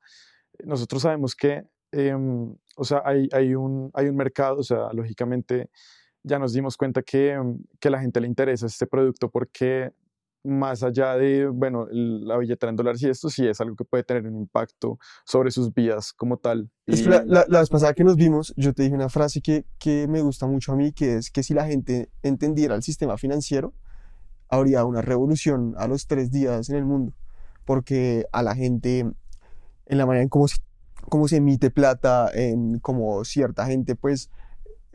Nosotros 0.64 1.03
sabemos 1.03 1.35
que, 1.37 1.64
eh, 1.92 2.14
o 2.77 2.85
sea, 2.85 3.03
hay, 3.05 3.29
hay, 3.33 3.55
un, 3.55 3.90
hay 3.94 4.09
un 4.09 4.16
mercado, 4.16 4.59
o 4.59 4.62
sea, 4.62 4.92
lógicamente 4.92 5.70
ya 6.22 6.38
nos 6.38 6.53
dimos 6.53 6.77
cuenta 6.77 7.03
que, 7.03 7.40
que 7.79 7.88
a 7.88 7.90
la 7.90 8.01
gente 8.01 8.20
le 8.20 8.27
interesa 8.27 8.66
este 8.66 8.87
producto 8.87 9.31
porque 9.31 9.92
más 10.48 10.82
allá 10.82 11.16
de, 11.16 11.46
bueno, 11.46 11.87
la 11.90 12.37
billetera 12.38 12.70
en 12.70 12.76
dólares 12.76 13.02
y 13.02 13.08
esto 13.08 13.28
sí 13.28 13.46
es 13.46 13.61
algo 13.61 13.76
que 13.76 13.84
puede 13.84 14.02
tener 14.02 14.26
un 14.26 14.37
impacto 14.37 14.98
sobre 15.24 15.50
sus 15.50 15.72
vidas 15.72 16.12
como 16.12 16.38
tal. 16.38 16.70
Que 16.87 16.96
la, 17.04 17.22
la, 17.26 17.44
la, 17.48 17.61
vez 17.61 17.68
pasada 17.68 17.92
que 17.92 18.04
nos 18.04 18.16
vimos, 18.16 18.54
yo 18.56 18.72
te 18.72 18.82
dije 18.82 18.94
una 18.94 19.08
frase 19.08 19.40
que, 19.40 19.66
que 19.78 20.08
me 20.08 20.22
gusta 20.22 20.46
mucho 20.46 20.72
a 20.72 20.76
mí, 20.76 20.92
que 20.92 21.16
es 21.16 21.30
que 21.30 21.42
si 21.42 21.54
la 21.54 21.66
gente 21.66 22.11
entendiera 22.22 22.74
el 22.74 22.82
sistema 22.82 23.16
financiero, 23.18 23.74
habría 24.48 24.84
una 24.84 25.02
revolución 25.02 25.74
a 25.76 25.87
los 25.87 26.06
tres 26.06 26.30
días 26.30 26.70
en 26.70 26.76
el 26.76 26.84
mundo, 26.84 27.12
porque 27.64 28.24
a 28.32 28.42
la 28.42 28.54
gente, 28.54 29.00
en 29.00 29.98
la 29.98 30.06
manera 30.06 30.22
en 30.22 30.28
cómo 30.28 30.48
se, 30.48 30.58
cómo 31.08 31.28
se 31.28 31.37
emite 31.37 31.70
plata, 31.70 32.30
en 32.32 32.78
cómo 32.78 33.24
cierta 33.24 33.66
gente, 33.66 33.94
pues, 33.94 34.30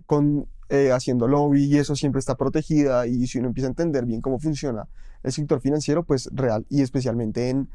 con 0.06 0.48
eh, 0.70 0.92
haciendo 0.92 1.28
lobby 1.28 1.66
y 1.66 1.78
eso 1.78 1.96
siempre 1.96 2.20
está 2.20 2.36
protegida 2.36 3.08
y 3.08 3.28
si 3.28 3.40
uno 3.40 3.48
empieza 3.48 3.68
a 3.68 3.72
entender 3.72 4.06
bien 4.06 4.22
cómo 4.22 4.40
funciona 4.40 4.88
el 5.24 5.32
sector 5.32 5.62
financiero, 5.62 6.04
pues 6.04 6.30
real 6.34 6.66
y 6.70 6.82
especialmente 6.82 7.50
en, 7.50 7.70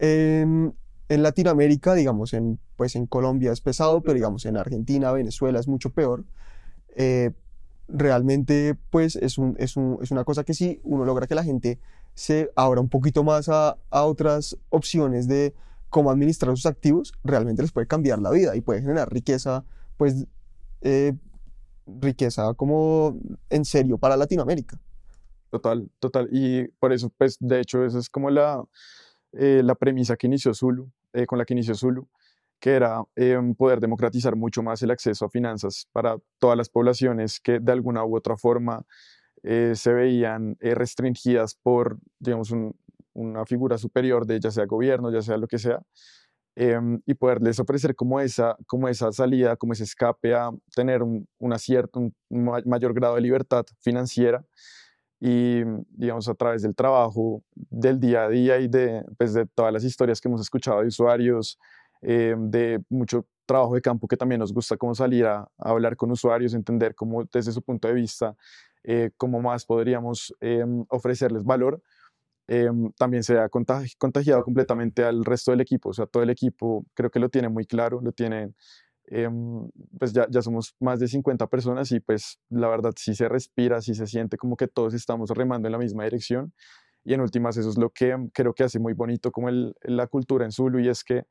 en, 0.00 0.74
en, 1.08 1.22
Latinoamérica, 1.22 1.94
digamos, 1.94 2.32
en, 2.34 2.58
pues 2.76 2.96
en 2.96 3.06
Colombia 3.06 3.52
es 3.52 3.60
pesado, 3.60 4.00
pero 4.02 4.14
digamos 4.14 4.44
en 4.46 4.56
Argentina, 4.56 5.12
Venezuela 5.12 5.60
es 5.60 5.68
mucho 5.68 5.90
peor. 5.90 6.24
Eh, 6.96 7.30
realmente 7.88 8.76
pues 8.90 9.16
es, 9.16 9.38
un, 9.38 9.56
es, 9.58 9.76
un, 9.76 9.98
es 10.02 10.10
una 10.10 10.24
cosa 10.24 10.44
que 10.44 10.54
sí, 10.54 10.80
uno 10.84 11.04
logra 11.04 11.26
que 11.26 11.34
la 11.34 11.44
gente 11.44 11.78
se 12.14 12.50
abra 12.56 12.80
un 12.80 12.88
poquito 12.88 13.24
más 13.24 13.48
a, 13.48 13.76
a 13.90 14.04
otras 14.04 14.56
opciones 14.68 15.28
de 15.28 15.54
cómo 15.88 16.10
administrar 16.10 16.56
sus 16.56 16.66
activos, 16.66 17.12
realmente 17.24 17.62
les 17.62 17.72
puede 17.72 17.86
cambiar 17.86 18.20
la 18.20 18.30
vida 18.30 18.54
y 18.56 18.60
puede 18.60 18.80
generar 18.80 19.12
riqueza 19.12 19.64
pues 19.96 20.26
eh, 20.82 21.14
riqueza 21.86 22.54
como 22.54 23.18
en 23.48 23.64
serio 23.64 23.98
para 23.98 24.16
Latinoamérica. 24.16 24.78
Total, 25.50 25.90
total. 25.98 26.28
Y 26.30 26.68
por 26.78 26.92
eso, 26.92 27.10
pues, 27.16 27.36
de 27.40 27.60
hecho, 27.60 27.84
esa 27.84 27.98
es 27.98 28.08
como 28.08 28.30
la, 28.30 28.62
eh, 29.32 29.62
la 29.64 29.74
premisa 29.74 30.16
que 30.16 30.26
inició 30.26 30.54
Zulu, 30.54 30.90
eh, 31.12 31.26
con 31.26 31.38
la 31.38 31.44
que 31.44 31.54
inició 31.54 31.74
Zulu, 31.74 32.08
que 32.60 32.70
era 32.72 33.02
eh, 33.16 33.38
poder 33.56 33.80
democratizar 33.80 34.36
mucho 34.36 34.62
más 34.62 34.82
el 34.82 34.90
acceso 34.90 35.24
a 35.24 35.30
finanzas 35.30 35.88
para 35.92 36.18
todas 36.38 36.56
las 36.56 36.68
poblaciones 36.68 37.40
que 37.40 37.58
de 37.58 37.72
alguna 37.72 38.04
u 38.04 38.16
otra 38.16 38.36
forma 38.36 38.84
se 39.42 39.94
veían 39.94 40.58
restringidas 40.60 41.54
por, 41.54 41.98
digamos, 42.18 42.50
un, 42.50 42.76
una 43.14 43.44
figura 43.46 43.78
superior 43.78 44.26
de 44.26 44.40
ya 44.40 44.50
sea 44.50 44.66
gobierno, 44.66 45.10
ya 45.10 45.22
sea 45.22 45.36
lo 45.36 45.46
que 45.46 45.58
sea, 45.58 45.82
eh, 46.62 46.78
y 47.06 47.14
poderles 47.14 47.58
ofrecer 47.58 47.96
como 47.96 48.20
esa, 48.20 48.54
como 48.66 48.86
esa 48.86 49.10
salida, 49.12 49.56
como 49.56 49.72
ese 49.72 49.84
escape 49.84 50.34
a 50.34 50.50
tener 50.74 51.02
un, 51.02 51.26
una 51.38 51.56
cierta, 51.58 51.98
un 51.98 52.12
mayor 52.66 52.92
grado 52.92 53.14
de 53.14 53.22
libertad 53.22 53.64
financiera 53.80 54.44
y, 55.18 55.62
digamos, 55.88 56.28
a 56.28 56.34
través 56.34 56.60
del 56.60 56.74
trabajo 56.74 57.42
del 57.54 57.98
día 57.98 58.24
a 58.24 58.28
día 58.28 58.58
y 58.58 58.68
de, 58.68 59.02
pues, 59.16 59.32
de 59.32 59.46
todas 59.46 59.72
las 59.72 59.84
historias 59.84 60.20
que 60.20 60.28
hemos 60.28 60.42
escuchado 60.42 60.82
de 60.82 60.88
usuarios, 60.88 61.58
eh, 62.02 62.34
de 62.38 62.82
mucho 62.90 63.24
trabajo 63.46 63.74
de 63.74 63.80
campo 63.80 64.06
que 64.06 64.18
también 64.18 64.40
nos 64.40 64.52
gusta 64.52 64.76
como 64.76 64.94
salir 64.94 65.24
a, 65.24 65.40
a 65.40 65.70
hablar 65.70 65.96
con 65.96 66.10
usuarios, 66.10 66.52
entender 66.52 66.94
cómo 66.94 67.24
desde 67.32 67.52
su 67.52 67.62
punto 67.62 67.88
de 67.88 67.94
vista, 67.94 68.36
eh, 68.84 69.12
cómo 69.16 69.40
más 69.40 69.64
podríamos 69.64 70.34
eh, 70.42 70.62
ofrecerles 70.88 71.42
valor 71.42 71.82
eh, 72.52 72.68
también 72.98 73.22
se 73.22 73.38
ha 73.38 73.48
contagi 73.48 73.94
contagiado 73.96 74.42
completamente 74.42 75.04
al 75.04 75.24
resto 75.24 75.52
del 75.52 75.60
equipo. 75.60 75.90
O 75.90 75.92
sea, 75.92 76.06
todo 76.06 76.24
el 76.24 76.30
equipo 76.30 76.84
creo 76.94 77.08
que 77.08 77.20
lo 77.20 77.28
tiene 77.28 77.48
muy 77.48 77.64
claro, 77.64 78.00
lo 78.02 78.10
tienen, 78.10 78.56
eh, 79.06 79.28
pues 79.96 80.12
ya, 80.12 80.26
ya 80.28 80.42
somos 80.42 80.74
más 80.80 80.98
de 80.98 81.06
50 81.06 81.46
personas 81.46 81.92
y 81.92 82.00
pues 82.00 82.40
la 82.48 82.66
verdad 82.68 82.92
sí 82.96 83.14
se 83.14 83.28
respira, 83.28 83.80
sí 83.80 83.94
se 83.94 84.04
siente 84.08 84.36
como 84.36 84.56
que 84.56 84.66
todos 84.66 84.94
estamos 84.94 85.30
remando 85.30 85.68
en 85.68 85.72
la 85.72 85.78
misma 85.78 86.02
dirección. 86.02 86.52
Y 87.04 87.14
en 87.14 87.20
últimas 87.20 87.56
eso 87.56 87.70
es 87.70 87.78
lo 87.78 87.90
que 87.90 88.16
creo 88.34 88.52
que 88.52 88.64
hace 88.64 88.80
muy 88.80 88.94
bonito 88.94 89.30
como 89.30 89.48
el, 89.48 89.74
la 89.82 90.08
cultura 90.08 90.44
en 90.44 90.50
Zulu 90.50 90.80
y 90.80 90.88
es 90.88 91.04
que 91.04 91.22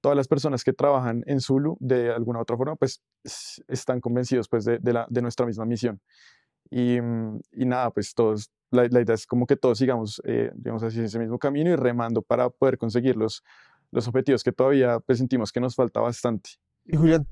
todas 0.00 0.16
las 0.16 0.26
personas 0.26 0.64
que 0.64 0.72
trabajan 0.72 1.22
en 1.26 1.40
Zulu 1.40 1.76
de 1.78 2.10
alguna 2.10 2.40
u 2.40 2.42
otra 2.42 2.56
forma 2.56 2.74
pues 2.74 3.00
están 3.68 4.00
convencidos 4.00 4.48
pues 4.48 4.64
de, 4.64 4.80
de 4.80 5.22
nuestra 5.22 5.46
misma 5.46 5.66
misión. 5.66 6.00
Y, 6.70 6.96
y, 6.96 7.64
nada, 7.66 7.90
pues 7.90 8.14
todos, 8.14 8.50
la, 8.74 8.86
la, 8.88 9.00
idea 9.00 9.14
es 9.14 9.26
como 9.26 9.46
que 9.46 9.56
todos 9.56 9.78
sigamos, 9.78 10.20
eh, 10.24 10.50
digamos 10.54 10.82
así, 10.82 11.00
ese 11.00 11.18
mismo 11.18 11.38
camino 11.38 11.70
y 11.70 11.76
remando 11.76 12.22
para 12.22 12.50
poder 12.50 12.78
conseguir 12.78 13.16
los, 13.16 13.42
los 13.90 14.06
objetivos 14.08 14.42
que 14.42 14.52
todavía 14.52 15.00
pues, 15.00 15.18
sentimos 15.18 15.52
que 15.52 15.60
nos 15.60 15.74
falta 15.74 16.00
bastante. 16.00 16.50
Y 16.84 16.96
Julián, 16.96 17.26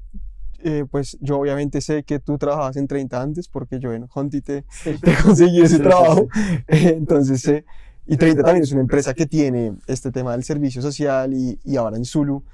eh, 0.60 0.84
pues 0.90 1.18
yo 1.20 1.38
obviamente 1.38 1.80
sé 1.80 2.04
que 2.04 2.18
tú 2.18 2.38
trabajabas 2.38 2.76
en 2.76 2.86
30 2.86 3.20
antes 3.20 3.48
porque 3.48 3.78
yo 3.78 3.92
en 3.92 4.06
Honti 4.12 4.40
te, 4.40 4.64
te 4.84 5.14
conseguí 5.22 5.60
ese 5.60 5.78
trabajo, 5.78 6.28
entonces 6.68 7.40
sé. 7.40 7.64
y 8.06 8.16
30 8.16 8.42
también 8.42 8.62
es 8.62 8.72
una 8.72 8.82
empresa 8.82 9.12
que 9.12 9.26
tiene 9.26 9.74
este 9.86 10.10
tema 10.10 10.32
del 10.32 10.44
servicio 10.44 10.80
social 10.80 11.34
y, 11.34 11.58
y 11.64 11.76
ahora 11.76 11.96
en 11.96 12.04
Zulu 12.04 12.44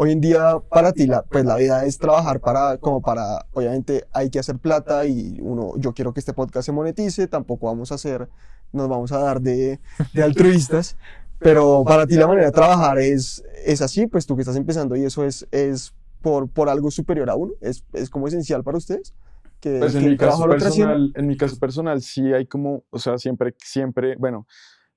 hoy 0.00 0.12
en 0.12 0.20
día 0.20 0.60
para 0.70 0.92
ti 0.92 1.08
la, 1.08 1.22
pues 1.22 1.44
la 1.44 1.56
vida 1.56 1.84
es 1.84 1.98
trabajar 1.98 2.40
para, 2.40 2.78
como 2.78 3.02
para, 3.02 3.46
obviamente 3.52 4.04
hay 4.12 4.30
que 4.30 4.38
hacer 4.38 4.56
plata 4.58 5.04
y 5.06 5.38
uno, 5.40 5.72
yo 5.76 5.92
quiero 5.92 6.14
que 6.14 6.20
este 6.20 6.32
podcast 6.32 6.66
se 6.66 6.72
monetice, 6.72 7.26
tampoco 7.26 7.66
vamos 7.66 7.90
a 7.90 7.96
hacer, 7.96 8.28
nos 8.72 8.88
vamos 8.88 9.10
a 9.10 9.18
dar 9.18 9.40
de, 9.40 9.80
de 10.14 10.22
altruistas, 10.22 10.96
pero 11.40 11.82
para 11.84 12.06
ti 12.06 12.14
la 12.14 12.28
manera 12.28 12.46
de 12.46 12.52
trabajar 12.52 12.98
es, 12.98 13.42
es 13.66 13.82
así, 13.82 14.06
pues 14.06 14.24
tú 14.24 14.36
que 14.36 14.42
estás 14.42 14.54
empezando 14.54 14.94
y 14.94 15.04
eso 15.04 15.24
es, 15.24 15.48
es 15.50 15.92
por, 16.22 16.48
por 16.48 16.68
algo 16.68 16.92
superior 16.92 17.28
a 17.28 17.34
uno, 17.34 17.54
es, 17.60 17.84
es 17.92 18.08
como 18.08 18.28
esencial 18.28 18.62
para 18.62 18.78
ustedes. 18.78 19.14
Que, 19.58 19.80
pues 19.80 19.96
en, 19.96 20.02
que 20.04 20.10
mi 20.10 20.16
caso 20.16 20.48
personal, 20.48 21.12
en 21.16 21.26
mi 21.26 21.36
caso 21.36 21.58
personal 21.58 22.00
sí 22.00 22.32
hay 22.32 22.46
como, 22.46 22.84
o 22.90 23.00
sea, 23.00 23.18
siempre, 23.18 23.52
siempre, 23.58 24.14
bueno, 24.14 24.46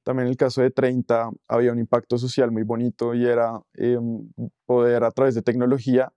También 0.03 0.27
en 0.27 0.31
el 0.31 0.37
caso 0.37 0.61
de 0.61 0.71
30 0.71 1.29
había 1.47 1.71
un 1.71 1.79
impacto 1.79 2.17
social 2.17 2.51
muy 2.51 2.63
bonito 2.63 3.13
y 3.13 3.25
era 3.25 3.61
em, 3.75 4.29
poder 4.65 5.03
a 5.03 5.11
través 5.11 5.35
de 5.35 5.41
tecnología 5.41 6.11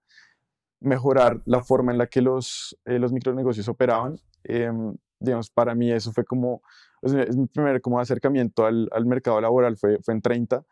mejorar 0.81 1.41
la 1.47 1.63
forma 1.63 1.93
en 1.93 1.99
la 1.99 2.07
que 2.07 2.23
los, 2.23 2.77
eh, 2.85 2.99
los 2.99 3.13
micronegocios 3.13 3.69
operaban. 3.69 4.17
Em, 4.45 4.95
digamos, 5.21 5.51
para 5.51 5.75
mí 5.75 5.91
eso 5.91 6.13
fue 6.13 6.25
como, 6.25 6.63
es 7.03 7.37
mi 7.37 7.47
primer 7.47 7.81
como 7.81 8.01
acercamiento 8.01 8.67
al, 8.67 8.89
al 8.93 9.07
mercado 9.07 9.41
laboral 9.41 9.77
fue, 9.77 9.99
fue 10.03 10.15
en 10.15 10.23
30 10.23 10.65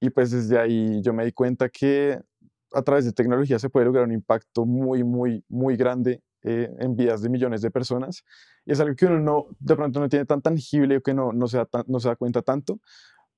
y 0.00 0.10
pues 0.10 0.30
desde 0.30 0.58
ahí 0.58 1.00
yo 1.02 1.12
me 1.12 1.24
di 1.24 1.32
cuenta 1.32 1.68
que 1.68 2.18
a 2.72 2.82
través 2.82 3.04
de 3.04 3.12
tecnología 3.12 3.58
se 3.58 3.70
puede 3.70 3.86
lograr 3.86 4.04
un 4.04 4.12
impacto 4.12 4.66
muy, 4.66 5.04
muy, 5.04 5.44
muy 5.48 5.76
grande 5.76 6.22
eh, 6.42 6.70
en 6.78 6.96
vidas 6.96 7.22
de 7.22 7.28
millones 7.28 7.62
de 7.62 7.70
personas. 7.70 8.24
Y 8.64 8.72
es 8.72 8.80
algo 8.80 8.94
que 8.94 9.06
uno 9.06 9.20
no, 9.20 9.46
de 9.58 9.76
pronto 9.76 10.00
no 10.00 10.08
tiene 10.08 10.24
tan 10.24 10.42
tangible 10.42 10.98
o 10.98 11.00
que 11.00 11.14
no, 11.14 11.32
no, 11.32 11.48
se 11.48 11.58
da 11.58 11.68
no 11.86 12.00
se 12.00 12.08
da 12.08 12.16
cuenta 12.16 12.42
tanto, 12.42 12.80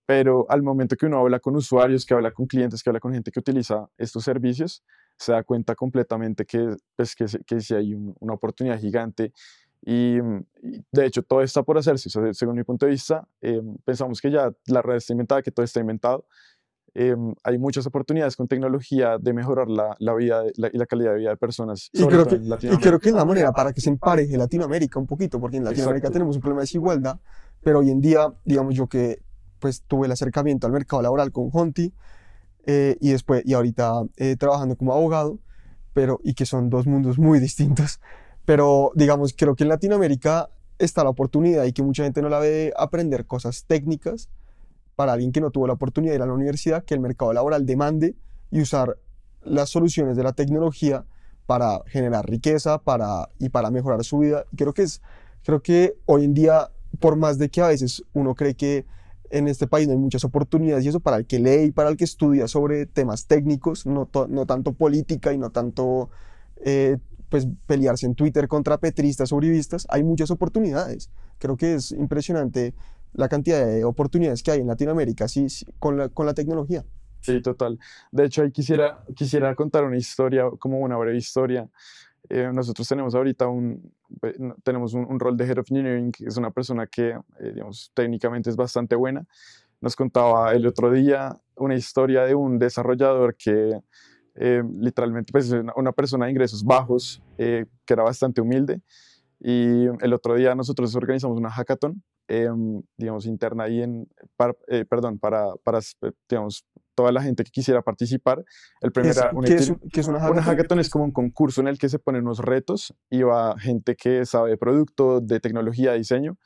pero 0.06 0.46
al 0.50 0.62
momento 0.62 0.96
que 0.96 1.06
uno 1.06 1.18
habla 1.18 1.40
con 1.40 1.56
usuarios, 1.56 2.04
que 2.04 2.14
habla 2.14 2.30
con 2.30 2.46
clientes, 2.46 2.82
que 2.82 2.90
habla 2.90 3.00
con 3.00 3.12
gente 3.12 3.30
que 3.30 3.40
utiliza 3.40 3.88
estos 3.96 4.24
servicios, 4.24 4.82
se 5.16 5.32
da 5.32 5.42
cuenta 5.42 5.74
completamente 5.74 6.44
que, 6.44 6.76
pues, 6.96 7.14
que, 7.14 7.26
que 7.46 7.60
sí 7.60 7.74
hay 7.74 7.94
una 7.94 8.34
oportunidad 8.34 8.78
gigante 8.78 9.32
y, 9.86 10.16
de 10.92 11.06
hecho 11.06 11.22
todo 11.22 11.42
está 11.42 11.62
por 11.62 11.76
hacerse. 11.76 12.08
según 12.32 12.56
mi 12.56 12.64
punto 12.64 12.86
de 12.86 12.92
vista, 12.92 13.26
eh, 13.42 13.60
pensamos 13.84 14.20
que 14.20 14.30
ya 14.30 14.50
la 14.66 14.80
red 14.80 14.96
está 14.96 15.12
inventada, 15.12 15.42
que 15.42 15.50
todo 15.50 15.64
está 15.64 15.80
inventado. 15.80 16.26
Eh, 16.96 17.16
hay 17.42 17.58
muchas 17.58 17.86
oportunidades 17.86 18.36
con 18.36 18.46
tecnología 18.46 19.18
de 19.18 19.32
mejorar 19.32 19.68
la, 19.68 19.96
la 19.98 20.14
vida 20.14 20.44
y 20.46 20.78
la 20.78 20.86
calidad 20.86 21.12
de 21.12 21.18
vida 21.18 21.30
de 21.30 21.36
personas. 21.36 21.90
Y 21.92 22.06
creo, 22.06 22.26
que, 22.26 22.36
y 22.36 22.76
creo 22.76 23.00
que 23.00 23.08
es 23.08 23.14
la 23.14 23.24
manera 23.24 23.52
para 23.52 23.72
que 23.72 23.80
se 23.80 23.90
empareje 23.90 24.36
Latinoamérica 24.36 25.00
un 25.00 25.06
poquito, 25.06 25.40
porque 25.40 25.56
en 25.56 25.64
Latinoamérica 25.64 26.10
tenemos 26.10 26.36
un 26.36 26.42
problema 26.42 26.60
de 26.60 26.64
desigualdad, 26.64 27.18
pero 27.62 27.80
hoy 27.80 27.90
en 27.90 28.00
día, 28.00 28.32
digamos 28.44 28.76
yo 28.76 28.86
que 28.86 29.20
pues 29.58 29.82
tuve 29.82 30.06
el 30.06 30.12
acercamiento 30.12 30.66
al 30.66 30.72
mercado 30.72 31.02
laboral 31.02 31.32
con 31.32 31.48
Honti 31.52 31.92
eh, 32.66 32.96
y 33.00 33.10
después, 33.10 33.42
y 33.44 33.54
ahorita 33.54 34.02
trabajando 34.38 34.76
como 34.76 34.92
abogado, 34.92 35.40
pero, 35.94 36.20
y 36.22 36.34
que 36.34 36.46
son 36.46 36.70
dos 36.70 36.86
mundos 36.86 37.18
muy 37.18 37.40
distintos. 37.40 38.00
Pero 38.44 38.92
digamos, 38.94 39.34
creo 39.36 39.56
que 39.56 39.64
en 39.64 39.70
Latinoamérica 39.70 40.48
está 40.78 41.02
la 41.02 41.10
oportunidad 41.10 41.64
y 41.64 41.72
que 41.72 41.82
mucha 41.82 42.04
gente 42.04 42.22
no 42.22 42.28
la 42.28 42.38
ve 42.38 42.50
de 42.50 42.72
aprender 42.76 43.26
cosas 43.26 43.64
técnicas 43.64 44.28
para 44.96 45.12
alguien 45.12 45.32
que 45.32 45.40
no 45.40 45.50
tuvo 45.50 45.66
la 45.66 45.74
oportunidad 45.74 46.12
de 46.12 46.16
ir 46.16 46.22
a 46.22 46.26
la 46.26 46.32
universidad, 46.32 46.84
que 46.84 46.94
el 46.94 47.00
mercado 47.00 47.32
laboral 47.32 47.66
demande 47.66 48.14
y 48.50 48.60
usar 48.60 48.96
las 49.42 49.70
soluciones 49.70 50.16
de 50.16 50.22
la 50.22 50.32
tecnología 50.32 51.04
para 51.46 51.82
generar 51.86 52.28
riqueza 52.28 52.78
para, 52.78 53.28
y 53.38 53.50
para 53.50 53.70
mejorar 53.70 54.02
su 54.04 54.18
vida. 54.18 54.44
Creo 54.56 54.72
que, 54.72 54.82
es, 54.82 55.02
creo 55.44 55.62
que 55.62 55.96
hoy 56.06 56.24
en 56.24 56.34
día, 56.34 56.70
por 57.00 57.16
más 57.16 57.38
de 57.38 57.48
que 57.50 57.60
a 57.60 57.68
veces 57.68 58.02
uno 58.12 58.34
cree 58.34 58.54
que 58.54 58.86
en 59.30 59.48
este 59.48 59.66
país 59.66 59.86
no 59.86 59.94
hay 59.94 59.98
muchas 59.98 60.24
oportunidades 60.24 60.84
y 60.84 60.88
eso 60.88 61.00
para 61.00 61.16
el 61.16 61.26
que 61.26 61.38
lee 61.38 61.64
y 61.64 61.72
para 61.72 61.88
el 61.88 61.96
que 61.96 62.04
estudia 62.04 62.46
sobre 62.46 62.86
temas 62.86 63.26
técnicos, 63.26 63.84
no, 63.84 64.08
no 64.28 64.46
tanto 64.46 64.72
política 64.72 65.32
y 65.32 65.38
no 65.38 65.50
tanto 65.50 66.10
eh, 66.64 66.98
pues 67.28 67.48
pelearse 67.66 68.06
en 68.06 68.14
Twitter 68.14 68.46
contra 68.46 68.78
petristas 68.78 69.32
o 69.32 69.36
uribistas, 69.36 69.86
hay 69.90 70.04
muchas 70.04 70.30
oportunidades. 70.30 71.10
Creo 71.38 71.56
que 71.56 71.74
es 71.74 71.90
impresionante 71.90 72.74
la 73.14 73.28
cantidad 73.28 73.64
de 73.66 73.84
oportunidades 73.84 74.42
que 74.42 74.50
hay 74.50 74.60
en 74.60 74.66
Latinoamérica 74.66 75.28
sí, 75.28 75.46
con, 75.78 75.96
la, 75.96 76.08
con 76.08 76.26
la 76.26 76.34
tecnología. 76.34 76.84
Sí, 77.20 77.40
total. 77.40 77.78
De 78.12 78.24
hecho, 78.24 78.42
ahí 78.42 78.50
quisiera, 78.50 79.02
quisiera 79.16 79.54
contar 79.54 79.84
una 79.84 79.96
historia, 79.96 80.44
como 80.58 80.80
una 80.80 80.96
breve 80.96 81.16
historia. 81.16 81.68
Eh, 82.28 82.50
nosotros 82.52 82.86
tenemos 82.86 83.14
ahorita 83.14 83.46
un, 83.46 83.92
tenemos 84.62 84.94
un, 84.94 85.18
rol 85.18 85.36
de 85.36 85.46
Head 85.46 85.58
of 85.58 85.70
Engineering, 85.70 86.12
que 86.12 86.26
es 86.26 86.36
una 86.36 86.50
persona 86.50 86.86
que, 86.86 87.10
eh, 87.40 87.52
digamos, 87.54 87.90
técnicamente 87.94 88.50
es 88.50 88.56
bastante 88.56 88.94
buena. 88.94 89.26
Nos 89.80 89.96
contaba 89.96 90.52
el 90.52 90.66
otro 90.66 90.90
día 90.90 91.38
una 91.56 91.74
historia 91.74 92.24
de 92.24 92.34
un 92.34 92.58
desarrollador 92.58 93.36
que 93.36 93.80
eh, 94.36 94.62
literalmente 94.80 95.30
pues 95.30 95.54
una, 95.76 95.92
persona 95.92 96.24
de 96.24 96.32
ingresos 96.32 96.64
bajos 96.64 97.22
eh, 97.38 97.66
que 97.86 97.94
era 97.94 98.02
bastante 98.02 98.40
humilde 98.40 98.80
y 99.38 99.86
el 100.00 100.12
otro 100.12 100.34
día 100.34 100.56
nosotros 100.56 100.94
organizamos 100.96 101.38
una 101.38 101.50
hackathon 101.50 102.02
em, 102.28 102.82
digamos 102.96 103.26
interna 103.26 103.64
ahí 103.64 103.82
en 103.82 104.08
eh, 104.68 104.84
perdón 104.84 105.18
para, 105.18 105.54
para 105.62 105.80
digamos 106.28 106.66
toda 106.94 107.12
la 107.12 107.22
gente 107.22 107.44
que 107.44 107.50
quisiera 107.50 107.82
participar 107.82 108.44
el 108.80 108.92
primer 108.92 109.14
¿Qué, 109.44 109.54
es, 109.54 109.72
¿qué 109.92 110.00
es, 110.00 110.08
una 110.08 110.18
hackathon? 110.18 110.38
Una 110.38 110.42
hackathon 110.42 110.78
es 110.78 110.90
como 110.90 111.04
un 111.04 111.12
concurso 111.12 111.60
en 111.60 111.68
el 111.68 111.78
que 111.78 111.88
se 111.88 111.98
ponen 111.98 112.22
unos 112.22 112.38
retos 112.38 112.94
y 113.10 113.22
va 113.22 113.58
gente 113.58 113.96
que 113.96 114.24
sabe 114.26 114.50
de 114.50 114.56
producto, 114.56 115.20
de 115.20 115.40
tecnología, 115.40 115.92
de 115.92 115.98
diseño, 115.98 116.38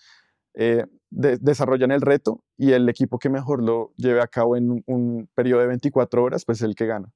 desarrollan 1.10 1.90
el 1.90 2.00
reto 2.00 2.42
y 2.56 2.72
el 2.72 2.88
equipo 2.88 3.18
que 3.18 3.28
mejor 3.28 3.62
lo 3.62 3.92
lleve 3.96 4.20
a 4.20 4.26
cabo 4.26 4.56
en 4.56 4.70
un, 4.70 4.82
un 4.86 5.28
periodo 5.34 5.60
de 5.60 5.68
24 5.68 6.22
horas, 6.22 6.44
pues 6.44 6.58
es 6.58 6.64
el 6.64 6.74
que 6.74 6.86
gana. 6.86 7.12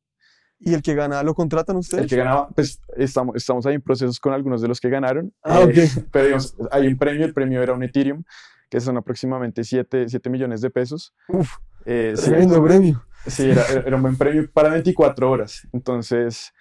¿Y 0.64 0.74
el 0.74 0.82
que 0.82 0.94
gana 0.94 1.22
lo 1.22 1.34
contratan 1.34 1.76
ustedes? 1.76 2.04
El 2.04 2.08
que 2.08 2.16
ganaba, 2.16 2.48
pues 2.50 2.80
estamos, 2.96 3.34
estamos 3.34 3.66
ahí 3.66 3.74
en 3.74 3.82
procesos 3.82 4.20
con 4.20 4.32
algunos 4.32 4.62
de 4.62 4.68
los 4.68 4.80
que 4.80 4.88
ganaron. 4.88 5.32
Ah, 5.42 5.64
eh, 5.68 5.88
Pero 6.12 6.24
digamos, 6.24 6.56
hay 6.70 6.86
un 6.86 6.96
premio, 6.98 7.26
el 7.26 7.34
premio 7.34 7.62
era 7.62 7.72
un 7.72 7.82
Ethereum, 7.82 8.22
que 8.72 8.80
son 8.80 8.96
aproximadamente 8.96 9.64
7, 9.64 10.08
7 10.08 10.30
millones 10.30 10.62
de 10.62 10.70
pesos. 10.70 11.12
Uf, 11.28 11.58
eh, 11.84 12.14
tremendo 12.16 12.64
premio. 12.64 13.04
Sí, 13.26 13.50
era, 13.50 13.66
era, 13.66 13.96
un 13.96 14.00
buen 14.00 14.16
premio 14.16 14.50
para 14.50 14.70
24 14.70 15.30
horas. 15.30 15.68
Entonces, 15.74 16.54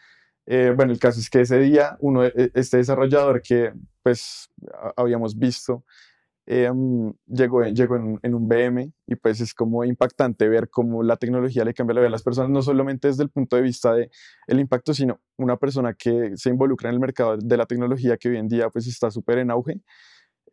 eh, 0.46 0.74
bueno, 0.76 0.92
el 0.92 1.00
caso 1.00 1.22
es 1.22 1.30
que 1.30 1.40
ese 1.40 1.58
día, 1.60 1.96
uno, 2.02 2.26
e, 2.26 2.52
este 2.54 2.76
desarrollador 2.76 3.42
que 3.42 3.72
pues 4.04 4.50
habíamos 4.98 5.40
visto, 5.40 5.86
Em, 6.48 7.14
llegó, 7.28 7.64
llegó 7.64 7.96
en, 7.96 8.36
un 8.36 8.48
BM 8.48 8.92
y 9.06 9.16
pues 9.16 9.40
es 9.42 9.54
como 9.54 9.86
impactante 9.86 10.50
ver 10.50 10.70
cómo 10.70 11.04
la 11.04 11.16
tecnología 11.16 11.64
le 11.64 11.74
cambia 11.74 11.94
la 11.94 12.02
vida 12.02 12.08
a 12.08 12.12
las 12.12 12.24
personas, 12.24 12.50
no 12.50 12.62
solamente 12.64 13.08
desde 13.08 13.24
el 13.24 13.30
punto 13.30 13.56
de 13.56 13.62
vista 13.62 13.94
de 13.94 14.10
el 14.48 14.60
impacto, 14.60 14.94
sino 14.94 15.22
una 15.38 15.58
persona 15.58 15.94
que 15.94 16.32
se 16.36 16.50
involucra 16.50 16.90
en 16.90 16.96
el 16.96 17.00
mercado 17.00 17.38
de 17.38 17.58
la 17.58 17.68
tecnología 17.68 18.18
que 18.18 18.30
hoy 18.30 18.38
en 18.38 18.48
día 18.48 18.70
pues 18.70 18.88
está 18.88 19.12
súper 19.12 19.38
en 19.38 19.52
auge, 19.52 19.82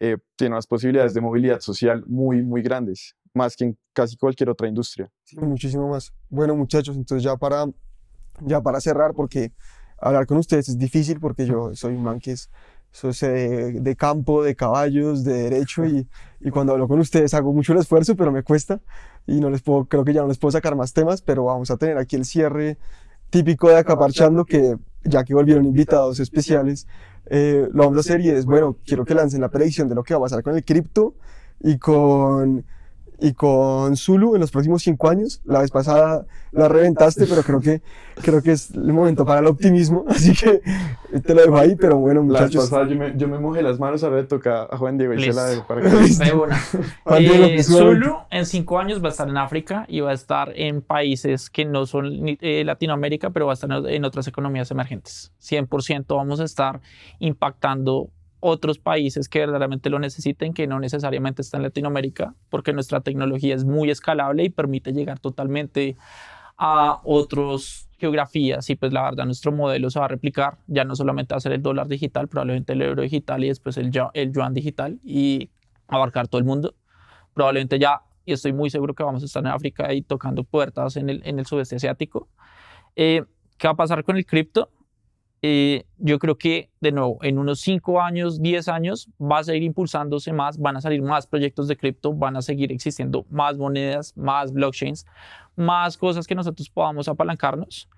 eh, 0.01 0.16
tiene 0.36 0.55
unas 0.55 0.66
posibilidades 0.66 1.14
de 1.14 1.20
movilidad 1.20 1.61
social 1.61 2.05
muy, 2.07 2.42
muy 2.42 2.62
grandes, 2.62 3.16
más 3.34 3.57
que 3.57 3.64
en 3.64 3.78
casi 3.92 4.16
cualquier 4.16 4.51
otra 4.51 4.68
industria. 4.68 5.11
Sí, 5.24 5.36
muchísimo 5.38 5.88
más. 5.88 6.12
Bueno, 6.28 6.55
muchachos, 6.55 6.96
entonces 6.96 7.24
ya 7.24 7.36
para, 7.36 7.66
ya 8.40 8.61
para 8.61 8.80
cerrar, 8.80 9.14
porque 9.14 9.53
hablar 10.01 10.26
con 10.26 10.38
ustedes 10.38 10.68
es 10.68 10.78
difícil, 10.78 11.20
porque 11.20 11.46
yo 11.46 11.74
soy 11.74 11.94
un 11.94 12.03
man 12.03 12.20
que 12.20 12.32
es 12.32 12.51
eso 12.92 13.11
es 13.11 13.20
de, 13.20 13.80
de, 13.80 13.96
campo, 13.96 14.42
de 14.42 14.57
caballos, 14.57 15.22
de 15.22 15.51
derecho 15.51 15.84
y, 15.84 16.09
y, 16.40 16.51
cuando 16.51 16.72
hablo 16.72 16.88
con 16.88 16.99
ustedes 16.99 17.34
hago 17.34 17.53
mucho 17.53 17.74
el 17.74 17.80
esfuerzo, 17.80 18.16
pero 18.16 18.32
me 18.32 18.42
cuesta 18.42 18.80
y 19.26 19.40
no 19.40 19.51
les 19.51 19.61
puedo, 19.61 19.84
creo 19.84 20.05
que 20.05 20.14
ya 20.14 20.22
no 20.22 20.28
les 20.28 20.38
puedo 20.38 20.53
sacar 20.53 20.74
más 20.74 20.94
temas, 20.94 21.20
pero 21.20 21.44
vamos 21.44 21.70
a 21.70 21.76
tener 21.76 21.99
aquí 21.99 22.16
el 22.16 22.24
cierre 22.24 22.78
típico 23.30 23.68
de 23.68 23.76
Acaparchando 23.76 24.44
que 24.44 24.76
ya 25.05 25.22
que 25.22 25.34
volvieron 25.34 25.64
invitados 25.64 26.18
especiales, 26.18 26.86
eh, 27.31 27.68
lo 27.72 27.85
vamos 27.85 27.97
a 27.99 28.01
hacer 28.01 28.20
y 28.20 28.31
es, 28.31 28.45
bueno, 28.45 28.76
quiero 28.85 29.05
que 29.05 29.14
lancen 29.14 29.41
la 29.41 29.51
predicción 29.51 29.89
de 29.89 29.95
lo 29.95 30.03
que 30.03 30.14
va 30.14 30.18
a 30.18 30.22
pasar 30.22 30.43
con 30.43 30.55
el 30.55 30.64
cripto 30.64 31.14
y 31.61 31.79
con 31.79 32.64
y 33.21 33.33
con 33.33 33.97
Zulu 33.97 34.35
en 34.35 34.41
los 34.41 34.51
próximos 34.51 34.83
cinco 34.83 35.09
años. 35.09 35.41
La 35.45 35.61
vez 35.61 35.71
pasada 35.71 36.27
la 36.53 36.69
reventaste, 36.69 37.27
pero 37.27 37.43
creo 37.43 37.61
que, 37.61 37.83
creo 38.23 38.43
que 38.43 38.53
es 38.53 38.71
el 38.71 38.93
momento 38.93 39.25
para 39.25 39.41
el 39.41 39.47
optimismo, 39.47 40.05
así 40.09 40.35
que 40.35 40.61
te 41.21 41.35
lo 41.35 41.43
dejo 41.43 41.57
ahí, 41.57 41.77
pero 41.77 41.97
bueno, 41.99 42.23
muchachos. 42.23 42.55
La 42.55 42.61
vez 42.61 42.71
pasada 42.71 42.89
yo 42.89 42.97
me, 42.97 43.16
yo 43.16 43.29
me 43.29 43.39
mojé 43.39 43.62
las 43.62 43.79
manos, 43.79 44.03
ahora 44.05 44.16
le 44.16 44.25
toca 44.25 44.62
a 44.62 44.77
Juan 44.77 44.99
Diego 44.99 45.14
y 45.14 45.23
se 45.23 45.33
la 45.33 45.47
dejo 45.47 45.66
para 45.66 45.83
que... 45.83 45.89
eh, 47.19 47.62
Zulu 47.62 48.16
en 48.31 48.47
cinco 48.47 48.79
años 48.79 49.03
va 49.03 49.09
a 49.09 49.11
estar 49.11 49.29
en 49.29 49.37
África 49.37 49.85
y 49.89 50.01
va 50.01 50.11
a 50.11 50.14
estar 50.14 50.53
en 50.55 50.81
países 50.83 51.51
que 51.51 51.64
no 51.64 51.87
son 51.87 52.07
eh, 52.41 52.64
Latinoamérica, 52.64 53.31
pero 53.31 53.47
va 53.47 53.53
a 53.53 53.55
estar 53.55 53.71
en 53.71 54.05
otras 54.05 54.27
economías 54.29 54.71
emergentes. 54.71 55.33
100% 55.43 56.05
vamos 56.09 56.41
a 56.41 56.45
estar 56.45 56.81
impactando 57.19 58.11
otros 58.41 58.78
países 58.78 59.28
que 59.28 59.41
verdaderamente 59.41 59.91
lo 59.91 59.99
necesiten, 59.99 60.55
que 60.55 60.66
no 60.66 60.78
necesariamente 60.78 61.43
están 61.43 61.61
en 61.61 61.64
Latinoamérica, 61.64 62.34
porque 62.51 62.72
nuestra 62.72 63.01
tecnología 63.01 63.55
es 63.55 63.64
muy 63.64 63.91
escalable 63.91 64.45
y 64.45 64.49
permite 64.51 64.93
llegar 64.93 65.18
totalmente 65.18 65.97
a 66.57 67.01
otras 67.05 67.89
geografías 67.99 68.68
y 68.70 68.76
pues 68.76 68.93
la 68.93 69.03
verdad 69.03 69.24
nuestro 69.24 69.53
modelo 69.53 69.91
se 69.91 69.99
va 69.99 70.05
a 70.05 70.09
replicar, 70.09 70.59
ya 70.66 70.84
no 70.84 70.95
solamente 70.95 71.34
a 71.34 71.41
ser 71.41 71.53
el 71.53 71.62
dólar 71.62 71.89
digital, 71.89 72.28
probablemente 72.28 72.72
el 72.72 72.82
euro 72.82 73.03
digital 73.03 73.43
y 73.45 73.49
después 73.49 73.76
el, 73.76 73.91
el 74.14 74.32
yuan 74.32 74.55
digital 74.55 74.99
y 75.05 75.51
abarcar 75.89 76.28
todo 76.28 76.39
el 76.39 76.45
mundo. 76.45 76.74
Probablemente 77.34 77.78
ya, 77.78 78.03
y 78.24 78.32
estoy 78.32 78.53
muy 78.53 78.70
seguro 78.70 78.95
que 78.95 79.03
vamos 79.03 79.22
a 79.22 79.26
estar 79.26 79.43
en 79.43 79.49
África 79.49 79.93
y 79.93 80.03
tocando 80.03 80.45
puertas 80.45 80.97
en 80.97 81.09
el, 81.11 81.22
en 81.24 81.39
el 81.39 81.47
sudeste 81.47 81.76
asiático. 81.76 82.28
Eh, 82.95 83.24
¿Qué 83.57 83.66
va 83.66 83.72
a 83.72 83.76
pasar 83.76 84.05
con 84.05 84.16
el 84.16 84.26
cripto? 84.26 84.70
Eh, 85.41 85.84
yo 85.99 86.18
creo 86.18 86.36
que, 86.36 86.70
de 86.80 86.93
nuevo, 86.93 87.18
en 87.22 87.39
unos 87.39 87.61
5 87.61 88.01
años, 88.01 88.41
10 88.41 88.68
años, 88.68 89.09
va 89.20 89.39
a 89.39 89.45
seguir 89.45 89.62
impulsándose 89.62 90.32
más, 90.32 90.59
van 90.59 90.76
a 90.76 90.80
salir 90.80 91.03
más 91.03 91.26
proyectos 91.26 91.68
de 91.68 91.76
cripto, 91.76 92.12
van 92.12 92.36
a 92.36 92.43
seguir 92.43 92.72
existiendo 92.72 93.24
más 93.30 93.57
monedas, 93.57 94.16
más 94.16 94.53
blockchains, 94.53 95.07
más 95.55 95.97
cosas 95.97 96.26
que 96.26 96.34
nosotros 96.34 96.68
podamos 96.68 97.09
apalancarnos. 97.09 97.89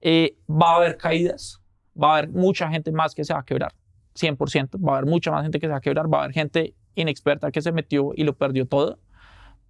Eh, 0.00 0.36
va 0.48 0.72
a 0.72 0.76
haber 0.76 0.96
caídas, 0.96 1.62
va 2.00 2.14
a 2.14 2.18
haber 2.18 2.30
mucha 2.30 2.68
gente 2.68 2.92
más 2.92 3.14
que 3.14 3.24
se 3.24 3.32
va 3.32 3.40
a 3.40 3.44
quebrar, 3.44 3.72
100%, 4.14 4.78
va 4.86 4.94
a 4.94 4.98
haber 4.98 5.10
mucha 5.10 5.30
más 5.30 5.42
gente 5.42 5.58
que 5.58 5.66
se 5.66 5.72
va 5.72 5.78
a 5.78 5.82
quebrar, 5.82 6.12
va 6.12 6.18
a 6.18 6.24
haber 6.24 6.34
gente 6.34 6.74
inexperta 6.94 7.50
que 7.50 7.62
se 7.62 7.72
metió 7.72 8.12
y 8.14 8.24
lo 8.24 8.36
perdió 8.36 8.66
todo 8.66 8.98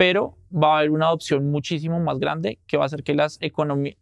pero 0.00 0.38
va 0.50 0.76
a 0.76 0.78
haber 0.78 0.92
una 0.92 1.08
adopción 1.08 1.50
muchísimo 1.50 2.00
más 2.00 2.18
grande 2.18 2.58
que 2.66 2.78
va 2.78 2.84
a 2.84 2.86
hacer 2.86 3.02
que 3.02 3.14
las 3.14 3.36
economías, 3.42 3.98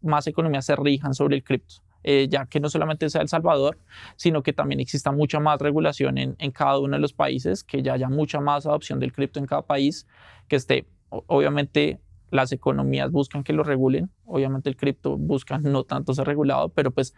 más 0.00 0.26
economías 0.26 0.64
se 0.64 0.74
rijan 0.74 1.12
sobre 1.12 1.36
el 1.36 1.44
cripto. 1.44 1.82
Eh, 2.06 2.28
ya 2.28 2.44
que 2.44 2.60
no 2.60 2.68
solamente 2.68 3.08
sea 3.08 3.22
El 3.22 3.28
Salvador, 3.28 3.78
sino 4.16 4.42
que 4.42 4.52
también 4.52 4.78
exista 4.78 5.10
mucha 5.10 5.40
más 5.40 5.58
regulación 5.58 6.18
en, 6.18 6.36
en, 6.38 6.50
cada 6.50 6.78
uno 6.78 6.96
de 6.96 7.00
los 7.00 7.14
países, 7.14 7.64
que 7.64 7.82
ya 7.82 7.94
haya 7.94 8.10
mucha 8.10 8.40
más 8.40 8.66
adopción 8.66 9.00
del 9.00 9.10
cripto 9.10 9.40
en 9.40 9.46
cada 9.46 9.62
país, 9.62 10.06
que 10.46 10.56
esté, 10.56 10.86
obviamente, 11.08 11.98
las 12.30 12.52
economías 12.52 13.10
buscan 13.10 13.42
que 13.42 13.52
lo 13.52 13.62
regulen, 13.62 14.10
obviamente 14.26 14.68
el 14.68 14.76
cripto 14.76 15.16
busca 15.16 15.58
no 15.58 15.84
tanto 15.84 16.12
ser 16.12 16.26
regulado, 16.26 16.68
pero 16.68 16.90
pues 16.90 17.14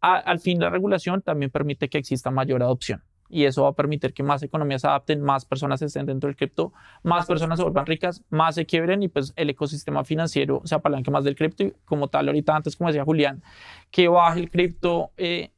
al 0.00 0.40
fin 0.40 0.60
la 0.60 0.68
regulación 0.68 1.22
también 1.22 1.50
permite 1.50 1.88
que 1.88 1.98
exista 1.98 2.30
mayor 2.30 2.62
adopción 2.62 3.02
y 3.28 3.44
eso 3.44 3.62
va 3.62 3.70
a 3.70 3.72
permitir 3.72 4.12
que 4.14 4.22
más 4.22 4.42
economías 4.42 4.82
se 4.82 4.88
adapten, 4.88 5.20
más 5.20 5.44
personas 5.44 5.82
estén 5.82 6.06
dentro 6.06 6.28
del 6.28 6.36
cripto, 6.36 6.72
más 7.02 7.26
personas 7.26 7.58
se 7.58 7.62
vuelvan 7.62 7.86
ricas, 7.86 8.22
más 8.30 8.54
se 8.54 8.66
quiebren 8.66 9.02
y 9.02 9.08
pues 9.08 9.32
el 9.36 9.50
ecosistema 9.50 10.04
financiero 10.04 10.62
se 10.64 10.74
apalanque 10.74 11.10
más 11.10 11.24
del 11.24 11.36
cripto 11.36 11.64
y 11.64 11.72
como 11.84 12.08
tal 12.08 12.28
ahorita 12.28 12.56
antes, 12.56 12.76
como 12.76 12.88
decía 12.88 13.04
Julián, 13.04 13.42
que 13.90 14.08
baje 14.08 14.40
el 14.40 14.50
cripto 14.50 15.10
eh, 15.16 15.50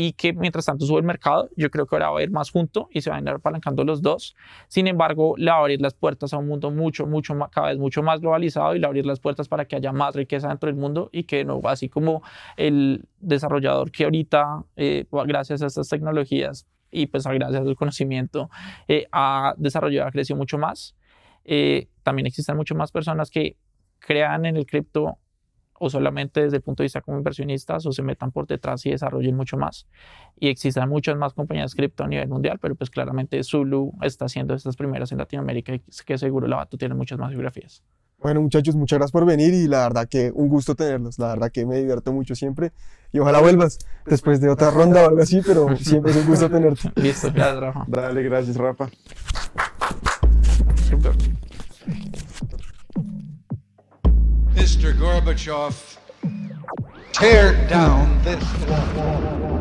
y 0.00 0.12
que 0.12 0.32
mientras 0.32 0.66
tanto 0.66 0.86
sube 0.86 1.00
el 1.00 1.04
mercado, 1.04 1.50
yo 1.56 1.72
creo 1.72 1.84
que 1.84 1.96
ahora 1.96 2.10
va 2.10 2.20
a 2.20 2.22
ir 2.22 2.30
más 2.30 2.52
junto 2.52 2.88
y 2.92 3.00
se 3.00 3.10
van 3.10 3.26
a 3.26 3.30
ir 3.32 3.36
apalancando 3.38 3.82
los 3.82 4.00
dos. 4.00 4.36
Sin 4.68 4.86
embargo, 4.86 5.34
le 5.36 5.50
va 5.50 5.56
a 5.56 5.60
abrir 5.60 5.80
las 5.80 5.94
puertas 5.94 6.32
a 6.32 6.38
un 6.38 6.46
mundo 6.46 6.70
mucho, 6.70 7.04
mucho 7.04 7.34
más, 7.34 7.50
cada 7.50 7.66
vez 7.66 7.78
mucho 7.78 8.00
más 8.00 8.20
globalizado 8.20 8.76
y 8.76 8.78
le 8.78 8.82
va 8.82 8.86
a 8.86 8.90
abrir 8.90 9.06
las 9.06 9.18
puertas 9.18 9.48
para 9.48 9.64
que 9.64 9.74
haya 9.74 9.90
más 9.90 10.14
riqueza 10.14 10.50
dentro 10.50 10.68
del 10.68 10.76
mundo 10.76 11.10
y 11.10 11.24
que 11.24 11.44
no, 11.44 11.60
así 11.64 11.88
como 11.88 12.22
el 12.56 13.06
desarrollador 13.18 13.90
que 13.90 14.04
ahorita, 14.04 14.64
eh, 14.76 15.06
gracias 15.10 15.62
a 15.62 15.66
estas 15.66 15.88
tecnologías, 15.88 16.68
y 16.90 17.06
pues 17.06 17.24
gracias 17.24 17.60
al 17.62 17.76
conocimiento 17.76 18.50
eh, 18.86 19.06
ha 19.12 19.54
desarrollado, 19.56 20.08
ha 20.08 20.12
crecido 20.12 20.36
mucho 20.36 20.58
más. 20.58 20.96
Eh, 21.44 21.88
también 22.02 22.26
existen 22.26 22.56
muchas 22.56 22.76
más 22.76 22.92
personas 22.92 23.30
que 23.30 23.56
crean 23.98 24.46
en 24.46 24.56
el 24.56 24.66
cripto 24.66 25.18
o 25.80 25.90
solamente 25.90 26.42
desde 26.42 26.56
el 26.56 26.62
punto 26.62 26.82
de 26.82 26.86
vista 26.86 27.00
como 27.00 27.18
inversionistas 27.18 27.86
o 27.86 27.92
se 27.92 28.02
metan 28.02 28.32
por 28.32 28.46
detrás 28.46 28.84
y 28.86 28.90
desarrollen 28.90 29.36
mucho 29.36 29.56
más. 29.56 29.86
Y 30.38 30.48
existen 30.48 30.88
muchas 30.88 31.16
más 31.16 31.34
compañías 31.34 31.74
cripto 31.74 32.04
a 32.04 32.08
nivel 32.08 32.28
mundial, 32.28 32.58
pero 32.60 32.74
pues 32.74 32.90
claramente 32.90 33.42
Zulu 33.44 33.92
está 34.02 34.26
haciendo 34.26 34.54
estas 34.54 34.76
primeras 34.76 35.12
en 35.12 35.18
Latinoamérica 35.18 35.74
y 35.74 35.80
que 36.04 36.18
seguro 36.18 36.48
la 36.48 36.56
Batu 36.56 36.76
tiene 36.76 36.94
muchas 36.94 37.18
más 37.18 37.30
biografías. 37.30 37.82
Bueno, 38.20 38.42
muchachos, 38.42 38.74
muchas 38.74 38.98
gracias 38.98 39.12
por 39.12 39.24
venir 39.24 39.54
y 39.54 39.68
la 39.68 39.82
verdad 39.82 40.08
que 40.08 40.32
un 40.34 40.48
gusto 40.48 40.74
tenerlos. 40.74 41.18
La 41.18 41.28
verdad 41.28 41.52
que 41.52 41.64
me 41.64 41.76
divierto 41.76 42.12
mucho 42.12 42.34
siempre 42.34 42.72
y 43.12 43.20
ojalá 43.20 43.40
vuelvas 43.40 43.78
después 44.06 44.40
de 44.40 44.48
otra 44.48 44.70
ronda 44.70 45.04
o 45.04 45.08
algo 45.08 45.22
así, 45.22 45.40
pero 45.46 45.76
siempre 45.80 46.10
es 46.10 46.18
un 46.18 46.26
gusto 46.26 46.50
tenerte. 46.50 46.90
Listo, 46.96 47.30
gracias, 47.32 47.60
Rafa. 47.60 47.84
Dale, 47.88 48.22
gracias, 48.22 48.56
Rafa. 48.56 48.90
Mr. 54.56 54.98
Gorbachev, 54.98 55.72
tear 57.12 57.54
down 57.68 58.20
this 58.24 58.42
wall. 58.68 59.57